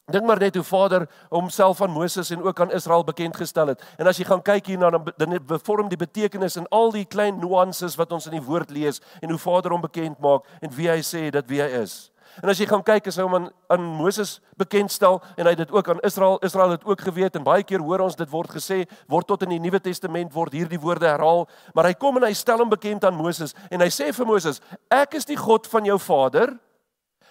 Dink 0.09 0.25
maar 0.25 0.41
net 0.41 0.55
hoe 0.57 0.65
Vader 0.65 1.09
homself 1.29 1.83
aan 1.83 1.91
Moses 1.91 2.31
en 2.31 2.43
ook 2.43 2.61
aan 2.61 2.71
Israel 2.73 3.05
bekend 3.05 3.37
gestel 3.37 3.67
het. 3.67 3.83
En 4.01 4.07
as 4.07 4.17
jy 4.17 4.25
gaan 4.25 4.43
kyk 4.43 4.67
hierna 4.67 4.91
dan 4.91 5.05
dan 5.17 5.61
vorm 5.63 5.89
die 5.89 6.01
betekenis 6.01 6.57
in 6.57 6.69
al 6.73 6.93
die 6.93 7.05
klein 7.05 7.39
nuances 7.39 7.97
wat 8.01 8.13
ons 8.13 8.27
in 8.27 8.39
die 8.39 8.45
woord 8.45 8.71
lees 8.71 9.03
en 9.21 9.29
hoe 9.29 9.39
Vader 9.39 9.71
hom 9.71 9.85
bekend 9.85 10.19
maak 10.19 10.49
en 10.61 10.73
wie 10.73 10.89
hy 10.89 11.03
sê 11.05 11.29
dat 11.31 11.45
wie 11.53 11.61
hy 11.61 11.69
is. 11.83 12.09
En 12.43 12.49
as 12.49 12.61
jy 12.61 12.69
gaan 12.71 12.85
kyk 12.87 13.09
as 13.11 13.19
hy 13.19 13.25
hom 13.27 13.35
aan, 13.35 13.49
aan 13.73 13.85
Moses 13.99 14.39
bekendstel 14.61 15.19
en 15.37 15.49
hy 15.49 15.53
het 15.53 15.65
dit 15.65 15.73
ook 15.75 15.89
aan 15.93 16.01
Israel, 16.07 16.39
Israel 16.47 16.77
het 16.77 16.85
ook 16.87 17.01
geweet 17.05 17.37
en 17.37 17.45
baie 17.45 17.65
keer 17.67 17.83
hoor 17.85 18.05
ons 18.05 18.17
dit 18.17 18.31
word 18.31 18.53
gesê, 18.55 18.85
word 19.11 19.29
tot 19.29 19.43
in 19.45 19.57
die 19.57 19.61
Nuwe 19.63 19.81
Testament 19.83 20.33
word 20.33 20.55
hierdie 20.57 20.81
woorde 20.81 21.09
herhaal, 21.09 21.49
maar 21.75 21.91
hy 21.91 21.97
kom 21.99 22.21
en 22.21 22.29
hy 22.29 22.33
stel 22.37 22.63
hom 22.63 22.71
bekend 22.71 23.05
aan 23.05 23.19
Moses 23.19 23.57
en 23.69 23.83
hy 23.83 23.91
sê 23.93 24.09
vir 24.15 24.29
Moses, 24.29 24.63
ek 24.93 25.19
is 25.19 25.29
die 25.29 25.39
God 25.41 25.67
van 25.69 25.89
jou 25.89 25.99
vader, 26.01 26.55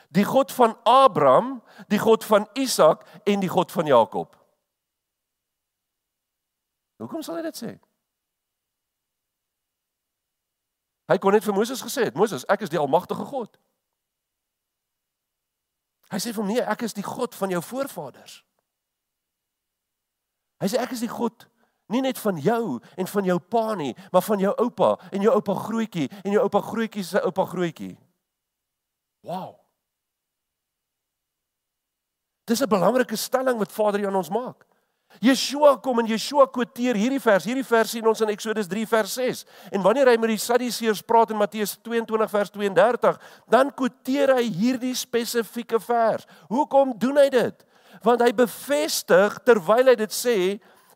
die 0.08 0.24
God 0.24 0.52
van 0.52 0.78
Abraham, 0.84 1.58
die 1.88 2.00
God 2.00 2.24
van 2.26 2.48
Isak 2.54 3.04
en 3.28 3.40
die 3.40 3.52
God 3.52 3.72
van 3.72 3.86
Jakob. 3.86 4.36
Hoekom 6.98 7.22
sal 7.22 7.38
hy 7.38 7.46
dit 7.46 7.60
sê? 7.60 7.74
Hy 11.08 11.18
kon 11.24 11.36
net 11.36 11.46
vir 11.46 11.56
Moses 11.56 11.82
gesê 11.84 12.08
het, 12.10 12.18
Moses, 12.20 12.44
ek 12.52 12.66
is 12.66 12.72
die 12.72 12.80
almagtige 12.80 13.26
God. 13.28 13.54
Hy 16.12 16.20
sê 16.24 16.32
vir 16.34 16.42
hom 16.42 16.50
nee, 16.52 16.64
ek 16.64 16.88
is 16.88 16.96
die 16.96 17.06
God 17.06 17.36
van 17.36 17.52
jou 17.52 17.62
voorvaders. 17.64 18.42
Hy 20.64 20.72
sê 20.72 20.82
ek 20.82 20.96
is 20.96 21.04
die 21.04 21.12
God 21.12 21.46
nie 21.94 22.02
net 22.04 22.20
van 22.20 22.40
jou 22.44 22.80
en 23.00 23.08
van 23.08 23.28
jou 23.28 23.38
pa 23.40 23.76
nie, 23.80 23.94
maar 24.12 24.26
van 24.26 24.42
jou 24.42 24.52
oupa 24.66 24.96
en 25.16 25.24
jou 25.24 25.32
oupa 25.38 25.56
grootjie 25.68 26.10
en 26.24 26.34
jou 26.36 26.44
oupa 26.44 26.62
grootjie 26.66 27.06
se 27.06 27.22
oupa 27.24 27.46
grootjie. 27.48 27.94
Wow. 29.24 29.56
Dis 32.48 32.64
'n 32.64 32.70
belangrike 32.70 33.16
stelling 33.16 33.58
wat 33.58 33.72
Vader 33.72 34.00
hier 34.00 34.08
aan 34.08 34.16
ons 34.16 34.30
maak. 34.30 34.64
Yeshua 35.20 35.76
kom 35.82 36.00
en 36.00 36.08
Yeshua 36.08 36.46
quoteer 36.52 36.96
hierdie 36.96 37.22
vers. 37.22 37.46
Hierdie 37.48 37.66
vers 37.66 37.90
sien 37.90 38.08
ons 38.08 38.22
in 38.22 38.30
Eksodus 38.30 38.68
3 38.70 38.86
vers 38.88 39.14
6. 39.18 39.46
En 39.72 39.82
wanneer 39.82 40.12
hy 40.12 40.18
met 40.22 40.30
die 40.30 40.42
Sadduseërs 40.42 41.02
praat 41.08 41.34
in 41.34 41.40
Matteus 41.40 41.78
22 41.82 42.30
vers 42.30 42.52
32, 42.54 43.20
dan 43.50 43.72
quoteer 43.74 44.36
hy 44.38 44.46
hierdie 44.46 44.96
spesifieke 44.96 45.80
vers. 45.80 46.28
Hoekom 46.52 46.94
doen 47.00 47.18
hy 47.18 47.30
dit? 47.34 47.66
Want 48.06 48.22
hy 48.22 48.32
bevestig 48.36 49.40
terwyl 49.48 49.90
hy 49.90 49.96
dit 49.96 50.14
sê 50.14 50.38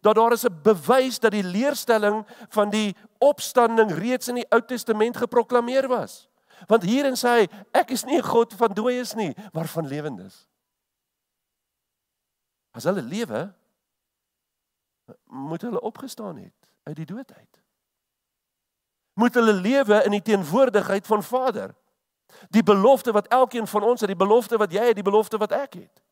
dat 0.02 0.16
daar 0.16 0.34
is 0.34 0.46
'n 0.46 0.62
bewys 0.64 1.20
dat 1.20 1.32
die 1.32 1.44
leerstelling 1.44 2.26
van 2.50 2.70
die 2.70 2.96
opstanding 3.20 3.92
reeds 3.92 4.28
in 4.28 4.36
die 4.36 4.48
Ou 4.52 4.62
Testament 4.62 5.18
geproklaameer 5.18 5.88
was. 5.88 6.28
Want 6.68 6.84
hierin 6.84 7.18
sê 7.18 7.28
hy, 7.28 7.50
ek 7.74 7.92
is 7.92 8.06
nie 8.06 8.18
'n 8.18 8.24
God 8.24 8.54
van 8.54 8.74
dooies 8.74 9.16
nie, 9.16 9.36
maar 9.54 9.68
van 9.68 9.88
lewendes. 9.88 10.51
As 12.72 12.84
hulle 12.84 13.02
lewe, 13.02 13.54
moet 15.24 15.62
hulle 15.62 15.82
opgestaan 15.82 16.38
het 16.38 16.70
uit 16.84 16.96
die 16.96 17.06
dood 17.06 17.34
uit. 17.34 17.62
Moet 19.14 19.34
hulle 19.34 19.54
lewe 19.54 20.04
in 20.04 20.12
die 20.12 20.22
teenwoordigheid 20.22 21.08
van 21.08 21.24
Vader. 21.24 21.76
Die 22.50 22.64
belofte 22.64 23.12
wat 23.12 23.28
elkeen 23.28 23.68
van 23.68 23.84
ons 23.84 24.00
het, 24.00 24.10
die 24.10 24.18
belofte 24.18 24.58
wat 24.58 24.72
jy 24.72 24.86
het, 24.86 24.96
die 24.96 25.04
belofte 25.04 25.38
wat 25.38 25.52
ek 25.52 25.74
het. 25.74 26.04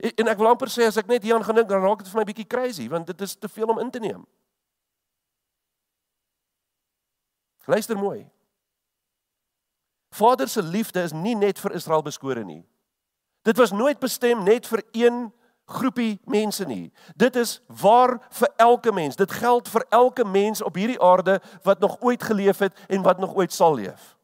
En 0.00 0.32
ek 0.32 0.38
wil 0.40 0.48
amper 0.48 0.70
sê 0.72 0.86
as 0.88 0.96
ek 0.96 1.10
net 1.10 1.22
hieraan 1.22 1.44
gedink 1.44 1.68
dan 1.68 1.82
raak 1.84 2.00
dit 2.00 2.08
vir 2.08 2.22
my 2.22 2.24
bietjie 2.24 2.48
crazy 2.48 2.86
want 2.88 3.06
dit 3.10 3.20
is 3.20 3.34
te 3.36 3.48
veel 3.48 3.68
om 3.68 3.80
in 3.82 3.90
te 3.92 4.00
neem. 4.00 4.24
Luister 7.68 7.98
mooi. 7.98 8.24
Vader 10.10 10.48
se 10.48 10.62
liefde 10.62 11.02
is 11.02 11.12
nie 11.12 11.36
net 11.36 11.60
vir 11.60 11.76
Israel 11.76 12.02
beskore 12.02 12.44
nie. 12.44 12.64
Dit 13.42 13.56
was 13.56 13.72
nooit 13.72 13.98
bestem 13.98 14.42
net 14.44 14.66
vir 14.66 14.82
een 14.92 15.30
groepie 15.70 16.18
mense 16.24 16.64
nie. 16.66 16.90
Dit 17.16 17.36
is 17.36 17.60
waar 17.66 18.18
vir 18.30 18.50
elke 18.56 18.92
mens. 18.92 19.16
Dit 19.16 19.32
geld 19.32 19.68
vir 19.68 19.86
elke 19.88 20.24
mens 20.24 20.62
op 20.62 20.74
hierdie 20.74 21.00
aarde 21.00 21.38
wat 21.62 21.80
nog 21.80 21.96
ooit 22.00 22.22
geleef 22.22 22.58
het 22.58 22.76
en 22.88 23.02
wat 23.02 23.18
nog 23.18 23.34
ooit 23.34 23.52
sal 23.52 23.74
leef. 23.74 24.16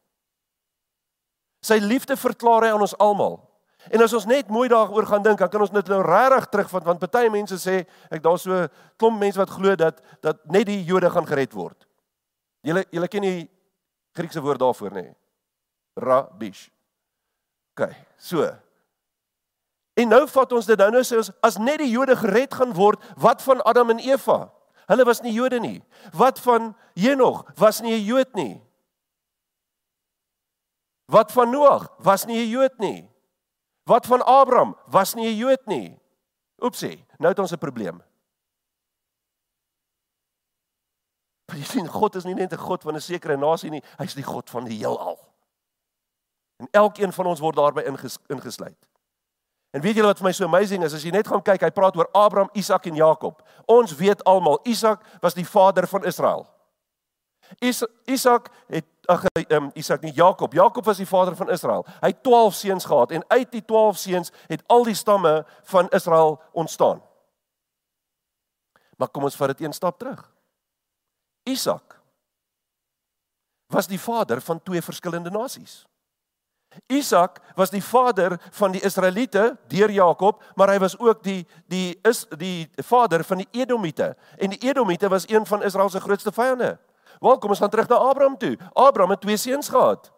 Sy 1.63 1.79
liefde 1.81 2.17
verklaar 2.17 2.67
hy 2.67 2.73
aan 2.75 2.83
ons 2.85 2.97
almal. 3.01 3.39
En 3.87 4.03
as 4.03 4.13
ons 4.13 4.27
net 4.27 4.49
mooi 4.51 4.67
daaroor 4.69 5.05
gaan 5.07 5.23
dink, 5.23 5.39
dan 5.39 5.49
kan 5.49 5.63
ons 5.63 5.71
net 5.71 5.87
nou 5.87 6.01
regtig 6.03 6.49
terugvat 6.51 6.83
want 6.83 7.03
baie 7.11 7.29
mense 7.31 7.55
sê 7.61 7.79
ek 8.11 8.23
daar 8.23 8.39
so 8.41 8.65
klomp 8.99 9.19
mense 9.21 9.39
wat 9.39 9.53
glo 9.53 9.75
dat 9.79 10.01
dat 10.21 10.43
net 10.51 10.67
die 10.67 10.81
Jode 10.83 11.09
gaan 11.13 11.27
gered 11.27 11.55
word. 11.55 11.87
Julle 12.67 12.83
julle 12.91 13.07
ken 13.07 13.23
die 13.23 13.47
Griekse 14.17 14.41
woord 14.41 14.59
daarvoor 14.59 14.95
nê? 14.97 15.05
Rabish. 16.01 16.67
OK, 17.77 17.93
so 18.17 18.49
En 19.97 20.11
nou 20.13 20.27
vat 20.29 20.51
ons 20.53 20.65
dit 20.69 20.77
nou 20.77 20.91
nou 20.93 21.01
sê 21.05 21.17
ons 21.17 21.31
as 21.41 21.57
net 21.57 21.81
die 21.81 21.89
Jode 21.89 22.15
gered 22.19 22.53
gaan 22.53 22.73
word, 22.77 23.01
wat 23.17 23.41
van 23.41 23.63
Adam 23.65 23.95
en 23.95 24.01
Eva? 24.05 24.51
Hulle 24.87 25.05
was 25.07 25.23
nie 25.25 25.33
Jode 25.33 25.59
nie. 25.59 25.81
Wat 26.13 26.39
van 26.39 26.75
Henog? 26.95 27.43
Was 27.57 27.81
nie 27.81 27.93
'n 27.97 28.05
Jood 28.05 28.33
nie. 28.35 28.61
Wat 31.07 31.31
van 31.31 31.49
Noag? 31.49 31.89
Was 31.99 32.25
nie 32.25 32.37
'n 32.37 32.49
Jood 32.49 32.79
nie. 32.79 33.09
Wat 33.83 34.05
van 34.05 34.21
Abraham? 34.25 34.75
Was 34.87 35.15
nie 35.15 35.27
'n 35.27 35.37
Jood 35.37 35.65
nie. 35.65 35.99
Oepsie, 36.61 37.05
nou 37.17 37.29
het 37.29 37.39
ons 37.39 37.51
'n 37.51 37.57
probleem. 37.57 38.01
Maar 41.47 41.57
jy 41.57 41.63
sien 41.63 41.87
God 41.87 42.15
is 42.15 42.23
nie 42.23 42.33
net 42.33 42.53
'n 42.53 42.57
God 42.57 42.83
van 42.83 42.95
'n 42.95 43.01
sekere 43.01 43.37
nasie 43.37 43.69
nie, 43.69 43.83
hy's 43.97 44.13
die 44.13 44.23
God 44.23 44.49
van 44.49 44.65
die 44.65 44.77
heelal. 44.77 45.19
En 46.57 46.67
elkeen 46.71 47.13
van 47.13 47.25
ons 47.25 47.39
word 47.39 47.55
daarbey 47.55 47.83
ingesluit. 48.27 48.86
En 49.77 49.83
weet 49.83 49.99
julle 49.99 50.09
wat 50.09 50.17
vir 50.17 50.25
my 50.25 50.33
so 50.33 50.45
amazing 50.47 50.81
is 50.81 50.95
as 50.97 51.03
jy 51.05 51.11
net 51.13 51.27
gaan 51.29 51.43
kyk, 51.45 51.61
hy 51.61 51.69
praat 51.69 51.97
oor 51.99 52.07
Abraham, 52.17 52.49
Isak 52.57 52.87
en 52.89 52.95
Jakob. 52.97 53.43
Ons 53.69 53.91
weet 53.99 54.23
almal 54.25 54.57
Isak 54.65 55.03
was 55.21 55.37
die 55.37 55.45
vader 55.45 55.85
van 55.85 56.07
Israel. 56.09 56.47
Is 57.61 57.83
Isak 58.09 58.49
het 58.73 58.87
ag 59.05 59.27
um, 59.53 59.69
Isak 59.77 60.01
nie 60.01 60.15
Jakob. 60.17 60.55
Jakob 60.57 60.85
was 60.89 60.97
die 60.97 61.05
vader 61.05 61.37
van 61.37 61.51
Israel. 61.53 61.85
Hy 62.01 62.09
het 62.09 62.23
12 62.25 62.57
seuns 62.57 62.87
gehad 62.89 63.13
en 63.13 63.23
uit 63.27 63.51
die 63.53 63.61
12 63.61 64.01
seuns 64.01 64.33
het 64.49 64.65
al 64.65 64.87
die 64.89 64.97
stamme 64.97 65.45
van 65.69 65.91
Israel 65.93 66.41
ontstaan. 66.57 67.03
Maar 68.97 69.13
kom 69.13 69.29
ons 69.29 69.37
vat 69.37 69.53
dit 69.53 69.61
een 69.67 69.77
stap 69.77 70.01
terug. 70.01 70.25
Isak 71.45 71.99
was 73.69 73.87
die 73.87 74.01
vader 74.01 74.41
van 74.41 74.63
twee 74.63 74.81
verskillende 74.81 75.29
nasies. 75.29 75.83
Isak 76.87 77.39
was 77.55 77.69
die 77.69 77.83
vader 77.83 78.37
van 78.51 78.71
die 78.71 78.81
Israeliete 78.81 79.57
deur 79.67 79.91
Jakob, 79.91 80.43
maar 80.55 80.69
hy 80.69 80.79
was 80.79 80.99
ook 80.99 81.23
die 81.23 81.45
die 81.67 81.99
is 82.07 82.25
die 82.37 82.69
vader 82.85 83.23
van 83.23 83.37
die 83.37 83.47
Edomite. 83.51 84.15
En 84.37 84.49
die 84.49 84.69
Edomite 84.69 85.09
was 85.09 85.29
een 85.29 85.45
van 85.45 85.63
Israel 85.63 85.89
se 85.89 85.99
grootste 85.99 86.31
vyande. 86.31 86.77
Wel, 87.19 87.37
kom 87.37 87.49
ons 87.49 87.59
gaan 87.59 87.69
terug 87.69 87.87
na 87.87 87.95
Abraham 87.95 88.37
toe. 88.37 88.57
Abraham 88.73 89.09
het 89.09 89.21
twee 89.21 89.37
seuns 89.37 89.69
gehad. 89.69 90.11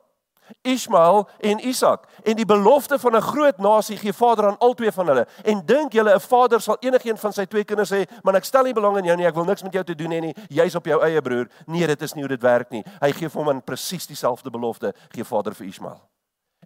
Ismael 0.61 1.29
en 1.39 1.67
Isak. 1.67 2.07
En 2.23 2.35
die 2.35 2.45
belofte 2.45 2.99
van 2.99 3.15
'n 3.15 3.21
groot 3.21 3.57
nasie 3.57 3.97
gee 3.97 4.13
Vader 4.13 4.45
aan 4.45 4.57
albei 4.57 4.91
van 4.91 5.07
hulle. 5.07 5.27
En 5.43 5.61
dink 5.65 5.93
julle 5.93 6.13
'n 6.13 6.19
vader 6.19 6.61
sal 6.61 6.77
enigiemand 6.79 7.19
van 7.19 7.33
sy 7.33 7.45
twee 7.45 7.63
kinders 7.63 7.91
sê, 7.93 8.05
"Man, 8.23 8.35
ek 8.35 8.43
stel 8.43 8.63
nie 8.63 8.73
belang 8.73 8.97
in 8.97 9.05
jou 9.05 9.17
nie. 9.17 9.25
Ek 9.25 9.35
wil 9.35 9.45
niks 9.45 9.63
met 9.63 9.73
jou 9.73 9.83
te 9.83 9.95
doen 9.95 10.11
hê 10.11 10.19
nie. 10.19 10.35
Jy's 10.49 10.75
op 10.75 10.85
jou 10.85 11.01
eie 11.01 11.21
broer." 11.21 11.47
Nee, 11.65 11.87
dit 11.87 12.01
is 12.01 12.13
nie 12.13 12.21
hoe 12.23 12.29
dit 12.29 12.41
werk 12.41 12.69
nie. 12.69 12.83
Hy 13.01 13.11
gee 13.11 13.29
vir 13.29 13.41
hom 13.41 13.49
aan 13.49 13.63
presies 13.63 14.07
dieselfde 14.07 14.49
belofte 14.49 14.93
gee 15.09 15.23
Vader 15.23 15.55
vir 15.55 15.67
Ismael. 15.67 16.01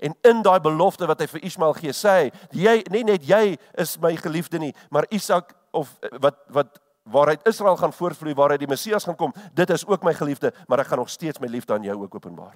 En 0.02 0.16
in 0.22 0.42
daai 0.42 0.60
belofte 0.60 1.06
wat 1.06 1.20
hy 1.22 1.28
vir 1.28 1.44
Ismael 1.46 1.76
gee, 1.78 1.94
sê 1.94 2.16
hy, 2.16 2.32
jy 2.52 2.76
nie 2.92 3.04
net 3.08 3.26
jy 3.28 3.58
is 3.80 3.98
my 4.02 4.16
geliefde 4.18 4.60
nie, 4.60 4.74
maar 4.90 5.06
Isak 5.14 5.54
of 5.72 5.94
eh, 6.02 6.18
wat 6.22 6.42
wat 6.54 6.80
waaruit 7.04 7.48
Israel 7.48 7.76
gaan 7.78 7.94
voortvloei, 7.94 8.34
waaruit 8.34 8.60
die 8.60 8.68
Messias 8.68 9.04
gaan 9.04 9.18
kom, 9.20 9.34
dit 9.54 9.70
is 9.70 9.86
ook 9.86 10.04
my 10.04 10.14
geliefde, 10.16 10.54
maar 10.68 10.80
ek 10.80 10.88
gaan 10.88 11.02
nog 11.04 11.10
steeds 11.12 11.40
my 11.44 11.50
liefde 11.52 11.74
aan 11.74 11.84
jou 11.84 11.98
ook 12.02 12.16
openbaar. 12.16 12.56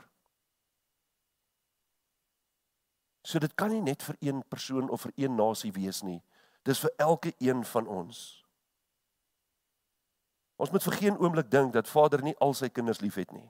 So 3.27 3.39
dit 3.43 3.51
kan 3.59 3.73
nie 3.75 3.81
net 3.83 4.03
vir 4.07 4.15
een 4.23 4.43
persoon 4.47 4.89
of 4.89 5.01
vir 5.03 5.11
een 5.15 5.35
nasie 5.35 5.71
wees 5.75 5.99
nie. 6.01 6.21
Dis 6.63 6.79
vir 6.79 6.93
elke 6.97 7.33
een 7.43 7.65
van 7.65 7.87
ons. 7.87 8.21
Ons 10.55 10.71
moet 10.71 10.83
vir 10.83 10.95
geen 11.01 11.17
oomblik 11.19 11.51
dink 11.51 11.73
dat 11.75 11.89
Vader 11.91 12.23
nie 12.23 12.37
al 12.39 12.55
sy 12.55 12.69
kinders 12.71 13.03
liefhet 13.03 13.31
nie. 13.35 13.49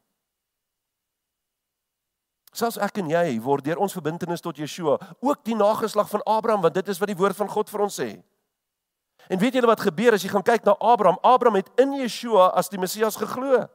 Selfs 2.57 2.79
ek 2.81 2.97
en 3.03 3.11
jy 3.11 3.37
word 3.43 3.67
deur 3.67 3.81
ons 3.83 3.93
verbintenis 3.93 4.41
tot 4.41 4.57
Yeshua 4.57 4.97
ook 5.21 5.43
die 5.45 5.57
nageslag 5.57 6.09
van 6.09 6.23
Abraham 6.25 6.63
want 6.65 6.77
dit 6.77 6.87
is 6.89 6.99
wat 7.01 7.11
die 7.11 7.19
woord 7.19 7.37
van 7.37 7.49
God 7.51 7.69
vir 7.69 7.83
ons 7.85 7.99
sê. 7.99 8.09
En 9.29 9.39
weet 9.39 9.59
julle 9.59 9.69
wat 9.69 9.83
gebeur 9.83 10.15
as 10.15 10.23
jy 10.25 10.31
gaan 10.31 10.45
kyk 10.45 10.65
na 10.65 10.73
Abraham? 10.79 11.19
Abraham 11.21 11.59
het 11.59 11.69
in 11.81 11.93
Yeshua 11.99 12.49
as 12.57 12.71
die 12.71 12.79
Messias 12.81 13.19
geglo. 13.19 13.65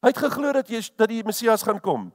Hy 0.00 0.12
het 0.12 0.20
geglo 0.20 0.52
dat 0.54 0.70
jy 0.70 0.82
dat 1.00 1.10
die 1.10 1.24
Messias 1.26 1.64
gaan 1.66 1.80
kom. 1.82 2.10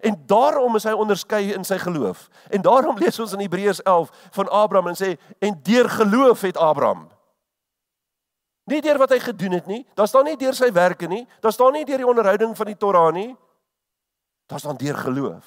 En 0.00 0.16
daarom 0.26 0.76
is 0.78 0.86
hy 0.86 0.92
onderskei 0.96 1.54
in 1.54 1.64
sy 1.66 1.78
geloof. 1.80 2.28
En 2.50 2.62
daarom 2.64 2.98
lees 3.00 3.18
ons 3.20 3.32
in 3.36 3.42
Hebreërs 3.44 3.82
11 3.82 4.12
van 4.36 4.52
Abraham 4.62 4.92
en 4.92 4.98
sê 4.98 5.14
en 5.40 5.56
deur 5.64 5.88
geloof 5.96 6.44
het 6.46 6.60
Abraham 6.60 7.08
Nie 8.70 8.78
deur 8.84 9.00
wat 9.02 9.10
hy 9.10 9.18
gedoen 9.18 9.56
het 9.58 9.66
nie. 9.66 9.80
Daar 9.98 10.08
staan 10.08 10.28
nie 10.28 10.36
deur 10.38 10.54
sy 10.54 10.68
werke 10.72 11.08
nie. 11.10 11.24
Daar 11.42 11.52
staan 11.52 11.74
nie 11.74 11.84
deur 11.88 12.02
die 12.02 12.06
onderhouding 12.06 12.52
van 12.56 12.68
die 12.70 12.76
Torah 12.78 13.08
nie. 13.14 13.32
Daar's 14.50 14.66
dan 14.66 14.76
deur 14.76 14.96
geloof. 14.98 15.46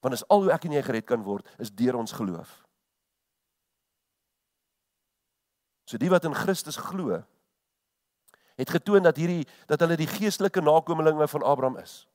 Want 0.00 0.14
as 0.14 0.24
al 0.28 0.46
hoe 0.46 0.52
ek 0.54 0.64
en 0.64 0.72
jy 0.78 0.82
gered 0.86 1.04
kan 1.04 1.20
word, 1.22 1.44
is 1.60 1.74
deur 1.74 1.98
ons 2.00 2.14
geloof. 2.16 2.48
So 5.84 6.00
die 6.00 6.08
wat 6.08 6.24
in 6.24 6.36
Christus 6.36 6.78
glo, 6.80 7.20
het 8.56 8.72
getoon 8.72 9.04
dat 9.04 9.20
hierdie 9.20 9.44
dat 9.68 9.84
hulle 9.84 9.98
die 10.00 10.08
geestelike 10.08 10.64
nakommelinge 10.64 11.28
van 11.28 11.44
Abraham 11.44 11.76
is. 11.82 12.07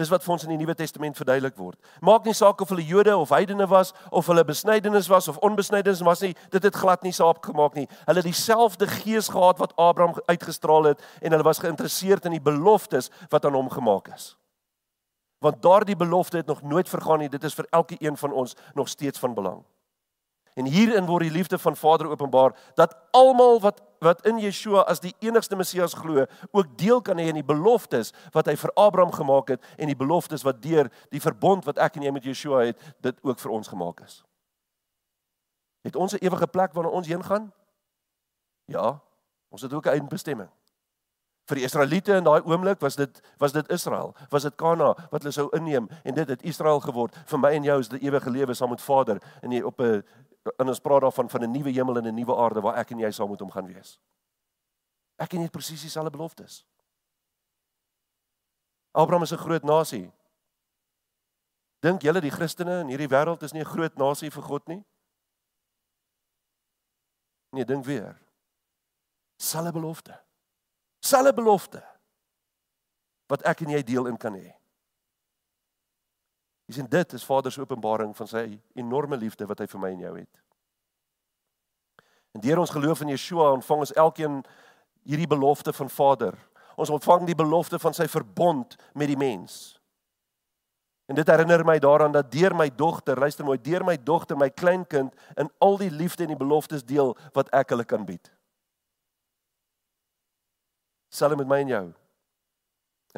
Dis 0.00 0.08
wat 0.08 0.24
vir 0.24 0.32
ons 0.32 0.46
in 0.46 0.54
die 0.54 0.58
Nuwe 0.62 0.72
Testament 0.78 1.18
verduidelik 1.18 1.58
word. 1.60 1.76
Maak 2.00 2.24
nie 2.24 2.32
saak 2.36 2.62
of 2.64 2.70
hulle 2.72 2.84
Jode 2.86 3.12
of 3.12 3.32
heidene 3.34 3.66
was 3.68 3.92
of 4.08 4.30
hulle 4.32 4.44
besnydenis 4.48 5.10
was 5.12 5.28
of 5.28 5.40
onbesnydenis 5.44 6.00
was 6.06 6.22
nie, 6.24 6.32
dit 6.54 6.64
het 6.64 6.78
glad 6.80 7.04
nie 7.04 7.12
saak 7.12 7.44
gemaak 7.44 7.76
nie. 7.76 7.84
Hulle 8.06 8.22
het 8.22 8.28
dieselfde 8.28 8.88
gees 8.88 9.28
gehad 9.28 9.60
wat 9.60 9.74
Abraham 9.76 10.16
uitgestraal 10.30 10.94
het 10.94 11.04
en 11.20 11.36
hulle 11.36 11.44
was 11.44 11.60
geïnteresseerd 11.60 12.30
in 12.30 12.38
die 12.38 12.44
beloftes 12.44 13.10
wat 13.28 13.44
aan 13.44 13.58
hom 13.58 13.68
gemaak 13.72 14.08
is. 14.14 14.32
Want 15.44 15.60
daardie 15.64 15.96
belofte 15.96 16.40
het 16.40 16.48
nog 16.48 16.62
nooit 16.62 16.88
vergaan 16.88 17.20
nie. 17.24 17.28
Dit 17.32 17.44
is 17.44 17.56
vir 17.56 17.68
elke 17.70 17.96
een 18.00 18.16
van 18.16 18.32
ons 18.32 18.56
nog 18.74 18.88
steeds 18.88 19.18
van 19.18 19.34
belang. 19.34 19.60
En 20.54 20.64
hierin 20.64 21.06
word 21.06 21.22
die 21.22 21.30
liefde 21.30 21.58
van 21.58 21.76
Vader 21.76 22.08
openbaar 22.08 22.56
dat 22.74 22.96
almal 23.10 23.60
wat 23.60 23.82
wat 24.00 24.24
in 24.26 24.38
Yeshua 24.40 24.80
as 24.88 25.00
die 25.00 25.12
enigste 25.20 25.56
Messias 25.56 25.92
glo, 25.94 26.24
ook 26.50 26.78
deel 26.78 27.02
kan 27.04 27.18
hê 27.20 27.26
in 27.28 27.36
die 27.36 27.44
beloftes 27.44 28.14
wat 28.32 28.48
hy 28.48 28.54
vir 28.56 28.72
Abraham 28.80 29.12
gemaak 29.12 29.52
het 29.52 29.66
en 29.76 29.92
die 29.92 29.96
beloftes 29.96 30.44
wat 30.46 30.62
deur 30.64 30.88
die 31.12 31.20
verbond 31.20 31.68
wat 31.68 31.78
ek 31.78 31.98
en 31.98 32.06
jy 32.08 32.12
met 32.16 32.24
Yeshua 32.24 32.64
het, 32.70 32.80
dit 33.04 33.18
ook 33.20 33.38
vir 33.38 33.52
ons 33.52 33.68
gemaak 33.68 34.00
is. 34.06 34.22
Het 35.84 35.96
ons 35.96 36.12
'n 36.12 36.24
ewige 36.24 36.46
plek 36.46 36.72
waarna 36.72 36.90
ons 36.90 37.06
heen 37.06 37.24
gaan? 37.24 37.52
Ja, 38.64 39.00
ons 39.48 39.62
het 39.62 39.72
ook 39.72 39.86
'n 39.86 40.00
eindbestemming. 40.00 40.48
Vir 41.44 41.56
die 41.56 41.64
Israeliete 41.64 42.14
in 42.16 42.24
daai 42.24 42.42
oomblik 42.46 42.80
was 42.80 42.96
dit 42.96 43.20
was 43.38 43.52
dit 43.52 43.68
Israel, 43.68 44.14
was 44.30 44.42
dit 44.42 44.54
Kana 44.54 44.94
wat 45.10 45.22
hulle 45.22 45.32
sou 45.32 45.48
inneem 45.56 45.88
en 46.02 46.14
dit 46.14 46.28
het 46.28 46.42
Israel 46.42 46.80
geword. 46.80 47.16
Vir 47.26 47.38
my 47.38 47.50
en 47.50 47.62
jou 47.62 47.78
is 47.78 47.88
dit 47.88 48.02
ewige 48.02 48.30
lewe 48.30 48.54
saam 48.54 48.70
met 48.70 48.80
Vader 48.80 49.18
in 49.42 49.50
die, 49.50 49.66
op 49.66 49.80
'n 49.80 50.04
en 50.58 50.68
ons 50.68 50.80
praat 50.80 51.00
daarvan 51.00 51.30
van 51.30 51.42
'n 51.42 51.50
nuwe 51.50 51.70
hemel 51.70 51.96
en 51.96 52.06
'n 52.06 52.14
nuwe 52.14 52.36
aarde 52.36 52.60
waar 52.60 52.76
ek 52.76 52.90
en 52.90 52.98
jy 52.98 53.10
saam 53.10 53.30
met 53.30 53.40
hom 53.40 53.50
gaan 53.50 53.66
wees. 53.66 54.00
Ek 55.16 55.32
en 55.32 55.38
jy 55.38 55.44
het 55.44 55.52
presies 55.52 55.80
dieselfde 55.80 56.10
beloftes. 56.10 56.64
Abraham 58.92 59.22
is 59.22 59.32
'n 59.32 59.36
groot 59.36 59.62
nasie. 59.62 60.12
Dink 61.80 62.02
julle 62.02 62.20
die 62.20 62.30
Christene 62.30 62.80
in 62.80 62.88
hierdie 62.88 63.08
wêreld 63.08 63.42
is 63.42 63.52
nie 63.52 63.60
'n 63.60 63.72
groot 63.72 63.96
nasie 63.96 64.30
vir 64.30 64.42
God 64.42 64.68
nie? 64.68 64.84
Nee, 67.50 67.64
dink 67.64 67.84
weer. 67.84 68.20
Selfe 69.36 69.72
belofte. 69.72 70.20
Selfe 71.00 71.32
belofte 71.32 71.82
wat 73.26 73.42
ek 73.42 73.60
en 73.60 73.70
jy 73.70 73.82
deel 73.82 74.06
in 74.06 74.16
kan 74.16 74.34
hê. 74.34 74.59
Jy 76.70 76.76
sien 76.76 76.86
dit 76.86 77.12
is 77.18 77.24
Vader 77.26 77.50
se 77.50 77.58
openbaring 77.58 78.12
van 78.14 78.28
sy 78.30 78.44
enorme 78.78 79.16
liefde 79.18 79.42
wat 79.50 79.58
hy 79.58 79.66
vir 79.66 79.80
my 79.82 79.88
en 79.90 80.02
jou 80.04 80.12
het. 80.20 80.42
En 82.30 82.42
deur 82.44 82.60
ons 82.62 82.70
geloof 82.70 83.00
in 83.02 83.10
Yeshua 83.10 83.48
ontvang 83.56 83.80
ons 83.82 83.92
elkeen 83.98 84.36
hierdie 85.02 85.26
belofte 85.26 85.72
van 85.74 85.90
Vader. 85.90 86.36
Ons 86.78 86.92
ontvang 86.94 87.24
die 87.26 87.34
belofte 87.34 87.80
van 87.82 87.96
sy 87.96 88.06
verbond 88.06 88.76
met 88.94 89.10
die 89.10 89.18
mens. 89.18 89.80
En 91.10 91.18
dit 91.18 91.26
herinner 91.26 91.64
my 91.66 91.74
daaraan 91.82 92.14
dat 92.14 92.30
deur 92.30 92.54
my 92.54 92.68
dogter, 92.70 93.18
luister 93.18 93.44
mooi, 93.44 93.58
deur 93.58 93.82
my 93.82 93.96
dogter, 93.98 94.38
my 94.38 94.46
kleinkind 94.54 95.10
in 95.34 95.50
al 95.58 95.74
die 95.80 95.90
liefde 95.90 96.22
en 96.22 96.36
die 96.36 96.38
beloftes 96.38 96.86
deel 96.86 97.16
wat 97.34 97.50
ek 97.50 97.74
hulle 97.74 97.84
kan 97.84 98.06
bied. 98.06 98.30
Selfs 101.10 101.34
met 101.34 101.50
my 101.50 101.58
en 101.64 101.74
jou. 101.74 101.84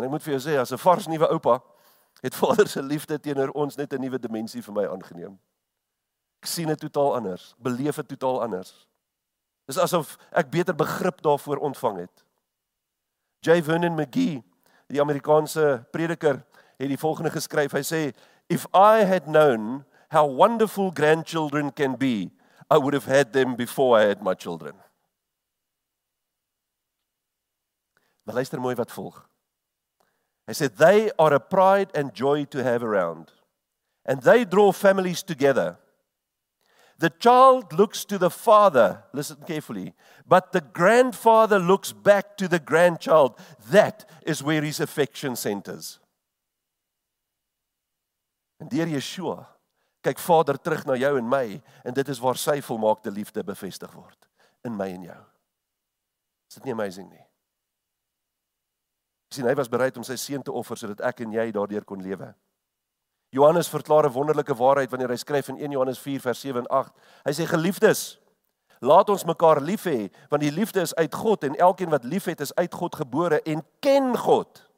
En 0.01 0.09
ek 0.09 0.15
moet 0.15 0.25
vir 0.25 0.39
jou 0.39 0.41
sê 0.41 0.57
as 0.57 0.73
'n 0.73 0.81
vars 0.81 1.07
nuwe 1.07 1.29
oupa, 1.29 1.61
het 2.21 2.35
Vader 2.41 2.69
se 2.69 2.83
liefde 2.83 3.21
teenoor 3.21 3.51
ons 3.51 3.77
net 3.77 3.93
'n 3.93 4.01
nuwe 4.01 4.19
dimensie 4.19 4.63
vir 4.63 4.75
my 4.75 4.87
aangeneem. 4.87 5.39
Ek 6.43 6.47
sien 6.47 6.67
dit 6.67 6.79
totaal 6.79 7.15
anders, 7.15 7.55
beleef 7.59 7.97
dit 7.97 8.09
totaal 8.09 8.43
anders. 8.43 8.89
Dis 9.67 9.79
asof 9.79 10.19
ek 10.31 10.51
beter 10.51 10.75
begrip 10.75 11.23
daarvoor 11.23 11.57
ontvang 11.57 11.99
het. 11.99 12.25
J. 13.41 13.63
Vernon 13.63 13.95
McGee, 13.95 14.43
die 14.87 15.01
Amerikaanse 15.01 15.87
prediker, 15.91 16.45
het 16.79 16.89
die 16.89 16.99
volgende 16.99 17.31
geskryf. 17.31 17.73
Hy 17.73 17.83
sê, 17.83 18.15
"If 18.49 18.67
I 18.75 19.05
had 19.05 19.25
known 19.25 19.85
how 20.11 20.27
wonderful 20.27 20.91
grandchildren 20.91 21.73
can 21.73 21.97
be, 21.97 22.31
I 22.71 22.79
would 22.79 22.95
have 22.95 23.07
had 23.07 23.33
them 23.33 23.57
before 23.57 23.99
I 24.01 24.07
had 24.07 24.23
my 24.23 24.35
children." 24.35 24.75
Maar 28.23 28.35
luister 28.35 28.61
mooi 28.61 28.75
wat 28.75 28.93
volg. 28.93 29.29
He 30.53 30.55
said, 30.55 30.77
They 30.77 31.11
are 31.19 31.33
a 31.33 31.41
pride 31.41 31.89
and 31.95 32.13
joy 32.13 32.45
to 32.51 32.63
have 32.63 32.83
around, 32.83 33.33
and 34.05 34.21
they 34.21 34.45
draw 34.45 34.71
families 34.71 35.23
together. 35.23 35.79
The 36.99 37.09
child 37.09 37.73
looks 37.73 38.05
to 38.05 38.19
the 38.19 38.29
father, 38.29 39.03
listen 39.15 39.39
carefully, 39.47 39.95
but 40.29 40.53
the 40.53 40.61
grandfather 40.61 41.59
looks 41.59 41.93
back 41.93 42.37
to 42.37 42.49
the 42.49 42.59
grandchild. 42.59 43.41
That 43.71 44.05
is 44.27 44.43
where 44.43 44.61
his 44.61 44.79
affection 44.79 45.37
centers. 45.37 45.99
En 48.61 48.69
deur 48.69 48.93
Yeshua 48.93 49.47
kyk 50.05 50.21
Vader 50.21 50.61
terug 50.61 50.85
na 50.85 51.01
jou 51.01 51.17
en 51.17 51.29
my 51.33 51.63
en 51.83 51.97
dit 51.97 52.09
is 52.13 52.21
waar 52.21 52.37
sy 52.37 52.61
volmaakte 52.61 53.11
liefde 53.11 53.41
bevestig 53.43 53.97
word 53.97 54.29
in 54.69 54.77
my 54.77 54.93
en 54.93 55.09
jou. 55.15 55.21
Is 56.51 56.61
dit 56.61 56.69
nie 56.69 56.77
amazing 56.77 57.09
nie? 57.09 57.32
Sien 59.33 59.47
hy 59.47 59.55
was 59.59 59.69
bereid 59.69 59.97
om 59.97 60.05
sy 60.07 60.17
seun 60.17 60.43
te 60.43 60.53
offer 60.53 60.79
sodat 60.79 61.01
ek 61.13 61.21
en 61.25 61.33
jy 61.33 61.51
daardeur 61.53 61.85
kon 61.85 62.03
lewe. 62.03 62.33
Johannes 63.33 63.69
verklaar 63.69 64.07
'n 64.07 64.13
wonderlike 64.13 64.55
waarheid 64.55 64.91
wanneer 64.91 65.09
hy 65.09 65.17
skryf 65.17 65.49
in 65.49 65.59
1 65.59 65.71
Johannes 65.71 65.99
4 65.99 66.21
vers 66.21 66.41
7 66.41 66.61
en 66.61 66.67
8. 66.69 66.93
Hy 67.25 67.33
sê 67.33 67.47
geliefdes, 67.47 68.19
laat 68.81 69.09
ons 69.09 69.25
mekaar 69.25 69.61
lief 69.61 69.85
hê 69.85 70.11
want 70.29 70.43
die 70.43 70.51
liefde 70.51 70.81
is 70.81 70.95
uit 70.95 71.15
God 71.15 71.45
en 71.45 71.57
elkeen 71.57 71.91
wat 71.91 72.05
liefhet 72.05 72.41
is 72.41 72.55
uit 72.55 72.75
God 72.75 72.95
gebore 72.95 73.41
en 73.43 73.65
ken 73.81 74.17
God. 74.17 74.69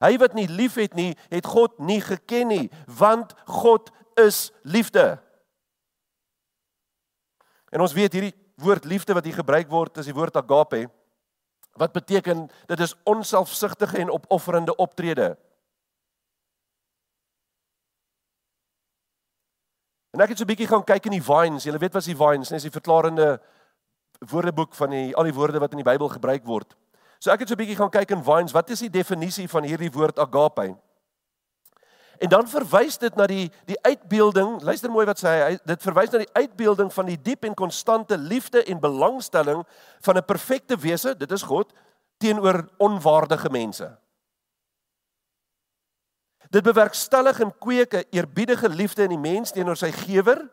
Hy 0.00 0.16
wat 0.18 0.34
nie 0.34 0.48
liefhet 0.48 0.94
nie, 0.94 1.14
het 1.30 1.46
God 1.46 1.78
nie 1.78 2.00
geken 2.00 2.48
nie, 2.48 2.70
want 2.86 3.32
God 3.46 3.90
is 4.16 4.52
liefde. 4.62 5.18
En 7.72 7.80
ons 7.80 7.94
weet 7.96 8.12
hierdie 8.12 8.34
woord 8.60 8.84
liefde 8.84 9.14
wat 9.16 9.24
hier 9.24 9.36
gebruik 9.36 9.68
word, 9.68 9.98
is 9.98 10.08
die 10.08 10.16
woord 10.16 10.36
agape. 10.36 10.86
Wat 11.76 11.92
beteken 11.92 12.50
dit 12.66 12.80
is 12.80 12.94
onselfsugtige 13.04 13.98
en 13.98 14.10
opofferende 14.10 14.76
optrede. 14.76 15.36
En 20.10 20.20
ek 20.20 20.28
het 20.28 20.38
so 20.38 20.44
'n 20.44 20.52
bietjie 20.52 20.66
gaan 20.66 20.84
kyk 20.84 21.04
in 21.04 21.18
die 21.20 21.22
Vines. 21.22 21.64
Jy 21.64 21.72
weet 21.72 21.92
wat 21.92 22.02
is 22.02 22.14
die 22.14 22.16
Vines? 22.16 22.48
Dis 22.48 22.62
die 22.62 22.70
verklarende 22.70 23.40
woordeboek 24.18 24.74
van 24.74 24.90
die 24.90 25.16
al 25.16 25.24
die 25.24 25.34
woorde 25.34 25.58
wat 25.58 25.70
in 25.70 25.82
die 25.82 25.90
Bybel 25.90 26.08
gebruik 26.08 26.44
word. 26.44 26.76
So 27.18 27.30
ek 27.30 27.40
het 27.40 27.48
so 27.48 27.54
'n 27.54 27.58
bietjie 27.58 27.76
gaan 27.76 27.90
kyk 27.90 28.10
in 28.10 28.24
Vines. 28.24 28.52
Wat 28.52 28.70
is 28.70 28.80
die 28.80 28.90
definisie 28.90 29.48
van 29.48 29.64
hierdie 29.64 29.92
woord 29.92 30.18
agape? 30.18 30.76
En 32.18 32.28
dan 32.28 32.48
verwys 32.48 32.98
dit 32.98 33.14
na 33.14 33.26
die 33.26 33.50
die 33.64 33.78
uitbeelding. 33.82 34.62
Luister 34.62 34.90
mooi 34.90 35.06
wat 35.06 35.20
sê 35.20 35.28
hy. 35.28 35.58
Dit 35.64 35.82
verwys 35.82 36.10
na 36.10 36.22
die 36.22 36.32
uitbeelding 36.32 36.92
van 36.92 37.06
die 37.06 37.18
diep 37.22 37.44
en 37.44 37.54
konstante 37.54 38.18
liefde 38.18 38.64
en 38.64 38.80
belangstelling 38.80 39.64
van 40.00 40.16
'n 40.16 40.24
perfekte 40.24 40.76
wese, 40.76 41.16
dit 41.16 41.32
is 41.32 41.42
God, 41.42 41.72
teenoor 42.18 42.68
onwaardige 42.78 43.50
mense. 43.50 43.98
Dit 46.50 46.62
bewerkstellig 46.62 47.40
en 47.40 47.58
kweek 47.58 47.94
'n 47.94 48.04
eerbiedige 48.10 48.68
liefde 48.68 49.02
in 49.02 49.08
die 49.08 49.18
mens 49.18 49.50
teenoor 49.50 49.76
sy 49.76 49.90
gewer 49.92 50.50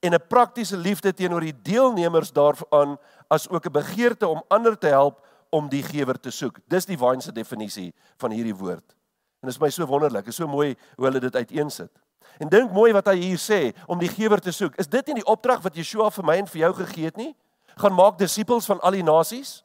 en 0.00 0.14
'n 0.14 0.26
praktiese 0.28 0.76
liefde 0.76 1.14
teenoor 1.14 1.40
die 1.40 1.62
deelnemers 1.62 2.32
daarvan 2.32 2.98
as 3.28 3.48
ook 3.48 3.66
'n 3.66 3.72
begeerte 3.72 4.26
om 4.26 4.44
ander 4.48 4.78
te 4.78 4.86
help 4.86 5.26
om 5.50 5.68
die 5.68 5.82
gewer 5.82 6.20
te 6.20 6.30
soek. 6.30 6.58
Dis 6.66 6.84
die 6.84 6.98
Wynse 6.98 7.32
definisie 7.32 7.94
van 8.16 8.30
hierdie 8.30 8.56
woord. 8.56 8.97
En 9.40 9.48
dit 9.48 9.54
is 9.54 9.60
my 9.60 9.70
so 9.70 9.86
wonderlik, 9.86 10.26
is 10.26 10.36
so 10.36 10.46
mooi 10.50 10.74
hoe 10.96 11.06
hulle 11.06 11.20
dit 11.20 11.36
uiteensit. 11.36 11.92
En 12.38 12.48
dink 12.48 12.72
mooi 12.74 12.90
wat 12.92 13.06
hy 13.10 13.16
hier 13.20 13.40
sê 13.40 13.60
om 13.86 13.98
die 13.98 14.10
gewer 14.10 14.40
te 14.42 14.52
soek. 14.52 14.76
Is 14.78 14.90
dit 14.90 15.06
nie 15.06 15.20
die 15.20 15.28
opdrag 15.30 15.62
wat 15.64 15.78
Yeshua 15.78 16.10
vir 16.14 16.26
my 16.26 16.36
en 16.42 16.50
vir 16.50 16.64
jou 16.66 16.72
gegee 16.82 17.10
het 17.10 17.16
nie? 17.18 17.32
Gaan 17.78 17.94
maak 17.94 18.18
disippels 18.18 18.66
van 18.66 18.80
al 18.80 18.98
die 18.98 19.06
nasies 19.06 19.62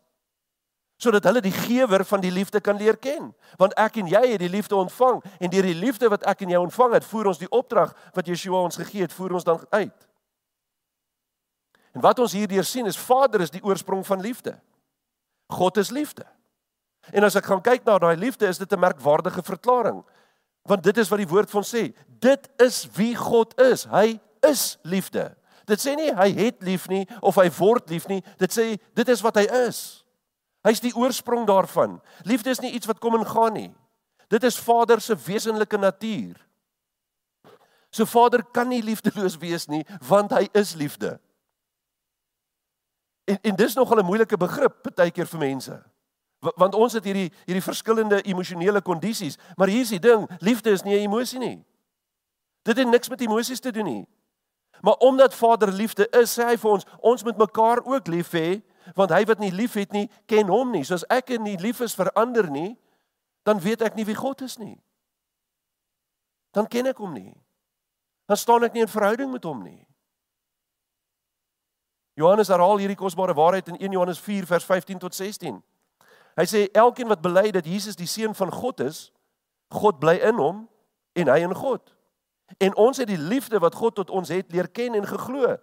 sodat 1.04 1.26
hulle 1.28 1.42
die 1.44 1.52
gewer 1.52 2.06
van 2.08 2.22
die 2.24 2.32
liefde 2.32 2.62
kan 2.64 2.78
leer 2.80 2.96
ken. 2.96 3.34
Want 3.60 3.74
ek 3.82 3.98
en 4.00 4.08
jy 4.08 4.22
het 4.30 4.40
die 4.40 4.52
liefde 4.52 4.78
ontvang 4.78 5.20
en 5.40 5.52
deur 5.52 5.66
die 5.68 5.76
liefde 5.76 6.08
wat 6.08 6.24
ek 6.30 6.46
en 6.46 6.54
jy 6.54 6.62
ontvang 6.62 6.94
het, 6.96 7.08
voer 7.10 7.32
ons 7.34 7.42
die 7.42 7.50
opdrag 7.52 7.92
wat 8.16 8.30
Yeshua 8.30 8.62
ons 8.70 8.80
gegee 8.80 9.04
het, 9.04 9.16
voer 9.16 9.36
ons 9.36 9.44
dan 9.44 9.60
uit. 9.74 10.06
En 11.94 12.02
wat 12.02 12.22
ons 12.24 12.34
hierdeur 12.34 12.64
sien 12.66 12.88
is 12.88 12.98
Vader 12.98 13.44
is 13.44 13.52
die 13.52 13.64
oorsprong 13.64 14.06
van 14.08 14.22
liefde. 14.24 14.56
God 15.52 15.78
is 15.78 15.92
liefde. 15.92 16.26
En 17.12 17.24
as 17.24 17.36
ek 17.36 17.46
gaan 17.46 17.62
kyk 17.62 17.86
na 17.86 17.98
daai 18.00 18.16
liefde, 18.18 18.48
is 18.48 18.58
dit 18.58 18.72
'n 18.72 18.80
merkwaardige 18.80 19.44
verklaring. 19.44 20.04
Want 20.64 20.84
dit 20.84 20.98
is 20.98 21.10
wat 21.10 21.20
die 21.20 21.28
woord 21.28 21.50
van 21.50 21.64
sê. 21.64 21.94
Dit 22.08 22.50
is 22.58 22.88
wie 22.96 23.16
God 23.16 23.60
is. 23.60 23.84
Hy 23.84 24.20
is 24.42 24.78
liefde. 24.82 25.36
Dit 25.66 25.80
sê 25.80 25.96
nie 25.96 26.12
hy 26.12 26.32
het 26.32 26.64
lief 26.64 26.88
nie 26.88 27.08
of 27.22 27.36
hy 27.36 27.50
word 27.58 27.90
lief 27.90 28.08
nie. 28.08 28.24
Dit 28.38 28.52
sê 28.52 28.80
dit 28.96 29.10
is 29.10 29.22
wat 29.22 29.36
hy 29.36 29.48
is. 29.68 30.04
Hy's 30.64 30.80
die 30.80 30.96
oorsprong 30.96 31.48
daarvan. 31.48 32.02
Liefde 32.24 32.50
is 32.50 32.60
nie 32.60 32.72
iets 32.72 32.88
wat 32.88 33.00
kom 33.00 33.16
en 33.16 33.28
gaan 33.28 33.54
nie. 33.54 33.72
Dit 34.32 34.44
is 34.44 34.60
Vader 34.60 35.02
se 35.02 35.16
wesenlike 35.16 35.78
natuur. 35.78 36.40
So 37.94 38.06
Vader 38.10 38.44
kan 38.44 38.68
nie 38.72 38.82
liefdeloos 38.82 39.38
wees 39.38 39.68
nie, 39.70 39.84
want 40.08 40.32
hy 40.34 40.48
is 40.58 40.74
liefde. 40.80 41.20
En 43.30 43.38
en 43.44 43.56
dis 43.56 43.76
nogal 43.76 44.00
'n 44.00 44.06
moeilike 44.06 44.38
begrip 44.38 44.96
baie 44.96 45.12
keer 45.12 45.28
vir 45.28 45.40
mense. 45.40 45.84
Want 46.44 46.76
ons 46.76 46.94
het 46.94 47.06
hierdie 47.08 47.30
hierdie 47.46 47.64
verskillende 47.64 48.22
emosionele 48.22 48.82
kondisies, 48.82 49.38
maar 49.56 49.72
hier 49.72 49.82
is 49.82 49.94
die 49.96 50.02
ding, 50.04 50.28
liefde 50.40 50.72
is 50.72 50.84
nie 50.84 50.96
'n 50.96 51.08
emosie 51.08 51.40
nie. 51.40 51.64
Dit 52.64 52.78
het 52.78 52.88
niks 52.88 53.10
met 53.10 53.22
emosies 53.22 53.60
te 53.60 53.72
doen 53.72 53.86
nie. 53.86 54.08
Maar 54.82 54.94
omdat 54.94 55.36
Vader 55.36 55.72
liefde 55.72 56.08
is, 56.10 56.40
sê 56.40 56.44
hy 56.44 56.58
vir 56.58 56.72
ons, 56.72 56.86
ons 57.00 57.24
moet 57.24 57.38
mekaar 57.38 57.84
ook 57.86 58.08
lief 58.08 58.32
hê, 58.32 58.62
want 58.96 59.12
hy 59.12 59.24
wat 59.26 59.40
nie 59.40 59.52
liefhet 59.52 59.92
nie, 59.92 60.10
ken 60.26 60.48
hom 60.48 60.72
nie. 60.72 60.84
Soos 60.84 61.06
ek 61.10 61.30
nie 61.40 61.58
lief 61.58 61.80
is 61.80 61.96
vir 61.96 62.12
ander 62.20 62.50
nie, 62.52 62.76
dan 63.44 63.60
weet 63.60 63.82
ek 63.82 63.96
nie 63.96 64.06
wie 64.06 64.16
God 64.16 64.42
is 64.42 64.58
nie. 64.58 64.76
Dan 66.52 66.68
ken 66.68 66.92
ek 66.92 66.98
hom 66.98 67.14
nie. 67.14 67.32
Dan 68.28 68.38
staan 68.38 68.64
ek 68.64 68.74
nie 68.74 68.84
in 68.84 68.92
verhouding 68.92 69.32
met 69.32 69.44
hom 69.44 69.64
nie. 69.64 69.88
Johannes 72.20 72.52
herhaal 72.54 72.78
hierdie 72.78 73.00
kosbare 73.00 73.34
waarheid 73.34 73.72
in 73.72 73.80
1 73.80 73.96
Johannes 73.96 74.20
4 74.22 74.46
vers 74.46 74.66
15 74.66 75.00
tot 75.00 75.16
16. 75.16 75.64
Hy 76.38 76.46
sê 76.50 76.62
elkeen 76.74 77.10
wat 77.12 77.22
bely 77.22 77.52
dat 77.54 77.68
Jesus 77.70 77.98
die 77.98 78.10
seun 78.10 78.34
van 78.36 78.52
God 78.52 78.82
is, 78.82 79.12
God 79.74 80.00
bly 80.02 80.16
in 80.22 80.40
hom 80.42 80.64
en 81.18 81.30
hy 81.30 81.44
in 81.46 81.54
God. 81.58 81.94
En 82.58 82.76
ons 82.78 82.98
het 82.98 83.10
die 83.10 83.20
liefde 83.20 83.60
wat 83.62 83.76
God 83.76 83.96
tot 83.96 84.10
ons 84.14 84.30
het 84.34 84.52
leer 84.54 84.70
ken 84.70 84.98
en 84.98 85.08
geglo. 85.08 85.56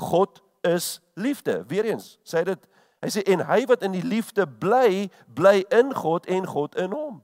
God 0.00 0.42
is 0.66 0.98
liefde. 1.14 1.62
Weereens 1.68 2.16
sê 2.24 2.44
dit 2.46 2.68
hy 2.98 3.10
sê 3.14 3.22
en 3.30 3.44
hy 3.46 3.62
wat 3.70 3.84
in 3.86 3.94
die 3.94 4.04
liefde 4.04 4.46
bly, 4.60 5.08
bly 5.30 5.62
in 5.74 5.92
God 5.94 6.26
en 6.26 6.48
God 6.48 6.76
in 6.80 6.92
hom. 6.92 7.20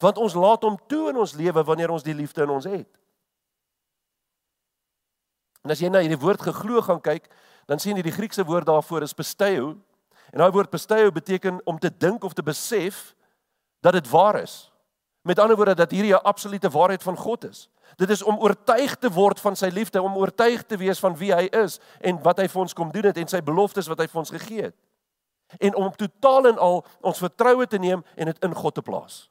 Want 0.00 0.20
ons 0.20 0.36
laat 0.36 0.64
hom 0.64 0.78
toe 0.88 1.10
in 1.10 1.20
ons 1.20 1.36
lewe 1.36 1.64
wanneer 1.64 1.92
ons 1.92 2.04
die 2.04 2.16
liefde 2.16 2.44
in 2.44 2.52
ons 2.52 2.68
het. 2.68 2.88
En 5.64 5.72
as 5.72 5.80
jy 5.82 5.90
na 5.92 6.00
hierdie 6.00 6.20
woord 6.20 6.40
geglo 6.40 6.80
gaan 6.84 7.02
kyk, 7.04 7.26
dan 7.68 7.80
sien 7.80 7.98
jy 7.98 8.04
die 8.06 8.14
Griekse 8.14 8.44
woord 8.48 8.68
daarvoor 8.68 9.04
is 9.04 9.16
pisteo. 9.16 9.74
En 10.30 10.38
daai 10.38 10.50
woord 10.50 10.70
pisteo 10.70 11.10
beteken 11.10 11.60
om 11.64 11.78
te 11.78 11.90
dink 11.96 12.24
of 12.24 12.32
te 12.32 12.42
besef 12.42 13.14
dat 13.80 13.92
dit 13.92 14.10
waar 14.10 14.40
is. 14.42 14.72
Met 15.22 15.38
ander 15.38 15.56
woorde 15.56 15.74
dat 15.74 15.90
hierdie 15.90 16.14
'n 16.14 16.22
absolute 16.22 16.70
waarheid 16.70 17.02
van 17.02 17.16
God 17.16 17.44
is. 17.44 17.68
Dit 17.96 18.10
is 18.10 18.22
om 18.22 18.38
oortuig 18.38 18.96
te 18.96 19.10
word 19.10 19.40
van 19.40 19.56
sy 19.56 19.68
liefde, 19.72 20.02
om 20.02 20.16
oortuig 20.16 20.62
te 20.62 20.76
wees 20.76 20.98
van 20.98 21.16
wie 21.16 21.34
hy 21.34 21.44
is 21.44 21.80
en 22.00 22.22
wat 22.22 22.38
hy 22.38 22.48
vir 22.48 22.60
ons 22.60 22.72
kom 22.72 22.90
doen 22.90 23.04
het 23.04 23.16
en 23.16 23.28
sy 23.28 23.42
beloftes 23.42 23.86
wat 23.86 23.98
hy 23.98 24.06
vir 24.06 24.18
ons 24.18 24.30
gegee 24.30 24.62
het. 24.62 24.76
En 25.58 25.74
om 25.74 25.90
totaal 25.92 26.46
en 26.46 26.58
al 26.58 26.86
ons 27.00 27.18
vertroue 27.18 27.66
te 27.66 27.78
neem 27.78 28.04
en 28.16 28.30
dit 28.30 28.44
in 28.44 28.54
God 28.54 28.74
te 28.74 28.82
plaas. 28.82 29.30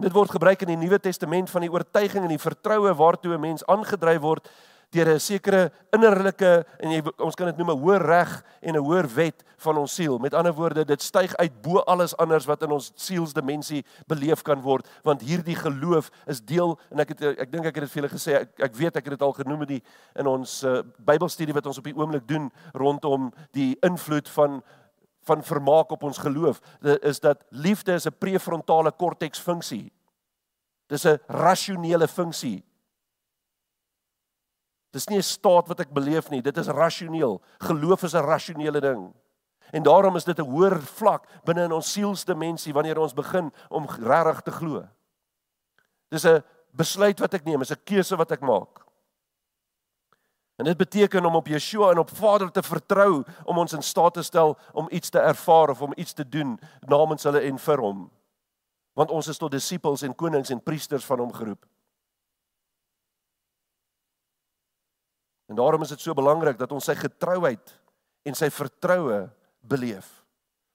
Dit 0.00 0.12
word 0.12 0.30
gebruik 0.30 0.62
in 0.64 0.72
die 0.72 0.80
Nuwe 0.80 0.98
Testament 0.98 1.50
van 1.50 1.60
die 1.60 1.72
oortuiging 1.72 2.24
en 2.24 2.32
die 2.32 2.40
vertroue 2.40 2.94
waartoe 2.94 3.34
'n 3.34 3.40
mens 3.40 3.66
aangedryf 3.66 4.20
word 4.20 4.48
deur 4.90 5.08
'n 5.14 5.20
sekere 5.20 5.70
innerlike 5.92 6.66
en 6.80 6.90
jy, 6.90 7.02
ons 7.18 7.34
kan 7.34 7.46
dit 7.46 7.56
noem 7.56 7.70
'n 7.70 7.80
hoër 7.80 8.02
reg 8.02 8.44
en 8.60 8.74
'n 8.74 8.84
hoër 8.84 9.06
wet 9.14 9.44
van 9.56 9.76
ons 9.76 9.94
siel. 9.94 10.18
Met 10.18 10.34
ander 10.34 10.52
woorde, 10.52 10.84
dit 10.84 11.02
styg 11.02 11.36
uit 11.36 11.62
bo 11.62 11.78
alles 11.78 12.16
anders 12.16 12.46
wat 12.46 12.62
in 12.62 12.70
ons 12.70 12.92
sielsdimensie 12.94 13.84
beleef 14.06 14.42
kan 14.42 14.60
word, 14.60 14.88
want 15.02 15.20
hierdie 15.20 15.56
geloof 15.56 16.10
is 16.26 16.40
deel 16.40 16.78
en 16.90 17.00
ek 17.00 17.08
het 17.08 17.22
ek 17.22 17.52
dink 17.52 17.66
ek 17.66 17.74
het 17.74 17.84
dit 17.84 17.90
vir 17.90 18.02
julle 18.02 18.14
gesê, 18.14 18.32
ek, 18.40 18.60
ek 18.60 18.74
weet 18.74 18.96
ek 18.96 19.04
het 19.04 19.18
dit 19.18 19.22
al 19.22 19.32
genoem 19.32 19.62
in 19.62 19.68
die 19.68 19.82
in 20.16 20.26
ons 20.26 20.64
uh, 20.64 20.82
Bybelstudie 20.98 21.54
wat 21.54 21.66
ons 21.66 21.78
op 21.78 21.84
die 21.84 21.96
oomblik 21.96 22.26
doen 22.26 22.50
rondom 22.72 23.32
die 23.52 23.76
invloed 23.82 24.28
van 24.28 24.62
van 25.28 25.42
vermaak 25.44 25.90
op 25.90 26.02
ons 26.02 26.18
geloof 26.18 26.60
is 27.02 27.20
dat 27.20 27.44
liefde 27.50 27.92
is 27.92 28.06
'n 28.06 28.18
prefrontale 28.18 28.90
korteks 28.90 29.38
funksie. 29.38 29.92
Dis 30.88 31.04
'n 31.04 31.20
rasionele 31.28 32.08
funksie. 32.08 32.64
Dis 34.90 35.06
nie 35.08 35.18
'n 35.18 35.22
staat 35.22 35.68
wat 35.68 35.80
ek 35.80 35.92
beleef 35.92 36.30
nie, 36.30 36.42
dit 36.42 36.56
is 36.56 36.66
rasioneel. 36.66 37.40
Geloof 37.58 38.02
is 38.02 38.14
'n 38.14 38.24
rasionele 38.24 38.80
ding. 38.80 39.14
En 39.72 39.82
daarom 39.82 40.16
is 40.16 40.24
dit 40.24 40.38
'n 40.38 40.50
hoër 40.50 40.80
vlak 40.80 41.26
binne 41.44 41.64
in 41.64 41.72
ons 41.72 41.92
sielsdimensie 41.92 42.72
wanneer 42.72 42.98
ons 42.98 43.14
begin 43.14 43.52
om 43.68 43.86
regtig 43.86 44.40
te 44.40 44.50
glo. 44.50 44.88
Dis 46.08 46.24
'n 46.24 46.42
besluit 46.70 47.18
wat 47.20 47.34
ek 47.34 47.44
neem, 47.44 47.60
is 47.60 47.70
'n 47.70 47.84
keuse 47.84 48.16
wat 48.16 48.30
ek 48.30 48.40
maak. 48.40 48.90
En 50.56 50.64
dit 50.64 50.76
beteken 50.76 51.24
om 51.24 51.34
op 51.34 51.46
Yeshua 51.46 51.90
en 51.90 51.98
op 51.98 52.10
Vader 52.10 52.50
te 52.50 52.62
vertrou 52.62 53.24
om 53.44 53.58
ons 53.58 53.72
in 53.72 53.82
staat 53.82 54.14
te 54.14 54.22
stel 54.22 54.58
om 54.72 54.88
iets 54.90 55.08
te 55.08 55.18
ervaar 55.18 55.68
of 55.68 55.82
om 55.82 55.92
iets 55.96 56.12
te 56.12 56.28
doen 56.28 56.60
namens 56.80 57.22
hulle 57.22 57.40
en 57.40 57.58
vir 57.58 57.78
hom. 57.78 58.10
Want 58.92 59.10
ons 59.10 59.28
is 59.28 59.38
tot 59.38 59.50
disippels 59.50 60.02
en 60.02 60.14
konings 60.14 60.50
en 60.50 60.62
priesters 60.62 61.04
van 61.04 61.18
hom 61.18 61.32
geroep. 61.32 61.66
En 65.50 65.56
daarom 65.58 65.82
is 65.82 65.88
dit 65.88 66.00
so 66.00 66.14
belangrik 66.14 66.58
dat 66.58 66.72
ons 66.72 66.84
sy 66.86 66.94
getrouheid 66.94 67.72
en 68.22 68.36
sy 68.38 68.46
vertroue 68.54 69.24
beleef. 69.66 70.06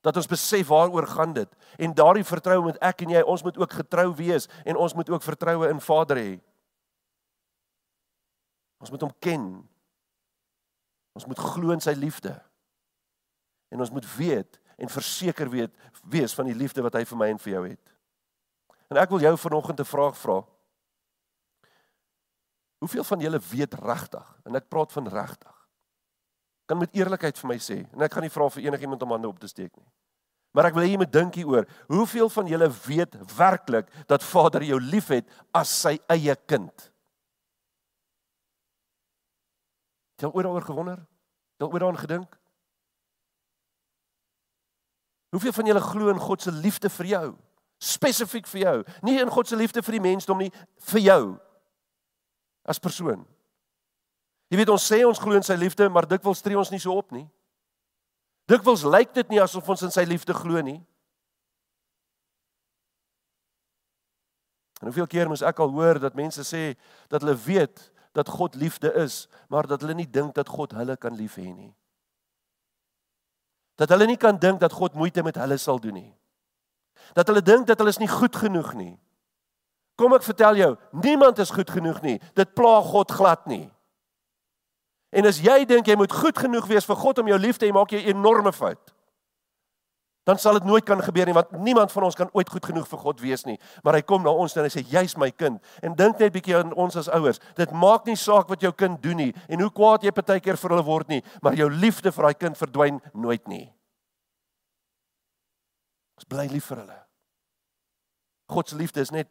Dat 0.04 0.18
ons 0.20 0.28
besef 0.28 0.68
waaroor 0.68 1.08
gaan 1.08 1.34
dit 1.34 1.54
en 1.80 1.96
daardie 1.96 2.26
vertroue 2.28 2.66
moet 2.68 2.82
ek 2.84 3.06
en 3.06 3.14
jy 3.16 3.22
ons 3.24 3.44
moet 3.46 3.56
ook 3.62 3.78
getrou 3.80 4.10
wees 4.20 4.50
en 4.68 4.76
ons 4.76 4.94
moet 4.94 5.10
ook 5.10 5.24
vertroue 5.24 5.70
in 5.72 5.80
Vader 5.80 6.20
hê. 6.20 6.34
Ons 8.84 8.92
moet 8.92 9.08
hom 9.08 9.16
ken. 9.24 9.48
Ons 11.16 11.26
moet 11.26 11.40
glo 11.40 11.72
in 11.72 11.84
sy 11.84 11.96
liefde. 11.96 12.36
En 13.72 13.80
ons 13.80 13.94
moet 13.96 14.10
weet 14.18 14.60
en 14.76 14.92
verseker 14.92 15.50
weet 15.56 15.72
wees 16.04 16.36
van 16.36 16.52
die 16.52 16.58
liefde 16.58 16.84
wat 16.84 17.00
hy 17.00 17.06
vir 17.08 17.22
my 17.22 17.32
en 17.32 17.40
vir 17.40 17.54
jou 17.54 17.64
het. 17.70 17.96
En 18.92 19.00
ek 19.00 19.16
wil 19.16 19.24
jou 19.24 19.38
vanoggend 19.48 19.80
'n 19.80 19.88
vraag 19.88 20.20
vra. 20.20 20.44
Hoeveel 22.78 23.04
van 23.04 23.20
julle 23.20 23.40
weet 23.40 23.74
regtig? 23.74 24.26
En 24.44 24.56
ek 24.56 24.68
praat 24.70 24.92
van 24.92 25.08
regtig. 25.08 25.54
Kan 26.66 26.78
met 26.82 26.96
eerlikheid 26.98 27.38
vir 27.38 27.50
my 27.50 27.60
sê 27.62 27.78
en 27.94 28.04
ek 28.06 28.16
gaan 28.16 28.26
nie 28.26 28.34
vra 28.34 28.50
vir 28.50 28.66
enigiemand 28.66 29.04
om 29.06 29.14
hande 29.16 29.30
op 29.30 29.40
te 29.40 29.50
steek 29.50 29.72
nie. 29.78 29.88
Maar 30.56 30.70
ek 30.70 30.78
wil 30.78 30.86
hê 30.86 30.92
jy 30.94 31.00
moet 31.02 31.12
dink 31.12 31.36
hieroor. 31.36 31.68
Hoeveel 31.92 32.30
van 32.32 32.48
julle 32.48 32.70
weet 32.86 33.16
werklik 33.36 33.90
dat 34.10 34.24
Vader 34.24 34.64
jou 34.64 34.80
liefhet 34.82 35.28
as 35.56 35.72
sy 35.84 35.98
eie 36.12 36.36
kind? 36.48 36.88
Het 40.16 40.26
jy 40.26 40.32
ooit 40.32 40.48
daaroor 40.48 40.68
gewonder? 40.68 41.02
Het 41.56 41.66
jy 41.66 41.70
ooit 41.70 41.84
daaraan 41.84 42.02
gedink? 42.02 42.38
Hoeveel 45.36 45.58
van 45.58 45.68
julle 45.68 45.84
glo 45.84 46.14
in 46.14 46.24
God 46.24 46.42
se 46.42 46.52
liefde 46.56 46.90
vir 46.90 47.12
jou? 47.12 47.26
Spesifiek 47.84 48.48
vir 48.48 48.62
jou. 48.62 48.78
Nie 49.04 49.20
in 49.20 49.30
God 49.30 49.52
se 49.52 49.60
liefde 49.60 49.84
vir 49.84 49.98
die 49.98 50.06
mensdom 50.08 50.40
nie, 50.40 50.54
vir 50.94 51.04
jou 51.04 51.24
as 52.66 52.82
persoon. 52.82 53.24
Jy 54.50 54.60
weet 54.60 54.74
ons 54.74 54.86
sê 54.92 55.02
ons 55.06 55.20
glo 55.22 55.38
in 55.38 55.46
sy 55.46 55.56
liefde, 55.58 55.88
maar 55.90 56.08
dikwels 56.10 56.44
tree 56.46 56.58
ons 56.58 56.72
nie 56.74 56.82
so 56.82 56.94
op 56.98 57.14
nie. 57.16 57.26
Dikwels 58.50 58.86
lyk 58.86 59.14
dit 59.16 59.34
nie 59.34 59.42
asof 59.42 59.70
ons 59.70 59.86
in 59.88 59.94
sy 59.94 60.06
liefde 60.06 60.34
glo 60.38 60.62
nie. 60.62 60.80
En 64.82 64.92
hoeveel 64.92 65.08
keer 65.10 65.30
moes 65.32 65.42
ek 65.46 65.62
al 65.64 65.72
hoor 65.74 66.00
dat 66.04 66.18
mense 66.18 66.44
sê 66.46 66.76
dat 67.10 67.24
hulle 67.24 67.38
weet 67.46 67.88
dat 68.16 68.30
God 68.30 68.56
liefde 68.56 68.92
is, 69.02 69.26
maar 69.50 69.68
dat 69.68 69.82
hulle 69.82 69.96
nie 69.98 70.08
dink 70.08 70.36
dat 70.38 70.50
God 70.50 70.76
hulle 70.78 70.96
kan 70.98 71.16
lief 71.18 71.40
hê 71.42 71.50
nie. 71.50 71.72
Dat 73.76 73.92
hulle 73.92 74.08
nie 74.08 74.20
kan 74.20 74.38
dink 74.40 74.62
dat 74.62 74.74
God 74.74 74.94
moeite 74.96 75.24
met 75.24 75.36
hulle 75.42 75.58
sal 75.60 75.82
doen 75.84 75.98
nie. 76.00 76.12
Dat 77.18 77.28
hulle 77.28 77.44
dink 77.44 77.68
dat 77.68 77.82
hulle 77.82 77.92
is 77.92 78.00
nie 78.00 78.12
goed 78.12 78.36
genoeg 78.36 78.74
nie. 78.78 78.94
Kom 79.96 80.14
ek 80.14 80.26
vertel 80.28 80.60
jou, 80.60 80.72
niemand 80.92 81.40
is 81.40 81.54
goed 81.56 81.70
genoeg 81.72 82.02
nie. 82.04 82.18
Dit 82.36 82.52
pla 82.58 82.82
God 82.84 83.12
glad 83.16 83.46
nie. 83.48 83.70
En 85.16 85.28
as 85.30 85.40
jy 85.40 85.62
dink 85.68 85.88
jy 85.88 85.96
moet 85.96 86.12
goed 86.12 86.36
genoeg 86.38 86.68
wees 86.68 86.88
vir 86.88 87.00
God 87.00 87.22
om 87.24 87.32
jou 87.32 87.38
lief 87.40 87.60
te 87.60 87.68
hê, 87.68 87.72
maak 87.72 87.92
jy 87.92 88.04
'n 88.04 88.18
enorme 88.18 88.52
fout. 88.52 88.92
Dan 90.26 90.40
sal 90.42 90.58
dit 90.58 90.64
nooit 90.66 90.84
kan 90.84 91.02
gebeur 91.02 91.26
nie 91.26 91.34
want 91.38 91.52
niemand 91.52 91.92
van 91.92 92.04
ons 92.04 92.16
kan 92.16 92.30
ooit 92.34 92.50
goed 92.50 92.66
genoeg 92.66 92.88
vir 92.90 93.00
God 93.00 93.20
wees 93.22 93.46
nie. 93.46 93.60
Maar 93.84 93.94
hy 93.94 94.02
kom 94.02 94.24
na 94.24 94.32
ons 94.34 94.58
en 94.58 94.64
hy 94.64 94.72
sê 94.74 94.82
jy's 94.82 95.14
my 95.22 95.30
kind. 95.32 95.62
En 95.86 95.94
dink 95.94 96.18
net 96.20 96.34
bietjie 96.34 96.56
aan 96.58 96.74
ons 96.74 96.98
as 96.98 97.10
ouers. 97.14 97.40
Dit 97.56 97.72
maak 97.72 98.06
nie 98.10 98.18
saak 98.18 98.50
wat 98.50 98.62
jou 98.62 98.72
kind 98.74 99.02
doen 99.02 99.18
nie 99.22 99.34
en 99.48 99.62
hoe 99.62 99.70
kwaad 99.70 100.04
jy 100.04 100.12
partykeer 100.12 100.58
vir 100.58 100.70
hulle 100.70 100.84
word 100.84 101.08
nie, 101.14 101.22
maar 101.42 101.54
jou 101.54 101.70
liefde 101.70 102.12
vir 102.12 102.24
daai 102.24 102.34
kind 102.34 102.58
verdwyn 102.58 103.02
nooit 103.14 103.48
nie. 103.48 103.70
Ons 106.18 106.26
bly 106.26 106.48
lief 106.50 106.66
vir 106.72 106.82
hulle. 106.82 107.00
God 108.50 108.70
se 108.70 108.76
liefde 108.76 109.02
is 109.06 109.14
net 109.14 109.30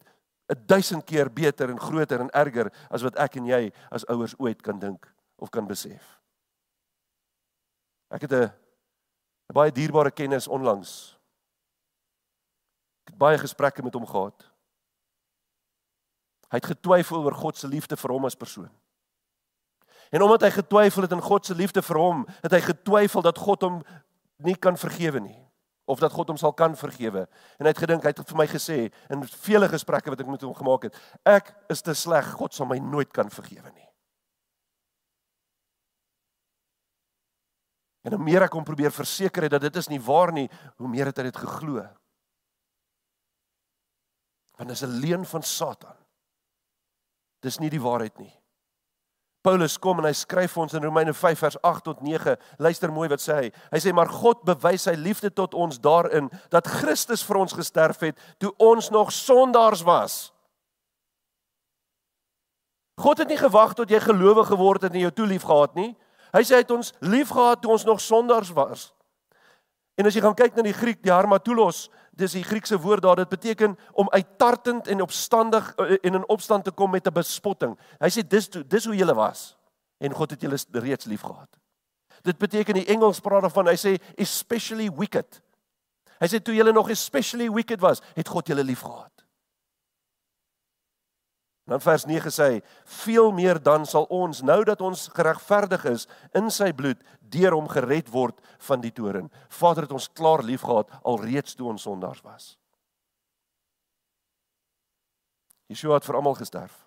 'n 0.48 0.66
duisend 0.66 1.04
keer 1.04 1.32
beter 1.32 1.70
en 1.70 1.80
groter 1.80 2.20
en 2.20 2.30
erger 2.30 2.72
as 2.90 3.02
wat 3.02 3.16
ek 3.16 3.36
en 3.36 3.46
jy 3.46 3.72
as 3.90 4.06
ouers 4.06 4.34
ooit 4.38 4.60
kan 4.62 4.78
dink 4.78 5.06
of 5.36 5.50
kan 5.50 5.66
besef. 5.66 6.20
Ek 8.10 8.22
het 8.22 8.32
'n 8.32 8.52
baie 9.52 9.72
dierbare 9.72 10.10
kennis 10.10 10.48
onlangs. 10.48 11.18
Ek 13.04 13.12
het 13.12 13.18
baie 13.18 13.38
gesprekke 13.38 13.82
met 13.82 13.94
hom 13.94 14.06
gehad. 14.06 14.50
Hy 16.50 16.56
het 16.56 16.66
getwyfel 16.66 17.24
oor 17.24 17.34
God 17.34 17.56
se 17.56 17.68
liefde 17.68 17.96
vir 17.96 18.10
hom 18.10 18.24
as 18.24 18.34
persoon. 18.34 18.70
En 20.10 20.22
omdat 20.22 20.42
hy 20.42 20.50
getwyfel 20.50 21.02
het 21.02 21.12
in 21.12 21.20
God 21.20 21.46
se 21.46 21.54
liefde 21.54 21.82
vir 21.82 21.96
hom, 21.96 22.26
het 22.42 22.52
hy 22.52 22.60
getwyfel 22.60 23.22
dat 23.22 23.38
God 23.38 23.62
hom 23.62 23.82
nie 24.36 24.54
kan 24.54 24.76
vergewe 24.76 25.20
nie 25.20 25.43
of 25.84 26.00
dat 26.00 26.12
God 26.12 26.28
hom 26.32 26.38
sal 26.40 26.54
kan 26.56 26.76
vergewe. 26.76 27.26
En 27.58 27.66
hy 27.66 27.72
het 27.72 27.82
gedink, 27.82 28.04
hy 28.04 28.12
het 28.14 28.22
vir 28.24 28.38
my 28.38 28.46
gesê 28.48 28.78
in 29.12 29.24
vele 29.44 29.68
gesprekke 29.68 30.12
wat 30.12 30.20
ek 30.20 30.30
met 30.30 30.44
hom 30.46 30.54
gemaak 30.56 30.88
het, 30.88 31.00
ek 31.28 31.52
is 31.72 31.84
te 31.84 31.94
sleg, 31.94 32.30
God 32.38 32.56
sal 32.56 32.68
my 32.70 32.78
nooit 32.80 33.12
kan 33.12 33.32
vergewe 33.32 33.70
nie. 33.72 33.88
En 38.04 38.16
hoe 38.16 38.24
meer 38.24 38.44
ek 38.44 38.56
hom 38.56 38.64
probeer 38.64 38.92
verseker 38.92 39.46
het 39.46 39.54
dat 39.56 39.64
dit 39.64 39.76
is 39.80 39.88
nie 39.88 40.00
waar 40.00 40.32
nie, 40.32 40.48
hoe 40.76 40.88
meer 40.88 41.08
het 41.08 41.20
hy 41.20 41.28
dit 41.30 41.40
geglo. 41.40 41.84
Want 44.58 44.68
dit 44.68 44.76
is 44.76 44.84
'n 44.84 45.00
leuen 45.00 45.24
van 45.24 45.42
Satan. 45.42 45.96
Dis 47.40 47.58
nie 47.58 47.70
die 47.70 47.80
waarheid 47.80 48.18
nie. 48.18 48.32
Paulus 49.44 49.76
kom 49.76 49.98
en 50.00 50.06
hy 50.08 50.14
skryf 50.16 50.54
vir 50.54 50.62
ons 50.62 50.74
in 50.78 50.84
Romeine 50.86 51.12
5 51.12 51.42
vers 51.44 51.56
8 51.60 51.84
tot 51.84 51.98
9. 52.00 52.32
Luister 52.64 52.92
mooi 52.92 53.10
wat 53.12 53.20
sê 53.20 53.34
hy. 53.36 53.50
Hy 53.74 53.80
sê 53.84 53.92
maar 53.92 54.08
God 54.08 54.40
bewys 54.48 54.86
sy 54.88 54.94
liefde 54.96 55.28
tot 55.28 55.52
ons 55.52 55.76
daarin 55.84 56.30
dat 56.54 56.70
Christus 56.80 57.24
vir 57.28 57.42
ons 57.42 57.56
gesterf 57.56 58.00
het 58.06 58.22
toe 58.40 58.54
ons 58.56 58.88
nog 58.94 59.12
sondaars 59.12 59.84
was. 59.84 60.14
God 62.96 63.20
het 63.20 63.28
nie 63.28 63.40
gewag 63.40 63.74
tot 63.76 63.90
jy 63.92 64.00
gelowig 64.00 64.48
geword 64.48 64.86
het 64.86 64.96
en 64.96 65.04
jou 65.04 65.12
toe 65.12 65.28
liefgehad 65.28 65.76
nie. 65.76 65.90
Hy 66.32 66.40
sê 66.40 66.56
hy 66.56 66.64
het 66.64 66.72
ons 66.72 66.94
liefgehad 67.04 67.60
toe 67.60 67.74
ons 67.76 67.84
nog 67.84 68.00
sondaars 68.00 68.54
was. 68.56 68.94
En 70.00 70.08
as 70.08 70.16
jy 70.16 70.24
gaan 70.24 70.38
kyk 70.38 70.56
na 70.56 70.64
die 70.64 70.74
Griek, 70.74 71.02
die 71.04 71.12
harmatulos, 71.12 71.90
dis 72.16 72.32
die 72.32 72.44
Griekse 72.44 72.78
woord 72.80 73.02
daar, 73.02 73.16
dit 73.16 73.28
beteken 73.28 73.78
om 73.92 74.10
uittartend 74.10 74.88
en 74.88 75.00
opstandig 75.00 75.74
eh, 75.74 75.96
en 76.02 76.14
in 76.14 76.28
opstand 76.28 76.64
te 76.64 76.70
kom 76.70 76.90
met 76.90 77.06
'n 77.06 77.12
bespotting. 77.12 77.78
Hy 77.98 78.08
sê 78.08 78.26
dis 78.28 78.48
dis 78.50 78.84
hoe 78.84 78.96
julle 78.96 79.14
was 79.14 79.56
en 79.98 80.12
God 80.12 80.30
het 80.30 80.40
julle 80.40 80.58
reeds 80.70 81.04
liefgehad. 81.04 81.48
Dit 82.22 82.38
beteken 82.38 82.74
in 82.74 82.86
Engels 82.86 83.20
praat 83.20 83.40
daarvan, 83.40 83.66
hy 83.66 83.76
sê 83.76 84.00
especially 84.16 84.90
wicked. 84.90 85.42
Hy 86.18 86.26
sê 86.26 86.42
toe 86.42 86.54
julle 86.54 86.72
nog 86.72 86.90
especially 86.90 87.50
wicked 87.50 87.80
was, 87.80 88.00
het 88.14 88.28
God 88.28 88.46
julle 88.46 88.64
liefgehad. 88.64 89.23
Dan 91.64 91.80
vers 91.80 92.04
9 92.04 92.30
sê 92.30 92.48
hy: 92.52 92.62
"Veel 92.84 93.32
meer 93.32 93.62
dan 93.62 93.86
sal 93.86 94.04
ons 94.12 94.42
nou 94.42 94.64
dat 94.64 94.80
ons 94.80 95.08
geregverdig 95.08 95.84
is 95.84 96.06
in 96.34 96.50
sy 96.50 96.72
bloed 96.72 97.00
deur 97.20 97.52
hom 97.52 97.68
gered 97.68 98.10
word 98.12 98.40
van 98.58 98.80
die 98.80 98.92
toren. 98.92 99.30
Vader 99.48 99.82
het 99.82 99.92
ons 99.92 100.12
klaar 100.12 100.42
liefgehad 100.42 100.90
alreeds 101.02 101.54
toe 101.54 101.68
ons 101.68 101.82
sondaars 101.82 102.20
was." 102.22 102.58
Yeshua 105.66 105.94
het 105.94 106.04
vir 106.04 106.16
almal 106.16 106.34
gesterf. 106.34 106.84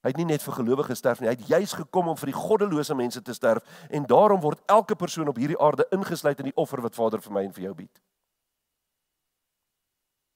Hy 0.00 0.08
het 0.08 0.16
nie 0.16 0.30
net 0.32 0.42
vir 0.42 0.54
gelowiges 0.56 0.96
gesterf 0.96 1.20
nie, 1.20 1.28
hy 1.28 1.36
het 1.36 1.48
juis 1.48 1.72
gekom 1.76 2.08
om 2.08 2.16
vir 2.16 2.32
die 2.32 2.36
goddelose 2.36 2.94
mense 2.96 3.20
te 3.22 3.34
sterf 3.36 3.66
en 3.90 4.06
daarom 4.08 4.40
word 4.40 4.62
elke 4.66 4.96
persoon 4.96 5.28
op 5.28 5.36
hierdie 5.36 5.58
aarde 5.60 5.84
ingesluit 5.92 6.38
in 6.40 6.48
die 6.48 6.56
offer 6.56 6.80
wat 6.80 6.96
Vader 6.96 7.20
vir 7.20 7.32
my 7.36 7.42
en 7.44 7.52
vir 7.52 7.66
jou 7.68 7.74
bied. 7.82 8.00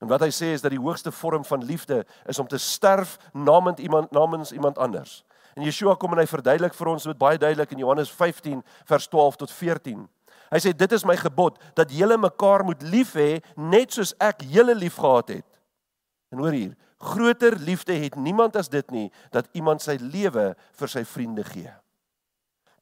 En 0.04 0.10
wat 0.12 0.20
hy 0.20 0.28
sê 0.36 0.50
is 0.52 0.60
dat 0.60 0.74
die 0.74 0.82
hoogste 0.82 1.08
vorm 1.16 1.46
van 1.48 1.62
liefde 1.64 2.02
is 2.28 2.38
om 2.38 2.48
te 2.48 2.58
sterf 2.60 3.16
namens 3.32 3.80
iemand 3.80 4.10
namens 4.12 4.52
iemand 4.52 4.78
anders. 4.78 5.22
En 5.56 5.64
Yeshua 5.64 5.94
kom 5.96 6.12
en 6.12 6.20
hy 6.20 6.26
verduidelik 6.28 6.74
vir 6.76 6.90
ons 6.92 7.06
dit 7.08 7.18
baie 7.18 7.38
duidelik 7.40 7.72
in 7.72 7.80
Johannes 7.80 8.10
15 8.12 8.60
vers 8.84 9.06
12 9.08 9.38
tot 9.40 9.54
14. 9.54 10.02
Hy 10.52 10.60
sê 10.60 10.74
dit 10.76 10.92
is 10.92 11.06
my 11.08 11.16
gebod 11.16 11.56
dat 11.78 11.92
julle 11.94 12.18
mekaar 12.20 12.66
moet 12.68 12.84
lief 12.84 13.14
hê 13.16 13.38
net 13.56 13.96
soos 13.96 14.12
ek 14.20 14.44
julle 14.52 14.74
liefgehad 14.76 15.38
het. 15.38 15.46
En 16.34 16.44
hoor 16.44 16.52
hier, 16.52 16.76
groter 17.00 17.56
liefde 17.64 17.96
het 17.96 18.20
niemand 18.20 18.60
as 18.60 18.68
dit 18.68 18.92
nie 18.92 19.08
dat 19.32 19.48
iemand 19.56 19.80
sy 19.80 19.96
lewe 20.02 20.50
vir 20.52 20.92
sy 20.92 21.06
vriende 21.08 21.46
gee. 21.48 21.72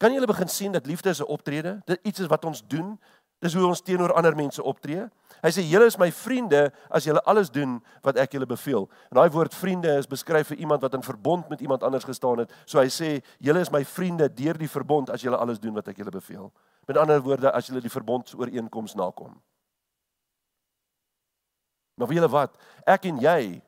Kan 0.03 0.11
jy 0.11 0.27
begin 0.27 0.51
sien 0.51 0.75
dat 0.75 0.91
liefde 0.91 1.15
is 1.15 1.23
'n 1.23 1.31
optrede? 1.31 1.79
Dit 1.87 2.01
iets 2.03 2.27
is 2.27 2.27
wat 2.27 2.45
ons 2.45 2.67
doen. 2.67 2.99
Dis 3.43 3.57
hoe 3.59 3.67
ons 3.67 3.83
teenoor 3.83 4.13
ander 4.15 4.37
mense 4.39 4.63
optree. 4.63 5.09
Hy 5.43 5.51
sê 5.51 5.65
julle 5.67 5.89
is 5.91 5.99
my 5.99 6.07
vriende 6.15 6.69
as 6.95 7.09
julle 7.09 7.21
alles 7.27 7.51
doen 7.51 7.81
wat 8.07 8.21
ek 8.23 8.37
julle 8.37 8.47
beveel. 8.47 8.85
En 9.11 9.19
daai 9.19 9.33
woord 9.35 9.55
vriende 9.59 9.91
is 9.99 10.07
beskryf 10.07 10.53
vir 10.53 10.61
iemand 10.63 10.85
wat 10.85 10.95
in 10.95 11.03
verbond 11.03 11.49
met 11.51 11.65
iemand 11.65 11.83
anders 11.83 12.07
gestaan 12.07 12.45
het. 12.45 12.53
So 12.65 12.79
hy 12.79 12.87
sê 12.87 13.17
julle 13.43 13.65
is 13.65 13.73
my 13.75 13.83
vriende 13.83 14.29
deur 14.31 14.61
die 14.61 14.71
verbond 14.71 15.11
as 15.11 15.25
julle 15.27 15.41
alles 15.43 15.59
doen 15.59 15.75
wat 15.75 15.91
ek 15.91 15.99
julle 15.99 16.15
beveel. 16.15 16.53
Met 16.87 17.01
ander 17.03 17.19
woorde 17.23 17.51
as 17.51 17.67
julle 17.67 17.83
die 17.83 17.91
verbondsooreenkoms 17.91 18.95
nakom. 18.95 19.35
Maar 21.99 22.09
wie 22.09 22.21
julle 22.21 22.31
wat? 22.31 22.55
Ek 22.87 23.11
en 23.11 23.19
jy 23.23 23.59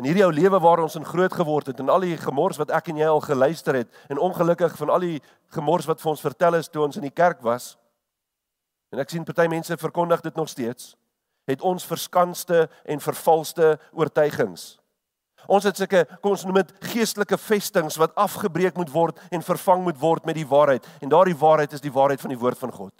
in 0.00 0.08
hierdie 0.08 0.24
ou 0.24 0.32
lewe 0.32 0.56
waar 0.64 0.80
ons 0.80 0.96
in 0.96 1.04
groot 1.04 1.32
geword 1.36 1.68
het 1.68 1.84
en 1.84 1.92
al 1.92 2.08
die 2.08 2.16
gemors 2.16 2.56
wat 2.56 2.72
ek 2.72 2.88
en 2.88 3.04
jy 3.04 3.12
al 3.12 3.20
geluister 3.20 3.76
het 3.82 3.92
en 4.08 4.20
ongelukkig 4.24 4.72
van 4.80 4.96
al 4.96 5.04
die 5.04 5.20
gemors 5.52 5.84
wat 5.90 6.00
vir 6.00 6.14
ons 6.14 6.24
vertel 6.24 6.56
is 6.56 6.72
toe 6.72 6.86
ons 6.86 6.96
in 6.96 7.04
die 7.04 7.12
kerk 7.12 7.44
was. 7.44 7.74
En 8.92 9.00
ek 9.00 9.10
sien 9.10 9.24
party 9.24 9.48
mense 9.48 9.76
verkondig 9.80 10.20
dit 10.20 10.36
nog 10.36 10.50
steeds 10.52 10.92
het 11.50 11.62
ons 11.66 11.84
verskanste 11.86 12.68
en 12.86 13.00
vervalste 13.02 13.74
oortuigings. 13.90 14.76
Ons 15.50 15.64
het 15.66 15.76
sulke 15.76 16.04
kom 16.22 16.36
ons 16.36 16.44
noem 16.46 16.60
dit 16.60 16.74
geestelike 16.92 17.38
vestings 17.38 17.96
wat 17.98 18.14
afgebreek 18.20 18.76
moet 18.78 18.92
word 18.92 19.18
en 19.34 19.42
vervang 19.42 19.82
moet 19.82 19.98
word 19.98 20.28
met 20.28 20.38
die 20.38 20.46
waarheid. 20.46 20.86
En 21.02 21.10
daardie 21.10 21.36
waarheid 21.38 21.74
is 21.74 21.82
die 21.82 21.92
waarheid 21.92 22.22
van 22.22 22.30
die 22.30 22.38
woord 22.38 22.60
van 22.60 22.72
God. 22.72 22.94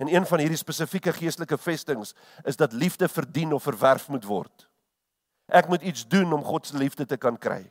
En 0.00 0.14
een 0.14 0.26
van 0.26 0.38
hierdie 0.38 0.60
spesifieke 0.60 1.12
geestelike 1.12 1.58
vestings 1.58 2.14
is 2.46 2.56
dat 2.56 2.72
liefde 2.72 3.08
verdien 3.08 3.52
of 3.52 3.66
verwerf 3.66 4.08
moet 4.08 4.24
word. 4.24 4.68
Ek 5.50 5.68
moet 5.68 5.82
iets 5.82 6.06
doen 6.08 6.32
om 6.32 6.44
God 6.46 6.66
se 6.66 6.78
liefde 6.78 7.06
te 7.06 7.18
kan 7.18 7.38
kry. 7.38 7.64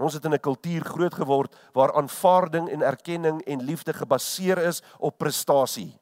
Ons 0.00 0.14
het 0.16 0.24
in 0.24 0.34
'n 0.34 0.40
kultuur 0.40 0.84
groot 0.84 1.14
geword 1.14 1.56
waar 1.72 1.92
aanvaarding 1.92 2.68
en 2.68 2.82
erkenning 2.82 3.42
en 3.42 3.62
liefde 3.62 3.92
gebaseer 3.92 4.58
is 4.58 4.82
op 4.98 5.18
prestasie. 5.18 6.00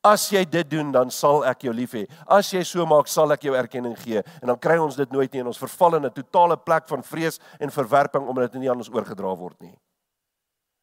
As 0.00 0.30
jy 0.30 0.44
dit 0.48 0.70
doen, 0.70 0.92
dan 0.92 1.10
sal 1.10 1.44
ek 1.44 1.62
jou 1.62 1.74
lief 1.74 1.92
hê. 1.92 2.06
As 2.26 2.50
jy 2.50 2.62
so 2.64 2.86
maak, 2.86 3.06
sal 3.06 3.32
ek 3.32 3.42
jou 3.42 3.54
erkenning 3.54 3.98
gee. 3.98 4.22
En 4.40 4.46
dan 4.46 4.58
kry 4.58 4.78
ons 4.78 4.96
dit 4.96 5.10
nooit 5.12 5.32
nie 5.32 5.40
en 5.40 5.46
ons 5.46 5.58
verval 5.58 5.96
in 5.96 6.06
'n 6.06 6.12
totale 6.12 6.56
plek 6.56 6.88
van 6.88 7.02
vrees 7.02 7.38
en 7.58 7.70
verwerping 7.70 8.26
omdat 8.28 8.52
dit 8.52 8.60
nie 8.60 8.70
aan 8.70 8.78
ons 8.78 8.90
oorgedra 8.90 9.36
word 9.36 9.60
nie. 9.60 9.78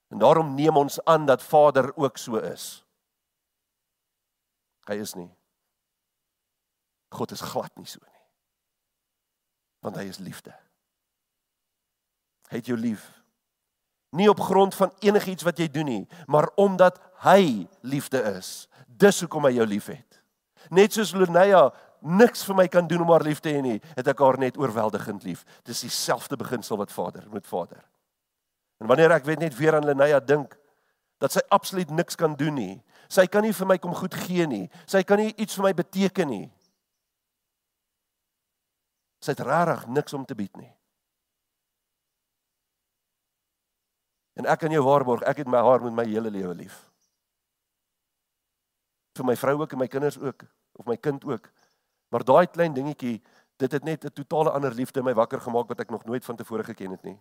En 0.09 0.19
daarom 0.19 0.55
neem 0.55 0.77
ons 0.77 1.03
aan 1.05 1.25
dat 1.25 1.43
Vader 1.43 1.95
ook 1.95 2.17
so 2.17 2.37
is. 2.37 2.85
Hy 4.87 4.93
is 4.93 5.15
nie. 5.15 5.35
God 7.09 7.31
is 7.31 7.41
glad 7.41 7.71
nie 7.75 7.85
so 7.85 7.99
nie. 8.03 8.21
Want 9.79 9.95
hy 9.95 10.03
is 10.03 10.17
liefde. 10.17 10.66
Hy 12.47 12.61
het 12.61 12.69
jou 12.71 12.77
lief. 12.79 13.03
Nie 14.15 14.29
op 14.31 14.39
grond 14.39 14.75
van 14.75 14.93
enigiets 15.03 15.43
wat 15.43 15.59
jy 15.59 15.67
doen 15.71 15.89
nie, 15.89 16.05
maar 16.31 16.49
omdat 16.55 16.99
hy 17.25 17.67
liefde 17.81 18.21
is. 18.37 18.67
Dis 18.87 19.19
hoekom 19.21 19.45
hy 19.49 19.57
jou 19.57 19.67
liefhet. 19.67 20.21
Net 20.71 20.95
soos 20.95 21.13
Lenaya 21.15 21.67
niks 22.01 22.43
vir 22.47 22.55
my 22.55 22.67
kan 22.71 22.87
doen 22.87 23.03
om 23.03 23.11
haar 23.11 23.25
lief 23.25 23.41
te 23.43 23.51
hê 23.51 23.61
nie, 23.63 23.79
het 23.97 24.07
ek 24.07 24.21
haar 24.23 24.39
net 24.39 24.57
oorweldigend 24.59 25.25
lief. 25.27 25.43
Dis 25.67 25.83
dieselfde 25.85 26.37
beginsel 26.39 26.79
wat 26.79 26.93
Vader 26.93 27.27
met 27.33 27.47
Vader. 27.47 27.83
En 28.79 28.87
wanneer 28.87 29.15
ek 29.17 29.25
weet 29.25 29.41
net 29.43 29.57
weer 29.57 29.75
aan 29.75 29.87
Lenaya 29.87 30.19
dink 30.21 30.55
dat 31.21 31.33
sy 31.33 31.41
absoluut 31.49 31.89
niks 31.89 32.15
kan 32.15 32.35
doen 32.37 32.53
nie. 32.53 32.75
Sy 33.09 33.25
kan 33.31 33.43
nie 33.45 33.55
vir 33.55 33.67
my 33.69 33.77
kom 33.81 33.95
goed 33.97 34.13
gee 34.27 34.45
nie. 34.47 34.67
Sy 34.85 35.01
kan 35.07 35.21
nie 35.21 35.33
iets 35.35 35.57
vir 35.57 35.69
my 35.69 35.73
beteken 35.73 36.29
nie. 36.29 36.45
Sy 39.23 39.33
het 39.33 39.41
regtig 39.43 39.87
niks 39.95 40.13
om 40.13 40.25
te 40.27 40.37
bied 40.37 40.53
nie. 40.59 40.76
En 44.37 44.45
ek 44.45 44.59
kan 44.59 44.71
jou 44.71 44.83
waarborg, 44.85 45.25
ek 45.25 45.41
het 45.41 45.49
my 45.49 45.63
haar 45.65 45.81
met 45.81 45.93
my 45.93 46.05
hele 46.05 46.29
lewe 46.29 46.53
lief 46.53 46.77
vir 49.17 49.25
my 49.25 49.35
vrou 49.37 49.55
ook 49.63 49.73
en 49.73 49.81
my 49.81 49.87
kinders 49.91 50.19
ook 50.19 50.45
of 50.77 50.85
my 50.85 50.97
kind 50.97 51.25
ook. 51.25 51.49
Maar 52.13 52.23
daai 52.23 52.47
klein 52.47 52.73
dingetjie, 52.73 53.21
dit 53.57 53.71
het 53.71 53.83
net 53.83 54.05
'n 54.05 54.13
totale 54.13 54.51
ander 54.51 54.73
liefde 54.73 54.99
in 54.99 55.05
my 55.05 55.13
wakker 55.13 55.41
gemaak 55.41 55.67
wat 55.67 55.79
ek 55.79 55.89
nog 55.89 56.05
nooit 56.05 56.25
van 56.25 56.35
tevore 56.35 56.63
geken 56.63 56.91
het 56.91 57.03
nie. 57.03 57.19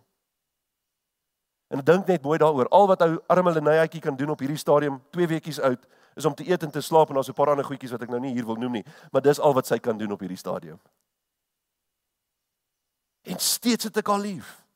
En 1.67 1.83
dink 1.83 2.07
net 2.07 2.21
mooi 2.21 2.37
daaroor. 2.37 2.67
Al 2.67 2.87
wat 2.87 3.01
ou 3.01 3.19
arme 3.27 3.51
Lenaatjie 3.51 4.01
kan 4.01 4.15
doen 4.15 4.29
op 4.29 4.39
hierdie 4.39 4.57
stadium, 4.57 5.01
2 5.09 5.27
weekies 5.27 5.59
oud, 5.59 5.87
is 6.15 6.25
om 6.25 6.35
te 6.35 6.49
eet 6.49 6.63
en 6.63 6.71
te 6.71 6.81
slaap 6.81 7.07
en 7.07 7.13
daar's 7.13 7.29
'n 7.29 7.33
paar 7.33 7.49
ander 7.49 7.65
goedjies 7.65 7.91
wat 7.91 8.01
ek 8.01 8.09
nou 8.09 8.19
nie 8.19 8.33
hier 8.33 8.45
wil 8.45 8.55
noem 8.55 8.71
nie, 8.71 8.85
maar 9.11 9.21
dis 9.21 9.39
al 9.39 9.53
wat 9.53 9.67
sy 9.67 9.79
kan 9.79 9.97
doen 9.97 10.11
op 10.11 10.19
hierdie 10.19 10.37
stadium. 10.37 10.79
En 13.21 13.39
steeds 13.39 13.83
het 13.83 13.97
ek 13.97 14.07
haar 14.07 14.19
lief. 14.19 14.66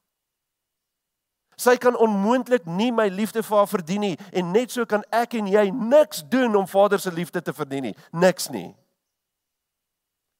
Sy 1.62 1.76
kan 1.78 1.97
onmoontlik 1.99 2.66
nie 2.66 2.89
my 2.95 3.05
liefde 3.14 3.43
vir 3.45 3.59
haar 3.59 3.70
verdien 3.70 4.01
nie 4.01 4.16
en 4.34 4.53
net 4.55 4.74
so 4.74 4.86
kan 4.89 5.03
ek 5.14 5.36
en 5.38 5.49
jy 5.51 5.68
niks 5.70 6.24
doen 6.32 6.55
om 6.57 6.70
Vader 6.70 7.01
se 7.01 7.12
liefde 7.14 7.41
te 7.41 7.53
verdien 7.53 7.91
nie. 7.91 7.97
Niks 8.18 8.49
nie. 8.53 8.72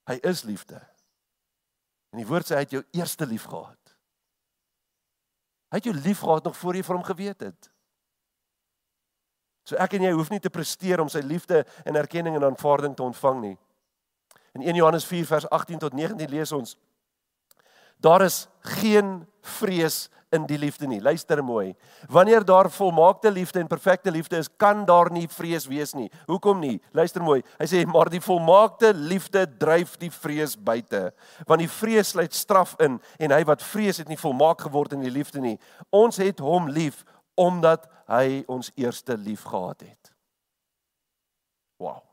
Hy 0.10 0.18
is 0.28 0.42
liefde. 0.48 0.80
En 2.12 2.24
die 2.24 2.28
woord 2.28 2.50
sê 2.50 2.58
hy 2.58 2.66
het 2.66 2.74
jou 2.74 2.82
eerste 2.98 3.28
lief 3.30 3.46
gehad. 3.52 3.78
Hy 5.72 5.80
het 5.80 5.88
jou 5.88 5.94
lief 5.96 6.24
gehad 6.26 6.48
nog 6.48 6.58
voor 6.58 6.80
jy 6.80 6.84
vir 6.88 6.98
hom 6.98 7.06
geweet 7.08 7.46
het. 7.46 7.70
So 9.68 9.78
ek 9.80 9.94
en 9.96 10.08
jy 10.08 10.14
hoef 10.18 10.32
nie 10.34 10.42
te 10.42 10.52
presteer 10.52 11.04
om 11.04 11.12
sy 11.12 11.22
liefde 11.24 11.62
en 11.86 12.00
erkenning 12.00 12.36
en 12.36 12.50
aanvaarding 12.50 12.96
te 12.98 13.06
ontvang 13.06 13.44
nie. 13.44 13.58
In 14.58 14.66
1 14.66 14.82
Johannes 14.82 15.06
4 15.08 15.30
vers 15.30 15.48
18 15.54 15.80
tot 15.86 15.94
19 15.96 16.34
lees 16.34 16.52
ons: 16.52 16.74
Daar 18.02 18.26
is 18.26 18.48
geen 18.74 19.22
vrees 19.62 20.10
in 20.32 20.46
die 20.48 20.58
liefde 20.58 20.88
nie. 20.88 21.02
Luister 21.04 21.44
mooi. 21.44 21.74
Wanneer 22.10 22.46
daar 22.46 22.70
volmaakte 22.72 23.32
liefde 23.32 23.60
en 23.60 23.68
perfekte 23.68 24.12
liefde 24.12 24.38
is, 24.38 24.50
kan 24.58 24.86
daar 24.86 25.12
nie 25.12 25.28
vrees 25.28 25.68
wees 25.68 25.94
nie. 25.94 26.10
Hoekom 26.28 26.60
nie? 26.60 26.80
Luister 26.96 27.24
mooi. 27.24 27.42
Hy 27.60 27.68
sê 27.68 27.84
maar 27.86 28.10
die 28.12 28.24
volmaakte 28.24 28.94
liefde 28.96 29.44
dryf 29.60 29.98
die 30.00 30.12
vrees 30.12 30.56
buite, 30.56 31.10
want 31.48 31.64
die 31.64 31.72
vrees 31.72 32.14
sluit 32.16 32.36
straf 32.36 32.78
in 32.84 33.00
en 33.20 33.36
hy 33.36 33.42
wat 33.48 33.64
vrees 33.64 34.00
het 34.00 34.12
nie 34.12 34.20
volmaak 34.20 34.64
geword 34.68 34.96
in 34.96 35.04
die 35.04 35.14
liefde 35.14 35.44
nie. 35.44 35.58
Ons 35.92 36.22
het 36.24 36.40
hom 36.40 36.70
lief 36.72 37.04
omdat 37.40 37.90
hy 38.12 38.42
ons 38.52 38.72
eerste 38.80 39.18
lief 39.18 39.44
gehad 39.48 39.84
het. 39.84 40.14
Wow. 41.82 42.04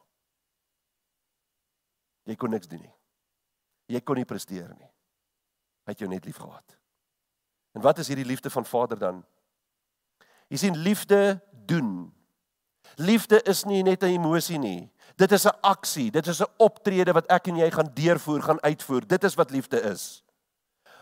Jy 2.28 2.36
kon 2.36 2.52
niks 2.52 2.70
doen 2.70 2.82
nie. 2.82 2.94
Jy 3.94 4.02
kon 4.04 4.18
nie 4.20 4.28
presteer 4.28 4.68
nie. 4.74 4.90
Hy 5.86 5.94
het 5.94 6.02
jou 6.04 6.10
net 6.10 6.26
lief 6.28 6.40
gehad. 6.40 6.77
En 7.78 7.84
wat 7.84 7.98
is 7.98 8.08
hierdie 8.10 8.26
liefde 8.26 8.50
van 8.50 8.64
Vader 8.66 8.98
dan? 8.98 9.24
Jy 10.50 10.56
sien 10.56 10.76
liefde 10.76 11.38
doen. 11.66 12.14
Liefde 12.96 13.38
is 13.42 13.62
nie 13.64 13.82
net 13.82 14.02
'n 14.02 14.18
emosie 14.18 14.58
nie. 14.58 14.90
Dit 15.16 15.32
is 15.32 15.46
'n 15.46 15.54
aksie, 15.60 16.10
dit 16.10 16.26
is 16.26 16.40
'n 16.40 16.50
optrede 16.56 17.12
wat 17.12 17.26
ek 17.26 17.46
en 17.46 17.56
jy 17.56 17.70
gaan 17.70 17.90
deurvoer, 17.94 18.42
gaan 18.42 18.62
uitvoer. 18.62 19.06
Dit 19.06 19.24
is 19.24 19.34
wat 19.34 19.50
liefde 19.50 19.80
is. 19.80 20.24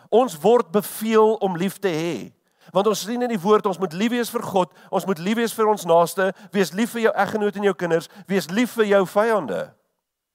Ons 0.09 0.39
word 0.39 0.71
beveel 0.71 1.35
om 1.35 1.57
lief 1.57 1.79
te 1.79 1.89
hê. 1.89 2.33
Want 2.73 2.87
ons 2.87 3.05
sien 3.05 3.23
in 3.23 3.29
die 3.29 3.41
woord 3.41 3.67
ons 3.67 3.79
moet 3.79 3.93
lief 3.93 4.11
wees 4.11 4.31
vir 4.31 4.43
God, 4.43 4.73
ons 4.91 5.07
moet 5.07 5.19
lief 5.19 5.37
wees 5.37 5.55
vir 5.55 5.67
ons 5.67 5.85
naaste, 5.85 6.35
wees 6.51 6.73
lief 6.73 6.91
vir 6.91 7.01
jou 7.01 7.15
eggenoot 7.15 7.57
en 7.57 7.63
jou 7.63 7.75
kinders, 7.75 8.09
wees 8.27 8.51
lief 8.51 8.71
vir 8.71 8.85
jou 8.85 9.07
vyande. 9.07 9.75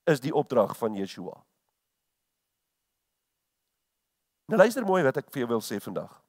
Is 0.05 0.19
die 0.19 0.33
opdrag 0.33 0.77
van 0.77 0.93
Yeshua. 0.93 1.43
Nou 4.47 4.57
luister 4.57 4.85
mooi 4.85 5.03
wat 5.03 5.17
ek 5.17 5.29
vir 5.31 5.39
jou 5.39 5.47
wil 5.47 5.61
sê 5.61 5.79
vandag. 5.79 6.21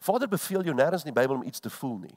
Vader 0.00 0.28
beveel 0.28 0.64
jou 0.64 0.74
nêrens 0.74 1.04
in 1.04 1.12
die 1.12 1.20
Bybel 1.20 1.36
om 1.36 1.46
iets 1.46 1.60
te 1.60 1.70
voel 1.70 1.98
nie. 1.98 2.16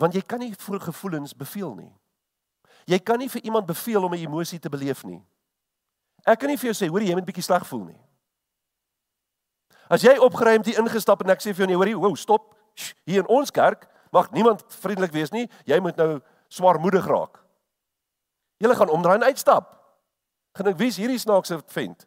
Want 0.00 0.16
jy 0.16 0.22
kan 0.24 0.40
nie 0.40 0.52
vir 0.56 0.80
gevoelens 0.80 1.36
beveel 1.36 1.74
nie. 1.76 1.92
Jy 2.86 2.98
kan 3.04 3.18
nie 3.20 3.28
vir 3.32 3.42
iemand 3.42 3.66
beveel 3.66 4.04
om 4.04 4.14
'n 4.14 4.24
emosie 4.24 4.58
te 4.58 4.68
beleef 4.68 5.04
nie. 5.04 5.22
Ek 6.24 6.38
kan 6.38 6.48
nie 6.48 6.56
vir 6.56 6.72
jou 6.72 6.74
sê 6.74 6.88
hoor 6.88 7.02
jy 7.02 7.14
moet 7.14 7.26
bietjie 7.26 7.42
sleg 7.42 7.66
voel 7.66 7.84
nie. 7.84 8.00
As 9.88 10.02
jy 10.02 10.16
opgeruimd 10.18 10.66
hier 10.66 10.78
ingestap 10.78 11.22
en 11.22 11.30
ek 11.30 11.40
sê 11.40 11.54
vir 11.54 11.66
jou 11.66 11.66
nee 11.66 11.76
hoor 11.76 11.88
jy, 11.88 11.94
wow, 11.94 12.16
stop. 12.16 12.54
Hier 13.06 13.22
in 13.22 13.26
ons 13.26 13.50
kerk 13.50 13.86
mag 14.12 14.30
niemand 14.30 14.62
vriendelik 14.68 15.12
wees 15.12 15.30
nie. 15.30 15.48
Jy 15.64 15.80
moet 15.80 15.96
nou 15.96 16.20
swaarmoedig 16.48 17.06
raak. 17.06 17.42
Julle 18.58 18.76
gaan 18.76 18.90
omdraai 18.90 19.16
en 19.20 19.28
uitstap. 19.28 19.72
Gaan 20.56 20.66
ek 20.66 20.78
wys 20.78 20.96
hierdie 20.96 21.18
snaakse 21.18 21.60
vent. 21.66 22.06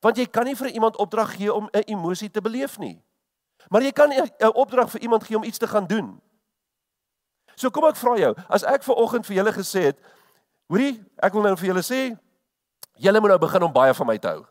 Want 0.00 0.16
jy 0.16 0.26
kan 0.26 0.44
nie 0.44 0.56
vir 0.56 0.70
iemand 0.70 0.96
opdrag 0.96 1.34
gee 1.36 1.52
om 1.52 1.68
'n 1.72 1.82
emosie 1.86 2.30
te 2.30 2.40
beleef 2.40 2.78
nie. 2.78 3.02
Maar 3.68 3.82
jy 3.82 3.92
kan 3.92 4.10
'n 4.12 4.54
opdrag 4.54 4.90
vir 4.90 5.00
iemand 5.00 5.24
gee 5.24 5.36
om 5.36 5.44
iets 5.44 5.58
te 5.58 5.66
gaan 5.66 5.86
doen. 5.86 6.20
So 7.54 7.70
kom 7.70 7.84
ek 7.84 7.96
vra 7.96 8.16
jou, 8.18 8.34
as 8.48 8.62
ek 8.62 8.82
ver 8.82 8.94
oggend 8.94 9.26
vir 9.26 9.36
julle 9.36 9.52
gesê 9.52 9.82
het, 9.82 9.98
hoorie, 10.70 11.04
ek 11.16 11.32
wil 11.32 11.42
nou 11.42 11.56
vir 11.56 11.66
julle 11.66 11.82
sê, 11.82 12.18
julle 12.94 13.20
moet 13.20 13.30
nou 13.30 13.38
begin 13.38 13.62
om 13.62 13.72
baie 13.72 13.94
van 13.94 14.06
my 14.06 14.18
te 14.18 14.28
hou. 14.28 14.44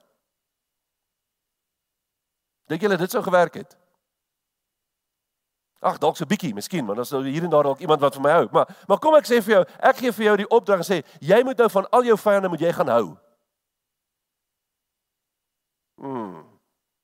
Dink 2.67 2.81
julle 2.81 2.97
dit 2.97 3.11
sou 3.11 3.23
gewerk 3.23 3.53
het? 3.53 3.77
Ag, 5.79 5.99
dalk 6.01 6.17
so 6.17 6.25
'n 6.25 6.27
bietjie, 6.27 6.53
miskien, 6.53 6.85
want 6.85 6.99
as 6.99 7.11
nou 7.11 7.23
hier 7.23 7.43
en 7.43 7.49
daar 7.49 7.63
dalk 7.63 7.79
iemand 7.79 8.01
wat 8.01 8.13
van 8.13 8.23
my 8.23 8.31
hou. 8.31 8.47
Maar 8.51 8.67
maar 8.87 8.99
kom 8.99 9.15
ek 9.15 9.25
sê 9.25 9.41
vir 9.41 9.53
jou, 9.53 9.65
ek 9.79 9.97
gee 9.97 10.11
vir 10.11 10.25
jou 10.25 10.37
die 10.37 10.49
opdrag 10.49 10.77
en 10.77 10.83
sê 10.83 11.05
jy 11.21 11.43
moet 11.43 11.57
nou 11.57 11.69
van 11.69 11.89
al 11.91 12.03
jou 12.03 12.17
vyande 12.17 12.49
moet 12.49 12.59
jy 12.59 12.73
gaan 12.73 12.87
hou. 12.89 13.17
Mm. 15.97 16.45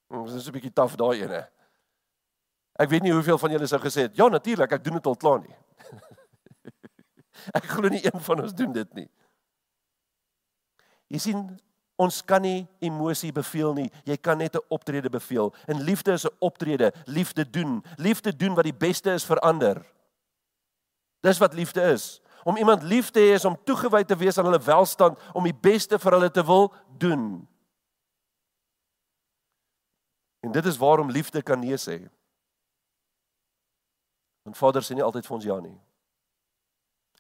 mm 0.10 0.26
dis 0.30 0.48
'n 0.48 0.54
bietjie 0.54 0.74
taaf 0.74 0.96
daai 0.96 1.24
ene. 1.24 1.41
Ek 2.80 2.89
weet 2.89 3.04
nie 3.04 3.14
hoeveel 3.14 3.38
van 3.38 3.52
julle 3.52 3.68
sou 3.68 3.80
gesê 3.82 4.08
het, 4.08 4.16
ja 4.18 4.28
natuurlik, 4.28 4.72
ek 4.72 4.84
doen 4.84 4.94
dit 4.94 5.06
al 5.06 5.16
klaar 5.16 5.39
nie. 5.39 5.56
ek 7.58 7.66
glo 7.66 7.89
nie 7.89 8.06
een 8.06 8.22
van 8.22 8.41
ons 8.41 8.54
doen 8.54 8.74
dit 8.74 8.94
nie. 8.94 9.10
Jy 11.14 11.20
sien, 11.20 11.60
Ons 12.02 12.24
kan 12.26 12.41
nie 12.41 12.66
emosie 12.82 13.30
beveel 13.34 13.76
nie. 13.78 13.89
Jy 14.06 14.18
kan 14.18 14.38
net 14.38 14.56
'n 14.56 14.66
optrede 14.70 15.10
beveel. 15.10 15.54
En 15.68 15.82
liefde 15.82 16.12
is 16.12 16.26
'n 16.26 16.36
optrede, 16.39 16.94
liefde 17.06 17.50
doen, 17.50 17.84
liefde 17.98 18.36
doen 18.36 18.56
wat 18.56 18.64
die 18.64 18.74
beste 18.74 19.14
is 19.14 19.26
vir 19.26 19.39
ander. 19.39 19.86
Dis 21.22 21.38
wat 21.38 21.54
liefde 21.54 21.82
is. 21.82 22.22
Om 22.44 22.58
iemand 22.58 22.84
lief 22.84 23.10
te 23.10 23.20
hê 23.20 23.34
is 23.34 23.46
om 23.46 23.58
toegewy 23.64 24.04
te 24.04 24.16
wees 24.16 24.38
aan 24.38 24.46
hulle 24.46 24.60
welstand, 24.60 25.20
om 25.34 25.44
die 25.44 25.60
beste 25.62 26.00
vir 26.00 26.12
hulle 26.12 26.32
te 26.32 26.46
wil 26.46 26.74
doen. 26.98 27.48
En 30.44 30.52
dit 30.52 30.66
is 30.66 30.78
waarom 30.78 31.12
liefde 31.12 31.41
kan 31.41 31.60
nee 31.60 31.78
sê. 31.80 32.02
Want 34.44 34.58
Vader 34.58 34.84
sê 34.84 34.96
nie 34.98 35.06
altyd 35.06 35.26
vir 35.26 35.36
ons 35.38 35.46
ja 35.48 35.60
nie. 35.64 35.78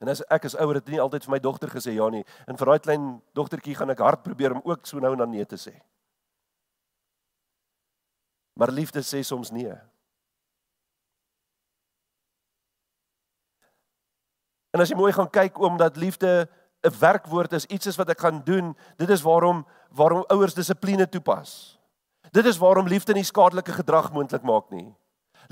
En 0.03 0.11
as 0.11 0.19
ek 0.27 0.49
as 0.49 0.57
ouer 0.59 0.81
het 0.81 0.89
nie 0.91 0.99
altyd 0.99 1.23
vir 1.23 1.31
my 1.31 1.39
dogter 1.39 1.71
gesê 1.71 1.93
ja 1.95 2.09
nie. 2.11 2.25
En 2.51 2.59
vir 2.59 2.71
daai 2.71 2.83
klein 2.83 3.05
dogtertjie 3.37 3.77
gaan 3.79 3.93
ek 3.93 4.03
hard 4.03 4.25
probeer 4.25 4.57
om 4.57 4.63
ook 4.67 4.83
so 4.89 4.99
nou 4.99 5.13
en 5.15 5.23
dan 5.23 5.31
nee 5.31 5.45
te 5.47 5.59
sê. 5.59 5.71
Maar 8.59 8.73
liefde 8.75 8.99
sê 9.07 9.23
soms 9.23 9.53
nee. 9.55 9.71
En 14.73 14.83
as 14.83 14.91
jy 14.91 14.97
mooi 14.99 15.13
gaan 15.15 15.31
kyk 15.31 15.61
omdat 15.63 15.95
liefde 16.01 16.49
'n 16.83 16.99
werkwoord 16.99 17.53
is, 17.53 17.65
iets 17.65 17.87
is 17.87 17.95
wat 17.95 18.09
ek 18.09 18.19
gaan 18.19 18.43
doen, 18.43 18.75
dit 18.97 19.09
is 19.09 19.21
waarom 19.21 19.65
waarom 19.95 20.25
ouers 20.27 20.53
dissipline 20.53 21.09
toepas. 21.09 21.79
Dit 22.33 22.45
is 22.49 22.57
waarom 22.57 22.87
liefde 22.89 23.13
nie 23.13 23.25
skadelike 23.25 23.75
gedrag 23.77 24.09
moontlik 24.13 24.41
maak 24.41 24.71
nie. 24.73 24.89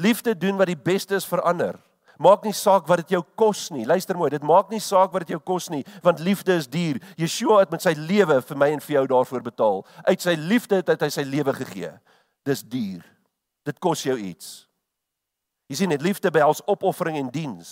Liefde 0.02 0.34
doen 0.38 0.58
wat 0.58 0.72
die 0.72 0.80
beste 0.80 1.16
is 1.16 1.28
vir 1.30 1.44
ander. 1.46 1.78
Maak 2.22 2.44
nie 2.46 2.54
saak 2.54 2.88
wat 2.90 3.04
dit 3.04 3.14
jou 3.16 3.22
kos 3.38 3.68
nie. 3.74 3.86
Luister 3.86 4.18
mooi, 4.18 4.30
dit 4.34 4.44
maak 4.46 4.70
nie 4.70 4.82
saak 4.82 5.14
wat 5.14 5.26
dit 5.26 5.34
jou 5.36 5.42
kos 5.46 5.70
nie, 5.74 5.82
want 6.06 6.22
liefde 6.22 6.54
is 6.58 6.68
duur. 6.70 7.00
Yeshua 7.18 7.62
het 7.64 7.72
met 7.74 7.86
sy 7.86 7.94
lewe 7.98 8.40
vir 8.46 8.60
my 8.62 8.70
en 8.76 8.84
vir 8.84 8.96
jou 9.00 9.06
daarvoor 9.14 9.46
betaal. 9.46 9.82
Uit 10.10 10.26
sy 10.26 10.36
liefde 10.38 10.82
het 10.82 11.06
hy 11.06 11.10
sy 11.14 11.26
lewe 11.26 11.54
gegee. 11.58 11.94
Dis 12.46 12.62
duur. 12.66 13.06
Dit 13.66 13.80
kos 13.82 14.06
jou 14.06 14.18
iets. 14.18 14.52
Jy 15.70 15.80
sien, 15.80 15.94
dit 15.94 16.04
liefde 16.04 16.34
behels 16.34 16.62
opoffering 16.70 17.18
en 17.18 17.30
diens. 17.34 17.72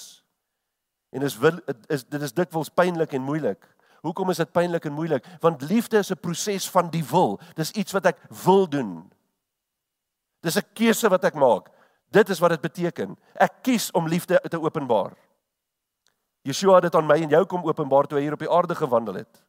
En 1.13 1.25
dis 1.25 1.37
wil 1.41 1.57
is 1.89 2.05
dit 2.05 2.21
is 2.21 2.33
dikwels 2.37 2.69
pynlik 2.73 3.13
en 3.17 3.25
moeilik. 3.25 3.61
Hoekom 4.01 4.29
is 4.29 4.37
dit 4.37 4.51
pynlik 4.51 4.85
en 4.85 4.93
moeilik? 4.95 5.25
Want 5.43 5.61
liefde 5.61 5.97
is 5.97 6.11
'n 6.11 6.19
proses 6.19 6.69
van 6.69 6.89
die 6.89 7.03
wil. 7.03 7.39
Dis 7.55 7.71
iets 7.71 7.91
wat 7.91 8.05
ek 8.05 8.17
wil 8.45 8.67
doen. 8.69 9.11
Dis 10.41 10.57
'n 10.57 10.73
keuse 10.73 11.09
wat 11.09 11.23
ek 11.23 11.33
maak. 11.33 11.69
Dit 12.11 12.29
is 12.29 12.39
wat 12.39 12.49
dit 12.49 12.61
beteken. 12.61 13.17
Ek 13.35 13.53
kies 13.61 13.91
om 13.91 14.07
liefde 14.07 14.41
te 14.49 14.61
openbaar. 14.61 15.13
Yeshua 16.41 16.75
het 16.75 16.83
dit 16.83 16.95
aan 16.95 17.05
my 17.05 17.21
en 17.21 17.29
jou 17.29 17.45
kom 17.45 17.63
openbaar 17.63 18.07
toe 18.07 18.17
hy 18.17 18.23
hier 18.23 18.33
op 18.33 18.39
die 18.39 18.51
aarde 18.51 18.75
gewandel 18.75 19.13
het. 19.13 19.43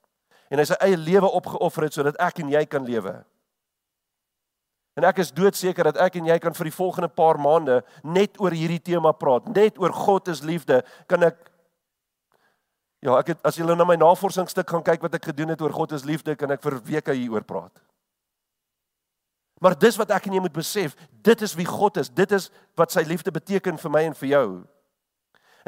En 0.51 0.59
hy 0.59 0.65
sy 0.65 0.75
eie 0.83 0.97
lewe 0.97 1.31
opgeoffer 1.31 1.83
het 1.83 1.93
sodat 1.93 2.17
ek 2.17 2.39
en 2.39 2.49
jy 2.49 2.65
kan 2.67 2.85
lewe. 2.85 3.25
En 4.99 5.05
ek 5.05 5.19
is 5.19 5.33
doodseker 5.33 5.85
dat 5.85 5.97
ek 5.97 6.19
en 6.19 6.27
jy 6.27 6.39
kan 6.39 6.55
vir 6.55 6.65
die 6.65 6.75
volgende 6.75 7.09
paar 7.09 7.39
maande 7.39 7.81
net 8.03 8.41
oor 8.43 8.51
hierdie 8.51 8.83
tema 8.83 9.13
praat, 9.13 9.47
net 9.55 9.79
oor 9.79 9.95
God 9.95 10.29
is 10.29 10.43
liefde. 10.43 10.83
Kan 11.07 11.23
ek 11.23 11.50
Ja, 13.01 13.15
ek 13.17 13.33
het 13.33 13.47
as 13.49 13.57
jy 13.57 13.65
na 13.65 13.87
my 13.89 13.97
navorsingsstuk 13.97 14.69
gaan 14.69 14.85
kyk 14.85 15.01
wat 15.07 15.15
ek 15.17 15.31
gedoen 15.31 15.55
het 15.55 15.63
oor 15.65 15.73
God 15.73 15.95
is 15.97 16.05
liefde, 16.05 16.37
kan 16.37 16.53
ek 16.53 16.61
vir 16.65 16.77
weke 16.85 17.17
hieroor 17.17 17.47
praat. 17.49 17.73
Maar 19.61 19.77
dis 19.77 19.97
wat 20.01 20.13
ek 20.17 20.29
en 20.29 20.37
jy 20.37 20.43
moet 20.45 20.57
besef, 20.57 20.97
dit 21.25 21.43
is 21.45 21.55
wie 21.57 21.69
God 21.69 21.97
is. 22.01 22.09
Dit 22.09 22.33
is 22.33 22.49
wat 22.81 22.93
sy 22.93 23.05
liefde 23.09 23.33
beteken 23.33 23.81
vir 23.81 23.93
my 23.93 24.05
en 24.09 24.17
vir 24.17 24.29
jou. 24.33 24.47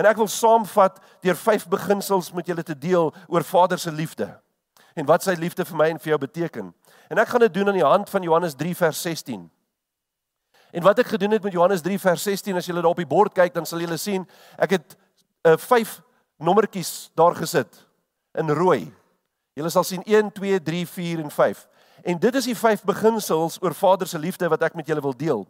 En 0.00 0.08
ek 0.08 0.20
wil 0.20 0.28
saamvat 0.32 0.96
deur 1.24 1.36
vyf 1.36 1.66
beginsels 1.68 2.30
met 2.36 2.48
julle 2.48 2.64
te 2.64 2.76
deel 2.76 3.12
oor 3.28 3.44
Vader 3.44 3.80
se 3.80 3.92
liefde 3.92 4.30
en 4.92 5.08
wat 5.08 5.24
sy 5.24 5.32
liefde 5.40 5.64
vir 5.64 5.76
my 5.76 5.88
en 5.88 6.00
vir 6.00 6.12
jou 6.12 6.18
beteken. 6.20 6.66
En 7.08 7.20
ek 7.20 7.30
gaan 7.32 7.44
dit 7.46 7.54
doen 7.54 7.70
aan 7.72 7.78
die 7.78 7.84
hand 7.84 8.10
van 8.12 8.24
Johannes 8.24 8.56
3 8.60 8.74
vers 8.76 8.98
16. 9.04 9.44
En 10.72 10.84
wat 10.84 11.00
ek 11.00 11.12
gedoen 11.14 11.32
het 11.32 11.44
met 11.44 11.52
Johannes 11.52 11.84
3 11.84 11.98
vers 12.00 12.24
16, 12.28 12.56
as 12.60 12.68
julle 12.68 12.80
daar 12.84 12.92
op 12.92 13.00
die 13.00 13.08
bord 13.08 13.32
kyk, 13.36 13.54
dan 13.56 13.68
sal 13.68 13.80
julle 13.80 13.96
sien 14.00 14.26
ek 14.60 14.76
het 14.76 14.96
uh, 15.48 15.56
vyf 15.60 15.98
nommertjies 16.42 17.10
daar 17.18 17.36
gesit 17.38 17.86
in 18.38 18.50
rooi. 18.50 18.86
Julle 19.54 19.70
sal 19.70 19.84
sien 19.84 20.02
1 20.08 20.32
2 20.32 20.62
3 20.62 20.86
4 20.86 21.24
en 21.24 21.30
5. 21.30 21.66
En 22.02 22.18
dit 22.18 22.34
is 22.34 22.48
die 22.48 22.56
vyf 22.56 22.82
beginsels 22.88 23.58
oor 23.62 23.74
Vader 23.74 24.08
se 24.08 24.18
liefde 24.18 24.48
wat 24.48 24.62
ek 24.66 24.74
met 24.78 24.88
julle 24.88 25.04
wil 25.04 25.16
deel. 25.16 25.44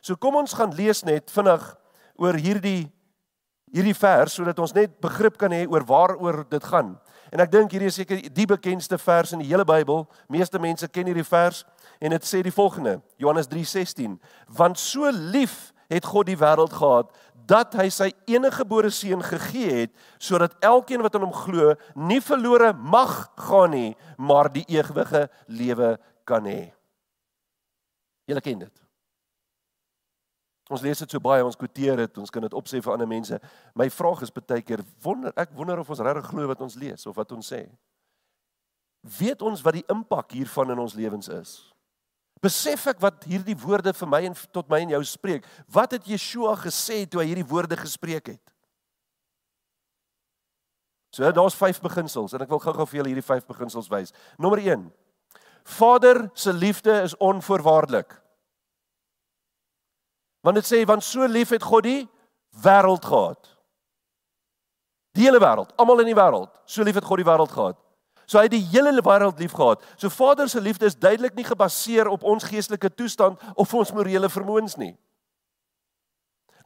So 0.00 0.16
kom 0.16 0.36
ons 0.36 0.54
gaan 0.54 0.74
lees 0.76 1.02
net 1.06 1.32
vinnig 1.34 1.64
oor 2.20 2.38
hierdie 2.38 2.86
hierdie 3.74 3.96
vers 3.98 4.36
sodat 4.38 4.58
ons 4.62 4.74
net 4.76 4.92
begrip 5.02 5.34
kan 5.40 5.52
hê 5.52 5.64
oor 5.66 5.84
waaroor 5.84 6.44
dit 6.48 6.64
gaan. 6.64 6.94
En 7.34 7.42
ek 7.42 7.50
dink 7.50 7.72
hierdie 7.74 7.90
is 7.90 7.98
seker 7.98 8.20
die 8.32 8.46
bekendste 8.46 8.98
vers 9.02 9.32
in 9.34 9.42
die 9.42 9.48
hele 9.50 9.66
Bybel. 9.66 10.04
Meeste 10.30 10.60
mense 10.62 10.86
ken 10.88 11.10
hierdie 11.10 11.26
vers 11.26 11.64
en 11.98 12.14
dit 12.14 12.28
sê 12.28 12.42
die 12.46 12.54
volgende: 12.54 13.00
Johannes 13.18 13.50
3:16, 13.50 14.14
want 14.46 14.78
so 14.78 15.10
lief 15.10 15.72
het 15.90 16.06
God 16.06 16.30
die 16.30 16.38
wêreld 16.38 16.72
gehad 16.74 17.10
dat 17.46 17.76
hy 17.78 17.86
sy 17.94 18.08
enige 18.26 18.62
gebore 18.62 18.90
seun 18.90 19.22
gegee 19.24 19.82
het 19.82 19.92
sodat 20.18 20.56
elkeen 20.64 21.04
wat 21.04 21.14
aan 21.14 21.26
hom 21.28 21.36
glo 21.36 21.74
nie 21.94 22.20
verlore 22.24 22.72
mag 22.74 23.14
gaan 23.48 23.74
nie, 23.74 23.92
maar 24.18 24.50
die 24.52 24.64
ewige 24.72 25.26
lewe 25.46 25.94
kan 26.26 26.46
hê. 26.48 26.72
Julle 28.26 28.42
ken 28.42 28.64
dit. 28.66 28.82
Ons 30.66 30.82
lees 30.82 30.98
dit 30.98 31.12
so 31.14 31.22
baie, 31.22 31.44
ons 31.46 31.58
kwoteer 31.58 32.00
dit, 32.02 32.18
ons 32.18 32.32
kan 32.34 32.42
dit 32.42 32.54
opsê 32.58 32.80
vir 32.82 32.96
ander 32.96 33.06
mense. 33.06 33.38
My 33.78 33.86
vraag 33.92 34.24
is 34.26 34.34
baie 34.34 34.64
keer, 34.66 34.82
wonder 35.04 35.34
ek 35.38 35.54
wonder 35.54 35.78
of 35.78 35.92
ons 35.94 36.02
regtig 36.02 36.26
glo 36.32 36.48
wat 36.50 36.64
ons 36.66 36.74
lees 36.80 37.06
of 37.06 37.14
wat 37.14 37.30
ons 37.36 37.52
sê. 37.54 37.62
Weet 39.06 39.44
ons 39.46 39.62
wat 39.62 39.78
die 39.78 39.86
impak 39.92 40.34
hiervan 40.34 40.74
in 40.74 40.82
ons 40.82 40.96
lewens 40.98 41.30
is? 41.30 41.54
Besef 42.44 42.84
ek 42.92 43.00
wat 43.00 43.24
hierdie 43.24 43.56
woorde 43.56 43.94
vir 43.96 44.10
my 44.10 44.20
en 44.28 44.34
tot 44.52 44.68
my 44.68 44.82
en 44.84 44.92
jou 44.96 45.02
spreek? 45.08 45.46
Wat 45.72 45.96
het 45.96 46.08
Yeshua 46.08 46.52
gesê 46.60 47.04
toe 47.08 47.22
hy 47.22 47.30
hierdie 47.30 47.48
woorde 47.48 47.78
gespreek 47.80 48.34
het? 48.34 48.42
So 51.16 51.24
daar's 51.32 51.56
vyf 51.56 51.80
beginsels 51.80 52.34
en 52.36 52.44
ek 52.44 52.52
wil 52.52 52.60
gou-gou 52.60 52.84
vir 52.90 53.00
julle 53.00 53.12
hierdie 53.14 53.24
vyf 53.24 53.46
beginsels 53.48 53.88
wys. 53.88 54.12
Nommer 54.36 54.60
1. 54.60 54.84
Vader 55.78 56.26
se 56.36 56.52
liefde 56.52 56.92
is 57.06 57.16
onvoorwaardelik. 57.16 58.12
Want 60.44 60.60
dit 60.60 60.68
sê 60.68 60.82
want 60.86 61.02
so 61.02 61.24
lief 61.26 61.54
het 61.56 61.64
God 61.64 61.88
die 61.88 62.02
wêreld 62.62 63.04
gehad. 63.08 63.48
Die 65.16 65.24
hele 65.24 65.40
wêreld, 65.40 65.72
almal 65.80 66.04
in 66.04 66.12
die 66.12 66.18
wêreld, 66.18 66.52
so 66.68 66.84
lief 66.84 67.00
het 67.00 67.08
God 67.08 67.22
die 67.22 67.26
wêreld 67.26 67.50
gehad. 67.54 67.80
So 68.26 68.38
hy 68.38 68.48
het 68.48 68.54
die 68.56 68.66
hele 68.72 69.02
wêreld 69.06 69.38
lief 69.38 69.54
gehad. 69.54 69.82
So 69.96 70.10
Vader 70.10 70.48
se 70.50 70.60
liefde 70.60 70.86
is 70.86 70.98
duidelik 70.98 71.34
nie 71.34 71.46
gebaseer 71.46 72.08
op 72.10 72.24
ons 72.26 72.44
geestelike 72.44 72.90
toestand 72.94 73.40
of 73.54 73.74
ons 73.74 73.92
morele 73.94 74.30
vermoëns 74.30 74.74
nie. 74.76 74.94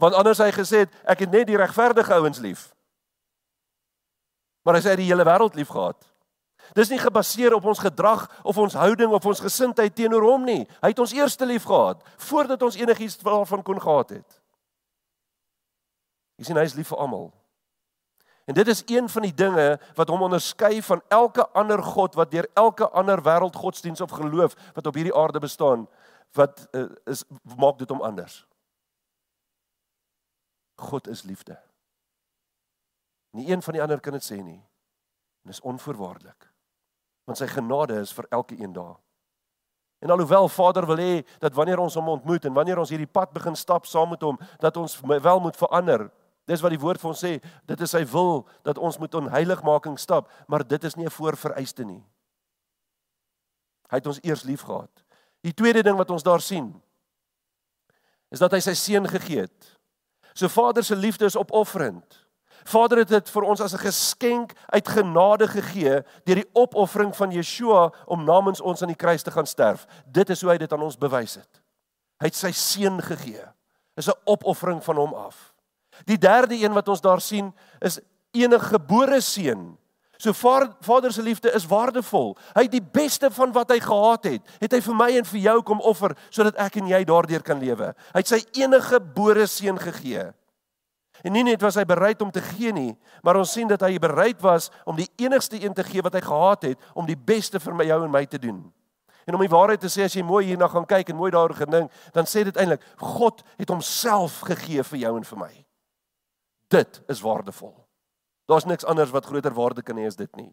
Want 0.00 0.16
anders 0.16 0.40
hy 0.40 0.48
gesê 0.56 0.86
het 0.86 0.94
ek 1.04 1.26
het 1.26 1.32
net 1.32 1.50
die 1.50 1.60
regverdige 1.60 2.14
ouens 2.16 2.40
lief. 2.40 2.70
Maar 4.64 4.78
hy 4.78 4.80
sê 4.80 4.88
hy 4.92 4.96
het 4.96 5.02
die 5.04 5.10
hele 5.12 5.28
wêreld 5.28 5.58
lief 5.60 5.72
gehad. 5.72 6.00
Dis 6.76 6.90
nie 6.92 7.00
gebaseer 7.00 7.54
op 7.56 7.64
ons 7.68 7.82
gedrag 7.82 8.24
of 8.46 8.58
ons 8.58 8.76
houding 8.78 9.12
of 9.12 9.26
ons 9.26 9.42
gesindheid 9.42 9.94
teenoor 9.96 10.24
hom 10.24 10.44
nie. 10.46 10.62
Hy 10.80 10.92
het 10.92 11.02
ons 11.02 11.12
eerste 11.16 11.48
lief 11.48 11.66
gehad 11.68 12.00
voordat 12.30 12.62
ons 12.62 12.78
enigiets 12.78 13.18
daarvan 13.20 13.64
kon 13.66 13.80
gehad 13.80 14.16
het. 14.20 14.40
Jy 16.40 16.48
sien 16.48 16.56
hy 16.56 16.64
is 16.64 16.76
lief 16.78 16.88
vir 16.88 17.02
almal. 17.04 17.28
En 18.50 18.56
dit 18.56 18.66
is 18.66 18.82
een 18.86 19.08
van 19.08 19.22
die 19.22 19.34
dinge 19.34 19.78
wat 19.94 20.08
hom 20.10 20.22
onderskei 20.26 20.82
van 20.82 21.02
elke 21.08 21.44
ander 21.48 21.82
god 21.82 22.16
wat 22.18 22.30
deur 22.30 22.48
elke 22.58 22.88
ander 22.90 23.22
wêreldgodsdiens 23.22 24.00
of 24.02 24.10
geloof 24.10 24.56
wat 24.74 24.86
op 24.86 24.94
hierdie 24.98 25.14
aarde 25.14 25.38
bestaan 25.38 25.86
wat 26.34 26.66
uh, 26.74 26.88
is 27.06 27.22
maak 27.56 27.78
dit 27.78 27.88
hom 27.88 28.02
anders. 28.02 28.42
God 30.74 31.06
is 31.06 31.22
liefde. 31.22 31.60
Nie 33.30 33.52
een 33.52 33.62
van 33.62 33.78
die 33.78 33.82
ander 33.82 34.00
kan 34.00 34.18
dit 34.18 34.26
sê 34.26 34.42
nie. 34.42 34.58
Dit 35.46 35.54
is 35.54 35.62
onvoorwaardelik 35.62 36.50
want 37.30 37.38
sy 37.38 37.46
genade 37.46 37.94
is 38.02 38.10
vir 38.10 38.26
elke 38.34 38.56
een 38.58 38.72
daar. 38.74 38.96
En 40.02 40.10
alhoewel 40.10 40.48
Vader 40.50 40.86
wil 40.86 40.98
hê 40.98 41.20
dat 41.38 41.54
wanneer 41.54 41.78
ons 41.78 41.94
hom 41.94 42.08
ontmoet 42.08 42.48
en 42.48 42.56
wanneer 42.56 42.80
ons 42.82 42.90
hierdie 42.90 43.06
pad 43.06 43.30
begin 43.30 43.54
stap 43.54 43.86
saam 43.86 44.10
met 44.10 44.24
hom, 44.26 44.38
dat 44.58 44.76
ons 44.76 44.96
wel 45.06 45.40
moet 45.40 45.56
verander. 45.56 46.08
Dis 46.50 46.62
wat 46.64 46.74
die 46.74 46.82
woord 46.82 46.98
vir 46.98 47.12
ons 47.12 47.20
sê, 47.22 47.36
dit 47.70 47.82
is 47.84 47.92
sy 47.94 48.02
wil 48.10 48.42
dat 48.66 48.78
ons 48.78 48.98
moet 48.98 49.12
in 49.20 49.30
heiligmaking 49.30 49.98
stap, 50.02 50.30
maar 50.50 50.64
dit 50.66 50.84
is 50.84 50.96
nie 50.98 51.06
'n 51.06 51.14
voorvereiste 51.14 51.84
nie. 51.84 52.02
Hy 53.90 53.96
het 53.98 54.06
ons 54.06 54.18
eers 54.22 54.42
lief 54.42 54.62
gehad. 54.62 54.90
Die 55.42 55.54
tweede 55.54 55.82
ding 55.82 55.96
wat 55.96 56.10
ons 56.10 56.22
daar 56.22 56.40
sien 56.40 56.74
is 58.30 58.38
dat 58.38 58.52
hy 58.52 58.60
sy 58.60 58.74
seun 58.74 59.08
gegee 59.08 59.40
het. 59.40 59.78
So 60.34 60.48
Vader 60.48 60.84
se 60.84 60.96
liefde 60.96 61.24
is 61.24 61.36
opofferend. 61.36 62.26
Vader 62.64 62.98
het 62.98 63.08
dit 63.08 63.30
vir 63.30 63.42
ons 63.42 63.60
as 63.60 63.74
'n 63.74 63.86
geskenk 63.86 64.52
uit 64.68 64.88
genade 64.88 65.48
gegee 65.48 66.02
deur 66.24 66.36
die 66.36 66.50
opoffering 66.52 67.16
van 67.16 67.32
Yeshua 67.32 67.92
om 68.06 68.24
namens 68.24 68.60
ons 68.60 68.82
aan 68.82 68.92
die 68.92 68.96
kruis 68.96 69.22
te 69.22 69.30
gaan 69.30 69.46
sterf. 69.46 69.86
Dit 70.06 70.30
is 70.30 70.40
hoe 70.40 70.50
hy 70.50 70.58
dit 70.58 70.72
aan 70.72 70.82
ons 70.82 70.96
bewys 70.96 71.34
het. 71.34 71.62
Hy 72.20 72.26
het 72.26 72.34
sy 72.34 72.52
seun 72.52 73.02
gegee. 73.02 73.44
Is 73.96 74.08
'n 74.08 74.20
opoffering 74.24 74.84
van 74.84 74.96
hom 74.96 75.14
af. 75.14 75.49
Die 76.08 76.18
derde 76.18 76.54
een 76.54 76.72
wat 76.72 76.88
ons 76.88 77.00
daar 77.00 77.20
sien 77.20 77.52
is 77.80 78.00
enige 78.32 78.76
gebore 78.76 79.20
seun. 79.20 79.76
So 80.20 80.32
Vader 80.32 81.12
se 81.12 81.22
liefde 81.22 81.52
is 81.52 81.66
waardevol. 81.66 82.34
Hy 82.52 82.66
het 82.66 82.74
die 82.74 82.84
beste 82.84 83.30
van 83.32 83.54
wat 83.56 83.70
hy 83.72 83.78
gehad 83.80 84.26
het, 84.28 84.50
het 84.60 84.74
hy 84.76 84.80
vir 84.84 84.98
my 84.98 85.08
en 85.16 85.28
vir 85.30 85.40
jou 85.46 85.54
kom 85.64 85.80
offer 85.80 86.12
sodat 86.28 86.58
ek 86.60 86.76
en 86.76 86.90
jy 86.90 87.00
daardeur 87.08 87.44
kan 87.44 87.62
lewe. 87.62 87.94
Hy 88.12 88.20
het 88.20 88.28
sy 88.28 88.42
enige 88.60 88.98
gebore 88.98 89.46
seun 89.48 89.80
gegee. 89.80 90.26
En 91.24 91.32
nie 91.32 91.44
net 91.44 91.64
was 91.64 91.78
hy 91.80 91.86
bereid 91.88 92.20
om 92.24 92.32
te 92.32 92.42
gee 92.44 92.72
nie, 92.72 92.92
maar 93.24 93.40
ons 93.40 93.52
sien 93.52 93.68
dat 93.68 93.80
hy 93.84 93.96
bereid 94.00 94.40
was 94.44 94.68
om 94.88 94.96
die 94.96 95.08
enigste 95.20 95.56
een 95.60 95.72
te 95.76 95.84
gee 95.84 96.04
wat 96.04 96.16
hy 96.16 96.22
gehad 96.24 96.68
het 96.68 96.92
om 96.92 97.08
die 97.08 97.16
beste 97.16 97.60
vir 97.60 97.76
my 97.76 97.88
jou 97.88 97.98
en 98.04 98.12
my 98.12 98.24
te 98.28 98.40
doen. 98.40 98.60
En 99.28 99.36
om 99.36 99.44
die 99.44 99.52
waarheid 99.52 99.80
te 99.80 99.88
sê 99.92 100.04
as 100.04 100.16
jy 100.16 100.24
mooi 100.24 100.46
hierna 100.48 100.68
gaan 100.68 100.88
kyk 100.88 101.12
en 101.12 101.20
mooi 101.20 101.32
daaroor 101.32 101.56
gedink, 101.56 101.92
dan 102.12 102.28
sê 102.28 102.44
dit 102.44 102.56
eintlik 102.60 102.84
God 103.16 103.44
het 103.60 103.72
homself 103.72 104.40
gegee 104.48 104.84
vir 104.92 105.04
jou 105.06 105.16
en 105.16 105.28
vir 105.32 105.44
my. 105.48 105.52
Dit 106.70 107.02
is 107.10 107.20
waardevol. 107.20 107.74
Daar's 108.50 108.66
niks 108.66 108.84
anders 108.84 109.10
wat 109.10 109.26
groter 109.26 109.54
waarde 109.54 109.82
kan 109.82 109.98
hê 109.98 110.06
as 110.06 110.18
dit 110.18 110.36
nie. 110.38 110.50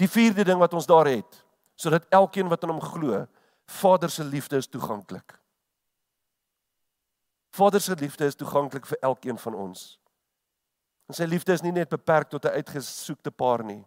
Die 0.00 0.08
vierde 0.08 0.44
ding 0.44 0.60
wat 0.60 0.74
ons 0.76 0.88
daar 0.88 1.08
het, 1.08 1.44
sodat 1.76 2.08
elkeen 2.12 2.48
wat 2.48 2.64
aan 2.64 2.74
hom 2.76 2.84
glo, 2.84 3.26
Vader 3.66 4.10
se 4.10 4.24
liefde 4.24 4.56
is 4.56 4.68
toeganklik. 4.68 5.34
Vader 7.50 7.80
se 7.80 7.96
liefde 7.98 8.24
is 8.24 8.36
toeganklik 8.38 8.86
vir 8.86 8.98
elkeen 9.00 9.38
van 9.38 9.54
ons. 9.54 9.96
En 11.10 11.16
sy 11.18 11.26
liefde 11.26 11.54
is 11.54 11.64
nie 11.64 11.72
net 11.74 11.88
beperk 11.90 12.30
tot 12.30 12.44
'n 12.44 12.56
uitgesoekte 12.58 13.30
paar 13.30 13.64
nie. 13.64 13.84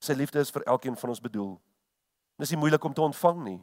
Sy 0.00 0.12
liefde 0.12 0.38
is 0.38 0.50
vir 0.50 0.62
elkeen 0.62 0.96
van 0.96 1.08
ons 1.08 1.20
bedoel. 1.20 1.60
Dis 2.38 2.50
nie 2.50 2.58
moeilik 2.58 2.84
om 2.84 2.94
te 2.94 3.02
ontvang 3.02 3.42
nie. 3.44 3.60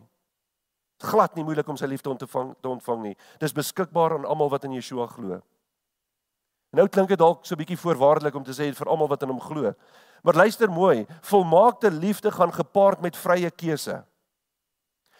Glad 0.99 1.35
nie 1.35 1.43
moeilik 1.43 1.67
om 1.67 1.77
sy 1.77 1.85
liefde 1.85 2.03
te 2.03 2.09
ontvang 2.09 2.55
te 2.61 2.69
ontvang 2.69 3.01
nie. 3.01 3.15
Dis 3.39 3.53
beskikbaar 3.53 4.13
aan 4.13 4.25
almal 4.25 4.49
wat 4.49 4.63
in 4.63 4.71
Yeshua 4.71 5.07
glo. 5.07 5.41
Nou 6.75 6.85
klink 6.87 7.09
dit 7.09 7.17
dalk 7.17 7.45
so 7.45 7.55
'n 7.55 7.57
bietjie 7.57 7.77
voorwaardelik 7.77 8.35
om 8.35 8.43
te 8.43 8.53
sê 8.53 8.73
vir 8.73 8.87
almal 8.87 9.07
wat 9.07 9.23
in 9.23 9.29
hom 9.29 9.41
glo. 9.41 9.73
Maar 10.23 10.35
luister 10.35 10.69
mooi, 10.69 11.05
volmaakte 11.21 11.91
liefde 11.91 12.31
gaan 12.31 12.53
gepaard 12.53 13.01
met 13.01 13.17
vrye 13.17 13.51
keuse. 13.51 14.05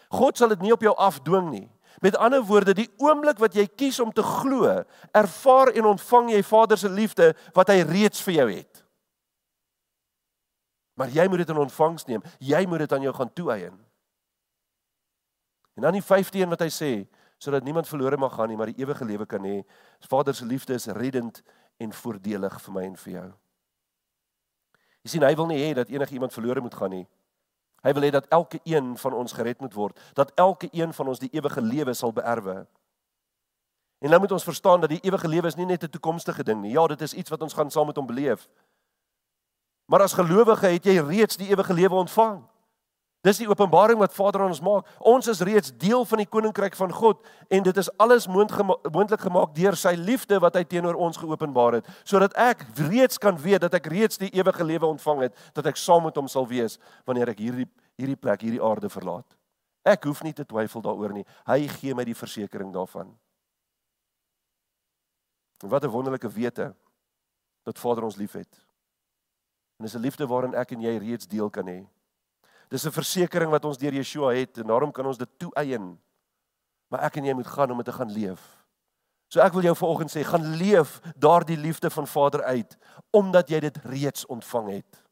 God 0.10 0.38
sal 0.38 0.48
dit 0.48 0.62
nie 0.62 0.74
op 0.74 0.82
jou 0.82 0.96
afdwing 0.96 1.50
nie. 1.50 1.70
Met 2.02 2.16
ander 2.18 2.42
woorde, 2.42 2.74
die 2.74 2.90
oomblik 2.98 3.40
wat 3.40 3.54
jy 3.54 3.68
kies 3.68 4.00
om 4.00 4.12
te 4.12 4.24
glo, 4.24 4.84
ervaar 5.12 5.68
en 5.68 5.86
ontvang 5.86 6.32
jy 6.32 6.44
Vader 6.44 6.78
se 6.78 6.90
liefde 6.90 7.34
wat 7.54 7.68
hy 7.68 7.82
reeds 7.82 8.22
vir 8.22 8.34
jou 8.34 8.48
het. 8.52 8.84
Maar 11.00 11.10
jy 11.16 11.28
moet 11.28 11.38
dit 11.38 11.50
in 11.50 11.58
ontvangs 11.58 12.06
neem. 12.06 12.24
Jy 12.40 12.66
moet 12.68 12.80
dit 12.80 12.94
aan 12.94 13.02
jou 13.02 13.14
gaan 13.16 13.34
toeëien. 13.34 13.76
En 15.80 15.86
dan 15.88 15.96
die 15.96 16.04
15 16.04 16.50
wat 16.50 16.60
hy 16.60 16.68
sê, 16.68 16.92
sodat 17.40 17.64
niemand 17.64 17.88
verlore 17.88 18.18
mag 18.20 18.34
gaan 18.36 18.52
nie, 18.52 18.58
maar 18.60 18.72
die 18.72 18.82
ewige 18.84 19.06
lewe 19.08 19.26
kan 19.26 19.44
hê. 19.48 19.62
Vader 20.12 20.36
se 20.36 20.46
liefde 20.46 20.76
is 20.76 20.86
reddend 20.86 21.42
en 21.80 21.94
voordelig 21.96 22.58
vir 22.62 22.76
my 22.76 22.84
en 22.90 22.98
vir 23.00 23.14
jou. 23.14 23.30
Jy 25.08 25.14
sien, 25.14 25.24
hy 25.24 25.36
wil 25.40 25.48
nie 25.48 25.62
hê 25.62 25.72
dat 25.78 25.90
enige 25.90 26.18
iemand 26.18 26.36
verlore 26.36 26.62
moet 26.62 26.76
gaan 26.76 26.92
nie. 26.92 27.06
Hy 27.80 27.94
wil 27.96 28.04
hê 28.04 28.12
dat 28.12 28.28
elke 28.36 28.60
een 28.68 28.92
van 29.00 29.16
ons 29.16 29.34
gered 29.34 29.62
moet 29.64 29.74
word, 29.74 30.00
dat 30.14 30.34
elke 30.36 30.68
een 30.76 30.92
van 30.94 31.08
ons 31.08 31.22
die 31.24 31.32
ewige 31.32 31.64
lewe 31.64 31.96
sal 31.96 32.12
beerwe. 32.12 32.66
En 34.00 34.12
nou 34.12 34.20
moet 34.20 34.36
ons 34.36 34.44
verstaan 34.44 34.84
dat 34.84 34.92
die 34.92 35.00
ewige 35.08 35.28
lewe 35.28 35.48
is 35.48 35.56
nie 35.56 35.66
net 35.66 35.84
'n 35.84 35.90
toekomstige 35.90 36.44
ding 36.44 36.62
nie. 36.62 36.72
Ja, 36.72 36.88
dit 36.88 37.02
is 37.02 37.14
iets 37.14 37.30
wat 37.30 37.42
ons 37.42 37.54
gaan 37.54 37.72
saam 37.72 37.88
met 37.88 37.96
hom 37.96 38.06
beleef. 38.06 38.48
Maar 39.86 40.02
as 40.02 40.14
gelowige 40.14 40.68
het 40.68 40.86
jy 40.86 41.00
reeds 41.00 41.38
die 41.38 41.50
ewige 41.50 41.74
lewe 41.74 41.96
ontvang. 41.96 42.49
Dis 43.22 43.42
die 43.42 43.50
openbaring 43.50 44.00
wat 44.00 44.14
Vader 44.16 44.46
aan 44.46 44.54
ons 44.54 44.62
maak. 44.64 44.88
Ons 45.04 45.28
is 45.28 45.42
reeds 45.44 45.74
deel 45.76 46.06
van 46.08 46.22
die 46.22 46.28
koninkryk 46.28 46.76
van 46.80 46.94
God 46.96 47.26
en 47.52 47.66
dit 47.66 47.80
is 47.82 47.90
alles 48.00 48.30
moontlik 48.32 49.20
gemaak 49.20 49.52
deur 49.58 49.76
sy 49.76 49.92
liefde 50.00 50.40
wat 50.40 50.56
hy 50.56 50.64
teenoor 50.64 50.96
ons 50.96 51.20
geopenbaar 51.20 51.80
het, 51.80 51.90
sodat 52.08 52.36
ek 52.40 52.64
reeds 52.88 53.20
kan 53.20 53.36
weet 53.36 53.66
dat 53.66 53.76
ek 53.76 53.92
reeds 53.92 54.22
die 54.22 54.32
ewige 54.32 54.64
lewe 54.64 54.88
ontvang 54.88 55.26
het, 55.28 55.36
dat 55.54 55.68
ek 55.68 55.76
saam 55.76 56.08
met 56.08 56.16
hom 56.16 56.32
sal 56.32 56.48
wees 56.48 56.80
wanneer 57.04 57.34
ek 57.36 57.44
hierdie 57.44 57.68
hierdie 58.00 58.16
plek, 58.16 58.46
hierdie 58.48 58.64
aarde 58.64 58.88
verlaat. 58.88 59.28
Ek 59.84 60.06
hoef 60.08 60.22
nie 60.24 60.32
te 60.32 60.46
twyfel 60.48 60.84
daaroor 60.86 61.12
nie. 61.12 61.26
Hy 61.44 61.66
gee 61.68 61.96
my 61.96 62.06
die 62.08 62.16
versekering 62.16 62.72
daarvan. 62.72 63.12
Wat 65.60 65.84
'n 65.84 65.92
wonderlike 65.92 66.32
wete 66.32 66.74
dat 67.66 67.80
Vader 67.80 68.04
ons 68.04 68.16
liefhet. 68.16 68.48
En 69.78 69.84
dis 69.84 69.96
'n 69.96 70.02
liefde 70.02 70.28
waarin 70.28 70.56
ek 70.56 70.72
en 70.72 70.82
jy 70.82 70.98
reeds 70.98 71.28
deel 71.28 71.50
kan 71.50 71.68
hê. 71.68 71.86
Dis 72.70 72.86
'n 72.86 72.92
versekering 72.92 73.52
wat 73.52 73.66
ons 73.66 73.78
deur 73.78 73.94
Yeshua 73.94 74.34
het 74.34 74.58
en 74.58 74.68
daarom 74.68 74.92
kan 74.92 75.06
ons 75.06 75.18
dit 75.18 75.30
toeëien. 75.38 76.00
Maar 76.90 77.02
ek 77.02 77.18
en 77.18 77.26
jy 77.26 77.34
moet 77.34 77.48
gaan 77.48 77.72
om 77.72 77.78
dit 77.78 77.86
te 77.86 77.92
gaan 77.92 78.12
leef. 78.12 78.42
So 79.30 79.42
ek 79.42 79.54
wil 79.54 79.62
jou 79.62 79.76
vanoggend 79.76 80.12
sê, 80.12 80.24
gaan 80.26 80.56
leef 80.58 81.00
daardie 81.16 81.58
liefde 81.58 81.90
van 81.90 82.08
Vader 82.08 82.44
uit 82.44 82.78
omdat 83.12 83.50
jy 83.50 83.60
dit 83.60 83.78
reeds 83.86 84.26
ontvang 84.26 84.70
het. 84.70 85.04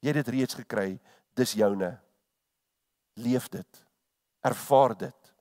Jy 0.00 0.12
het 0.12 0.24
dit 0.24 0.34
reeds 0.34 0.54
gekry, 0.54 1.00
dis 1.34 1.52
joune. 1.52 2.00
Leef 3.20 3.48
dit. 3.48 3.84
Ervaar 4.44 4.96
dit. 4.96 5.32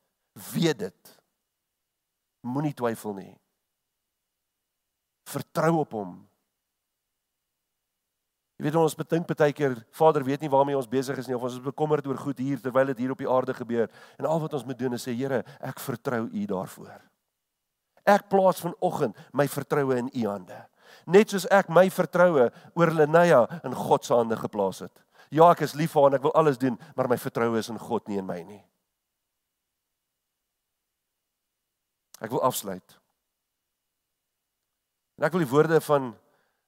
Weet 0.51 0.79
dit. 0.79 1.15
Moenie 2.41 2.73
twyfel 2.73 3.13
nie. 3.13 3.33
Vertrou 5.27 5.79
op 5.79 5.91
hom. 5.91 6.15
Jy 8.55 8.69
weet 8.69 8.77
ons 8.79 8.95
bedink 8.95 9.27
baie 9.27 9.53
keer 9.53 9.73
Vader 9.91 10.23
weet 10.23 10.45
nie 10.45 10.51
waarmee 10.51 10.77
ons 10.79 10.87
besig 10.87 11.17
is 11.19 11.27
nie 11.27 11.35
of 11.35 11.43
ons 11.43 11.57
is 11.57 11.63
bekommerd 11.63 12.05
oor 12.07 12.19
goed 12.21 12.39
hier 12.39 12.61
terwyl 12.63 12.87
dit 12.93 13.01
hier 13.03 13.11
op 13.11 13.19
die 13.19 13.27
aarde 13.27 13.53
gebeur 13.53 13.89
en 14.15 14.27
al 14.29 14.39
wat 14.39 14.55
ons 14.55 14.63
moet 14.63 14.79
doen 14.79 14.95
is 14.95 15.03
sê 15.03 15.11
Here, 15.15 15.43
ek 15.59 15.81
vertrou 15.83 16.23
U 16.31 16.45
daarvoor. 16.47 17.01
Ek 18.05 18.29
plaas 18.31 18.61
vanoggend 18.63 19.17
my 19.33 19.47
vertroue 19.51 19.97
in 19.99 20.07
U 20.13 20.27
hande. 20.29 20.61
Net 21.05 21.33
soos 21.33 21.49
ek 21.51 21.67
my 21.73 21.89
vertroue 21.91 22.47
oor 22.77 22.93
Lenaya 22.95 23.43
in 23.65 23.75
God 23.75 24.05
se 24.05 24.15
hande 24.15 24.37
geplaas 24.39 24.85
het. 24.85 25.03
Ja, 25.33 25.49
ek 25.51 25.65
is 25.65 25.75
lief 25.75 25.91
vir 25.91 26.05
haar 26.05 26.13
en 26.13 26.19
ek 26.19 26.27
wil 26.27 26.35
alles 26.39 26.61
doen, 26.61 26.77
maar 26.95 27.09
my 27.11 27.17
vertroue 27.19 27.59
is 27.59 27.69
in 27.73 27.81
God 27.81 28.07
nie 28.07 28.21
in 28.21 28.27
my 28.27 28.39
nie. 28.45 28.61
Ek 32.23 32.31
wil 32.31 32.45
afsluit. 32.45 32.95
En 35.19 35.27
ek 35.27 35.35
wil 35.35 35.43
die 35.43 35.51
woorde 35.51 35.81
van 35.83 36.13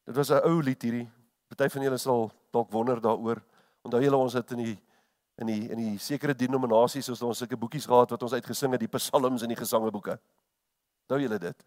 dit 0.08 0.16
was 0.16 0.32
'n 0.32 0.44
ou 0.44 0.60
lied 0.62 0.82
hierdie. 0.82 1.08
Party 1.58 1.74
van 1.74 1.88
julle 1.88 1.98
sal 1.98 2.28
dalk 2.54 2.70
wonder 2.72 3.00
daaroor. 3.02 3.42
Onthou 3.82 4.02
julle 4.04 4.18
ons 4.18 4.36
het 4.38 4.52
in 4.54 4.64
die 4.64 4.76
in 5.38 5.50
die 5.52 5.70
in 5.70 5.78
die 5.78 5.98
sekere 6.02 6.34
denominasies 6.34 7.06
soos 7.06 7.22
ons 7.22 7.44
sulke 7.44 7.58
boekies 7.58 7.86
gehad 7.86 8.10
wat 8.10 8.24
ons 8.26 8.34
uitgesing 8.34 8.72
het, 8.74 8.82
die 8.82 8.90
psalms 8.90 9.44
en 9.46 9.52
die 9.52 9.58
gesangeboeke. 9.58 10.16
Onthou 11.06 11.20
julle 11.22 11.38
dit? 11.42 11.66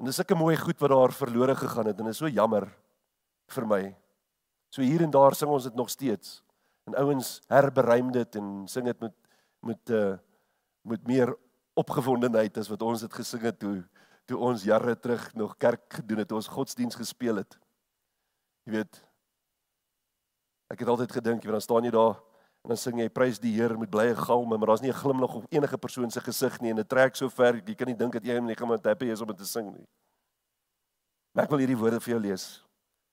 En 0.00 0.08
dis 0.08 0.16
sulke 0.16 0.36
mooi 0.36 0.56
goed 0.56 0.80
wat 0.80 0.92
daar 0.92 1.12
verlore 1.12 1.56
gegaan 1.56 1.90
het 1.90 2.00
en 2.00 2.08
dit 2.08 2.16
is 2.16 2.20
so 2.20 2.28
jammer 2.28 2.68
vir 3.52 3.68
my. 3.68 3.82
So 4.72 4.84
hier 4.84 5.04
en 5.04 5.12
daar 5.12 5.36
sing 5.36 5.52
ons 5.52 5.68
dit 5.68 5.76
nog 5.76 5.90
steeds. 5.92 6.40
En 6.88 6.96
ouens 7.00 7.40
herberuim 7.48 8.12
dit 8.12 8.40
en 8.40 8.64
sing 8.68 8.88
dit 8.88 9.00
met 9.00 9.14
met 9.66 9.90
uh 9.90 10.16
met 10.86 11.02
meer 11.08 11.32
opgewondenheid 11.74 12.58
as 12.60 12.68
wat 12.70 12.82
ons 12.86 13.00
dit 13.02 13.12
gesing 13.12 13.42
het 13.42 13.56
toe 13.58 13.80
toe 14.26 14.38
ons 14.38 14.64
jare 14.66 14.94
terug 14.98 15.24
nog 15.34 15.56
kerk 15.58 16.00
gedoen 16.00 16.18
het, 16.18 16.32
ons 16.32 16.48
godsdiens 16.50 16.94
gespeel 16.98 17.36
het. 17.42 17.58
Jy 18.66 18.72
weet 18.74 19.02
ek 20.74 20.80
het 20.82 20.88
altyd 20.90 21.12
gedink, 21.14 21.44
jy 21.44 21.48
weet 21.48 21.60
dan 21.60 21.62
staan 21.62 21.86
jy 21.86 21.92
daar 21.94 22.16
en 22.66 22.72
dan 22.72 22.80
sing 22.80 22.98
jy 22.98 23.06
prys 23.14 23.38
die 23.38 23.52
Here 23.54 23.76
met 23.78 23.90
blye 23.90 24.16
galme, 24.18 24.56
maar 24.58 24.72
daar's 24.72 24.82
nie 24.82 24.90
'n 24.90 24.98
glimlag 24.98 25.34
op 25.34 25.46
enige 25.54 25.78
persoon 25.78 26.10
se 26.10 26.20
gesig 26.20 26.60
nie 26.60 26.70
en 26.70 26.76
dit 26.76 26.88
trek 26.88 27.14
so 27.14 27.28
ver, 27.28 27.62
jy 27.62 27.74
kan 27.74 27.86
nie 27.86 27.94
dink 27.94 28.12
dat 28.12 28.24
jy 28.24 28.34
hom 28.34 28.46
net 28.46 28.58
gaan 28.58 28.78
happy 28.82 29.06
is 29.06 29.20
om 29.20 29.28
dit 29.28 29.36
te 29.38 29.46
sing 29.46 29.70
nie. 29.72 29.86
Maar 31.32 31.44
ek 31.44 31.50
wil 31.50 31.58
hierdie 31.58 31.76
woorde 31.76 32.00
vir 32.00 32.14
jou 32.14 32.20
lees. 32.20 32.64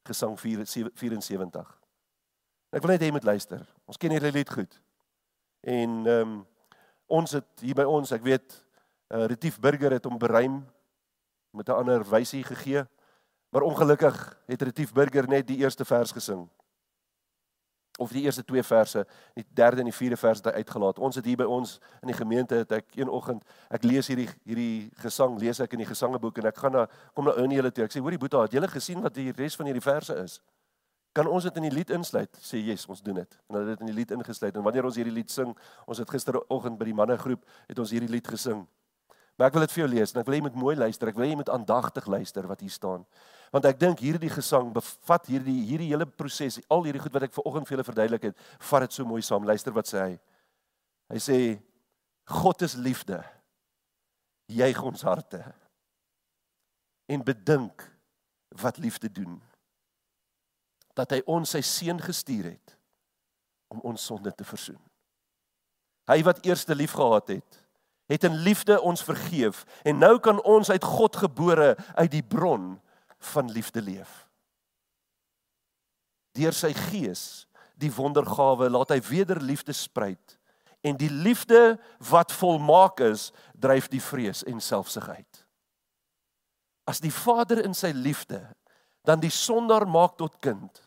Gesang 0.07 0.39
74. 0.39 1.79
Ek 2.71 2.81
wil 2.81 2.91
net 2.91 3.01
hê 3.01 3.05
jy 3.05 3.11
moet 3.11 3.23
luister. 3.23 3.61
Ons 3.85 3.97
ken 3.97 4.11
hierdie 4.11 4.31
lied 4.31 4.49
goed. 4.49 4.81
En 5.61 6.07
ehm 6.07 6.21
um, 6.21 6.47
ons 7.07 7.31
het 7.31 7.61
hier 7.61 7.75
by 7.75 7.83
ons, 7.83 8.11
ek 8.11 8.23
weet, 8.23 8.55
uh, 9.13 9.25
Retief 9.29 9.59
Burger 9.59 9.91
het 9.91 10.05
hom 10.05 10.17
beruim 10.17 10.63
met 11.53 11.69
'n 11.69 11.71
ander 11.83 12.03
wysie 12.09 12.43
gegee. 12.43 12.87
Maar 13.53 13.61
ongelukkig 13.61 14.37
het 14.45 14.61
Retief 14.61 14.93
Burger 14.93 15.27
net 15.27 15.47
die 15.47 15.57
eerste 15.57 15.85
vers 15.85 16.11
gesing. 16.11 16.49
Of 17.97 18.09
die 18.09 18.23
eerste 18.23 18.43
twee 18.43 18.63
verse, 18.63 19.05
die 19.33 19.45
derde 19.49 19.77
en 19.77 19.91
die 19.91 19.93
vierde 19.93 20.17
vers 20.17 20.41
het 20.41 20.47
hy 20.49 20.63
uitgelaat. 20.63 20.97
Ons 20.97 21.19
het 21.21 21.29
hier 21.29 21.37
by 21.37 21.45
ons 21.45 21.75
in 22.01 22.09
die 22.09 22.17
gemeente 22.17 22.57
het 22.63 22.73
ek 22.79 22.97
een 22.97 23.11
oggend, 23.13 23.45
ek 23.69 23.85
lees 23.85 24.09
hierdie 24.09 24.25
hierdie 24.41 24.89
gesang, 25.05 25.37
lees 25.37 25.61
ek 25.61 25.77
in 25.77 25.83
die 25.83 25.89
gesangeboek 25.91 26.41
en 26.41 26.49
ek 26.49 26.57
gaan 26.65 26.73
na 26.79 26.87
kom 27.13 27.29
na 27.29 27.37
en 27.37 27.53
hulle 27.53 27.69
toe. 27.69 27.85
Ek 27.85 27.93
sê: 27.93 28.01
"Hoorie 28.01 28.17
Boeta, 28.17 28.41
het 28.41 28.57
julle 28.57 28.73
gesien 28.73 29.05
wat 29.05 29.13
die 29.13 29.29
res 29.37 29.55
van 29.55 29.69
hierdie 29.69 29.85
verse 29.85 30.17
is?" 30.23 30.41
Kan 31.13 31.29
ons 31.29 31.45
dit 31.45 31.55
in 31.61 31.69
die 31.69 31.75
lied 31.77 31.93
insluit? 31.93 32.37
Sê 32.41 32.57
yes, 32.57 32.87
ons 32.89 33.05
doen 33.05 33.21
dit. 33.21 33.37
En 33.49 33.59
hulle 33.59 33.69
het 33.69 33.77
dit 33.77 33.85
in 33.85 33.93
die 33.93 33.99
lied 34.01 34.11
ingesluit. 34.11 34.55
En 34.57 34.65
wanneer 34.65 34.85
ons 34.89 34.95
hierdie 34.97 35.13
lied 35.13 35.29
sing, 35.29 35.53
ons 35.85 35.97
het 36.01 36.09
gisteroggend 36.09 36.79
by 36.79 36.85
die 36.89 36.97
mannegroep 36.97 37.45
het 37.67 37.79
ons 37.79 37.93
hierdie 37.93 38.09
lied 38.09 38.27
gesing. 38.27 38.65
Maar 39.37 39.49
ek 39.49 39.55
wil 39.57 39.65
dit 39.65 39.71
vir 39.73 39.81
jou 39.81 39.89
lees 39.89 40.11
en 40.13 40.21
ek 40.21 40.27
wil 40.29 40.35
jy 40.37 40.41
moet 40.45 40.57
mooi 40.57 40.75
luister. 40.77 41.09
Ek 41.09 41.17
wil 41.17 41.25
jy 41.25 41.37
moet 41.37 41.49
aandagtig 41.49 42.09
luister 42.09 42.45
wat 42.49 42.61
hier 42.61 42.73
staan. 42.73 43.05
Want 43.53 43.67
ek 43.69 43.77
dink 43.77 44.01
hierdie 44.01 44.31
gesang 44.33 44.71
bevat 44.73 45.27
hierdie 45.29 45.59
hierdie 45.67 45.91
hele 45.91 46.07
proses, 46.09 46.57
al 46.73 46.87
hierdie 46.87 47.03
goed 47.03 47.13
wat 47.13 47.27
ek 47.27 47.35
vanoggend 47.35 47.69
vir 47.69 47.75
julle 47.75 47.85
verduidelik 47.85 48.29
het, 48.31 48.45
vat 48.69 48.87
dit 48.87 48.95
so 48.95 49.05
mooi 49.05 49.21
saam. 49.21 49.45
Luister 49.45 49.75
wat 49.75 49.89
sê 49.89 49.99
hy. 50.01 50.13
Hy 51.13 51.19
sê 51.21 51.37
God 52.33 52.63
is 52.65 52.73
liefde. 52.81 53.19
Juig 54.49 54.79
ons 54.81 55.05
harte. 55.05 55.43
En 57.13 57.21
bedink 57.25 57.85
wat 58.57 58.79
liefde 58.81 59.11
doen. 59.11 59.37
Dat 60.97 61.13
hy 61.13 61.21
ons 61.29 61.53
sy 61.53 61.61
seun 61.65 62.01
gestuur 62.01 62.55
het 62.55 62.77
om 63.73 63.81
ons 63.93 64.01
sonde 64.01 64.33
te 64.33 64.45
versoen. 64.45 64.79
Hy 66.09 66.19
wat 66.25 66.41
eerste 66.45 66.75
lief 66.75 66.93
gehad 66.97 67.29
het, 67.37 67.59
het 68.11 68.25
in 68.27 68.41
liefde 68.45 68.75
ons 68.81 69.05
vergeef 69.05 69.63
en 69.87 70.01
nou 70.01 70.17
kan 70.21 70.41
ons 70.41 70.69
uit 70.69 70.83
God 70.83 71.15
gebore 71.21 71.73
uit 71.95 72.11
die 72.11 72.25
bron 72.25 72.73
van 73.25 73.51
liefde 73.51 73.81
leef. 73.81 74.27
Deur 76.33 76.55
sy 76.55 76.73
gees, 76.89 77.45
die 77.77 77.91
wondergawe, 77.93 78.69
laat 78.69 78.93
hy 78.93 78.99
weder 79.09 79.41
liefde 79.41 79.73
spruit 79.73 80.39
en 80.83 80.97
die 80.99 81.11
liefde 81.11 81.77
wat 82.09 82.33
volmaak 82.35 82.99
is, 83.05 83.29
dryf 83.55 83.87
die 83.87 84.01
vrees 84.03 84.41
en 84.49 84.59
selfsug 84.59 85.07
uit. 85.07 85.39
As 86.89 86.99
die 86.99 87.13
Vader 87.13 87.61
in 87.63 87.75
sy 87.77 87.93
liefde 87.95 88.41
dan 89.07 89.23
die 89.23 89.31
sondaar 89.31 89.87
maak 89.87 90.17
tot 90.19 90.35
kind, 90.43 90.81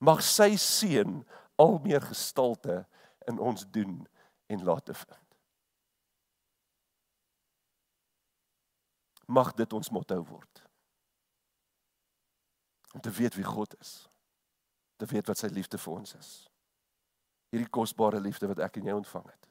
mag 0.00 0.24
sy 0.24 0.54
seun 0.60 1.20
al 1.60 1.78
meer 1.84 2.04
gestalte 2.08 2.82
in 3.28 3.40
ons 3.40 3.68
doen 3.72 4.00
en 4.48 4.64
laat 4.64 4.88
vind. 4.92 5.26
mag 9.26 9.52
dit 9.54 9.72
ons 9.72 9.90
motto 9.90 10.18
word. 10.24 10.65
Om 12.96 13.02
te 13.04 13.10
weet 13.10 13.34
wie 13.34 13.44
God 13.44 13.74
is. 13.80 14.08
Te 14.96 15.06
weet 15.06 15.26
wat 15.28 15.36
sy 15.36 15.50
liefde 15.52 15.76
vir 15.78 15.92
ons 15.92 16.14
is. 16.16 16.30
Hierdie 17.52 17.68
kosbare 17.68 18.20
liefde 18.24 18.48
wat 18.48 18.62
ek 18.64 18.78
en 18.80 18.88
jy 18.88 18.94
ontvang 18.96 19.26
het. 19.28 19.50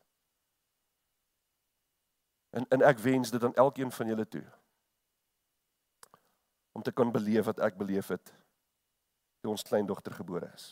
En 2.57 2.65
en 2.73 2.87
ek 2.89 3.03
wens 3.05 3.29
dit 3.29 3.45
aan 3.45 3.53
elkeen 3.53 3.93
van 3.93 4.09
julle 4.09 4.25
toe. 4.27 4.43
Om 6.73 6.81
te 6.81 6.91
kan 6.91 7.13
beleef 7.13 7.45
wat 7.45 7.61
ek 7.61 7.77
beleef 7.77 8.09
het 8.09 8.33
toe 9.45 9.53
ons 9.53 9.69
kleindogter 9.69 10.17
gebore 10.17 10.49
is. 10.57 10.71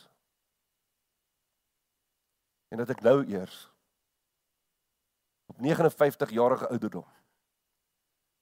En 2.74 2.82
dat 2.82 2.90
ek 2.90 3.06
nou 3.06 3.20
eers 3.22 3.68
op 5.46 5.62
59 5.62 6.34
jarige 6.34 6.68
ouderdom 6.74 7.06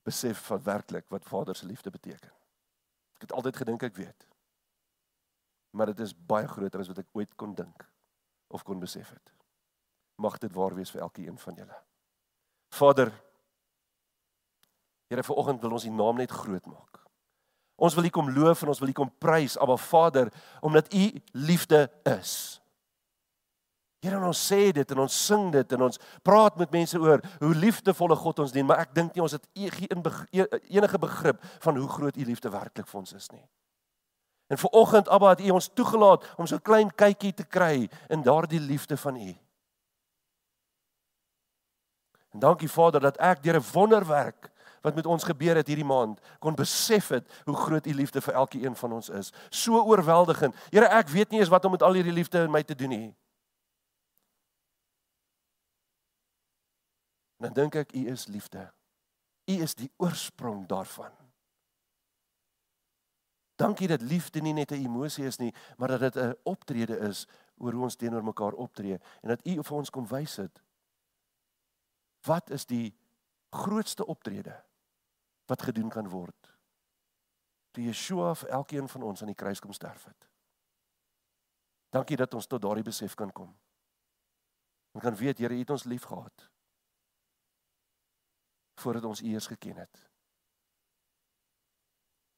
besef 0.09 0.47
van 0.49 0.63
werklik 0.63 1.05
wat 1.13 1.29
Vader 1.29 1.57
se 1.57 1.67
liefde 1.67 1.91
beteken. 1.91 2.33
Ek 3.23 3.29
het 3.29 3.37
altyd 3.39 3.61
gedink 3.63 3.83
ek 3.87 3.95
weet. 3.97 4.27
Maar 5.79 5.93
dit 5.95 6.03
is 6.03 6.13
baie 6.13 6.49
groter 6.51 6.83
as 6.83 6.91
wat 6.91 6.99
ek 7.05 7.13
ooit 7.15 7.31
kon 7.39 7.55
dink 7.55 7.87
of 8.53 8.67
kon 8.67 8.83
besef 8.83 9.15
het. 9.15 9.31
Mag 10.19 10.41
dit 10.43 10.51
waar 10.53 10.75
wees 10.75 10.91
vir 10.91 11.07
elkeen 11.07 11.39
van 11.39 11.55
julle. 11.63 11.79
Vader, 12.75 13.13
Here, 15.13 15.21
vanoggend 15.23 15.61
wil 15.61 15.75
ons 15.77 15.85
U 15.85 15.91
naam 15.93 16.17
net 16.17 16.31
groot 16.33 16.67
maak. 16.73 17.03
Ons 17.77 17.93
wil 17.99 18.07
U 18.09 18.11
kom 18.17 18.31
loof 18.33 18.63
en 18.65 18.71
ons 18.73 18.79
wil 18.81 18.89
U 18.89 18.97
kom 18.97 19.11
prys, 19.21 19.59
Abba 19.61 19.77
Vader, 19.77 20.31
omdat 20.65 20.89
U 20.89 21.03
liefde 21.37 21.91
is. 22.09 22.62
Here 24.03 24.19
ons 24.19 24.39
sê 24.49 24.73
dit 24.75 24.93
en 24.95 25.01
ons 25.05 25.17
sing 25.27 25.51
dit 25.55 25.73
en 25.77 25.85
ons 25.87 25.99
praat 26.27 26.57
met 26.59 26.73
mense 26.75 26.99
oor 26.99 27.23
hoe 27.39 27.55
liefdevolle 27.55 28.17
God 28.19 28.41
ons 28.43 28.55
dien, 28.55 28.67
maar 28.67 28.83
ek 28.83 28.95
dink 28.97 29.15
nie 29.15 29.23
ons 29.23 29.37
het 29.37 29.45
e-, 29.55 29.71
e-, 29.87 30.61
enige 30.75 30.99
begrip 30.99 31.39
van 31.63 31.79
hoe 31.79 31.89
groot 31.89 32.17
u 32.19 32.27
liefde 32.27 32.51
werklik 32.51 32.89
vir 32.91 32.99
ons 32.99 33.15
is 33.15 33.31
nie. 33.31 33.45
En 34.51 34.59
vir 34.59 34.75
oggend 34.75 35.09
Abba 35.09 35.37
het 35.37 35.45
u 35.47 35.55
ons 35.55 35.71
toegelaat 35.71 36.27
om 36.35 36.51
so 36.51 36.59
'n 36.59 36.67
klein 36.67 36.91
kykie 36.91 37.33
te 37.33 37.47
kry 37.47 37.89
in 38.11 38.23
daardie 38.23 38.61
liefde 38.61 38.97
van 38.97 39.17
u. 39.17 39.31
En 42.35 42.41
dankie 42.41 42.69
Vader 42.69 43.01
dat 43.01 43.17
ek 43.17 43.43
deur 43.43 43.57
'n 43.57 43.71
wonderwerk 43.73 44.51
wat 44.83 44.95
met 44.95 45.07
ons 45.07 45.25
gebeur 45.25 45.57
het 45.57 45.67
hierdie 45.67 45.87
maand 45.87 46.21
kon 46.39 46.55
besef 46.55 47.09
het 47.09 47.43
hoe 47.45 47.57
groot 47.57 47.87
u 47.87 47.95
liefde 47.95 48.21
vir 48.21 48.35
elkeen 48.35 48.77
van 48.77 48.93
ons 48.93 49.09
is. 49.09 49.33
So 49.51 49.79
oorweldigend. 49.79 50.55
Here, 50.71 50.87
ek 50.87 51.09
weet 51.09 51.31
nie 51.31 51.39
eens 51.39 51.49
wat 51.49 51.65
om 51.65 51.71
met 51.71 51.83
al 51.83 51.93
hierdie 51.93 52.13
liefde 52.13 52.43
in 52.43 52.51
my 52.51 52.63
te 52.63 52.75
doen 52.75 52.89
nie. 52.89 53.15
Dan 57.43 57.53
dink 57.53 57.75
ek 57.75 57.93
u 57.93 58.07
is 58.11 58.27
liefde. 58.27 58.73
U 59.51 59.55
is 59.63 59.75
die 59.75 59.91
oorsprong 59.97 60.67
daarvan. 60.71 61.13
Dankie 63.59 63.89
dat 63.89 64.03
liefde 64.03 64.41
nie 64.41 64.53
net 64.53 64.71
'n 64.71 64.85
emosie 64.85 65.25
is 65.25 65.37
nie, 65.37 65.55
maar 65.77 65.89
dat 65.89 66.01
dit 66.01 66.17
'n 66.17 66.37
optrede 66.43 66.99
is 66.99 67.27
oor 67.57 67.73
hoe 67.73 67.83
ons 67.83 67.97
teenoor 67.97 68.25
mekaar 68.25 68.53
optree 68.53 69.01
en 69.21 69.29
dat 69.29 69.47
u 69.47 69.63
vir 69.63 69.77
ons 69.77 69.91
kom 69.91 70.07
wys 70.07 70.37
het 70.37 70.63
wat 72.23 72.51
is 72.51 72.67
die 72.67 72.95
grootste 73.51 74.07
optrede 74.07 74.65
wat 75.47 75.63
gedoen 75.63 75.89
kan 75.89 76.09
word. 76.09 76.53
Die 77.71 77.85
Yeshua 77.85 78.35
vir 78.35 78.49
elkeen 78.49 78.89
van 78.89 79.03
ons 79.03 79.21
aan 79.21 79.33
die 79.33 79.35
kruis 79.35 79.61
kom 79.61 79.73
sterf 79.73 80.05
het. 80.05 80.29
Dankie 81.91 82.17
dat 82.17 82.35
ons 82.35 82.47
tot 82.47 82.63
daardie 82.63 82.85
besef 82.85 83.15
kan 83.15 83.33
kom. 83.33 83.57
Ons 84.93 85.03
kan 85.03 85.17
weet 85.17 85.39
Here 85.39 85.55
het 85.55 85.71
ons 85.71 85.85
liefgehad 85.85 86.53
voordat 88.81 89.05
ons 89.05 89.23
U 89.23 89.27
eers 89.27 89.47
geken 89.47 89.77
het. 89.77 90.09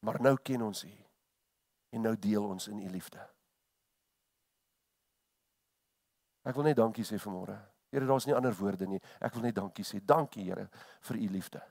Maar 0.04 0.20
nou 0.20 0.36
ken 0.42 0.62
ons 0.62 0.84
U 0.84 0.92
en 1.94 2.00
nou 2.00 2.16
deel 2.18 2.44
ons 2.44 2.68
in 2.68 2.78
U 2.78 2.90
liefde. 2.90 3.22
Ek 6.44 6.56
wil 6.58 6.66
net 6.68 6.76
dankie 6.76 7.06
sê 7.06 7.16
vanmôre. 7.20 7.56
Here, 7.94 8.06
daar's 8.06 8.26
nie 8.26 8.34
ander 8.34 8.54
woorde 8.58 8.88
nie. 8.90 9.00
Ek 9.22 9.36
wil 9.36 9.46
net 9.46 9.56
dankie 9.56 9.86
sê. 9.86 10.00
Dankie 10.04 10.44
Here 10.44 10.66
vir 11.08 11.20
U 11.22 11.28
liefde 11.32 11.62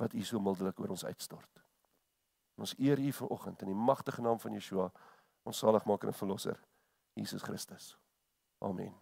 wat 0.00 0.16
U 0.16 0.22
so 0.24 0.40
mildelik 0.40 0.80
oor 0.80 0.94
ons 0.96 1.04
uitstort. 1.04 1.60
Ons 2.56 2.72
eer 2.80 2.98
U 2.98 3.12
vanoggend 3.12 3.62
in 3.62 3.72
die 3.74 3.76
magtige 3.76 4.24
naam 4.24 4.40
van 4.40 4.56
Yeshua, 4.56 4.88
ons 5.44 5.60
saligmaker 5.60 6.08
en 6.08 6.16
verlosser, 6.16 6.56
Jesus 7.14 7.44
Christus. 7.44 7.92
Amen. 8.64 8.96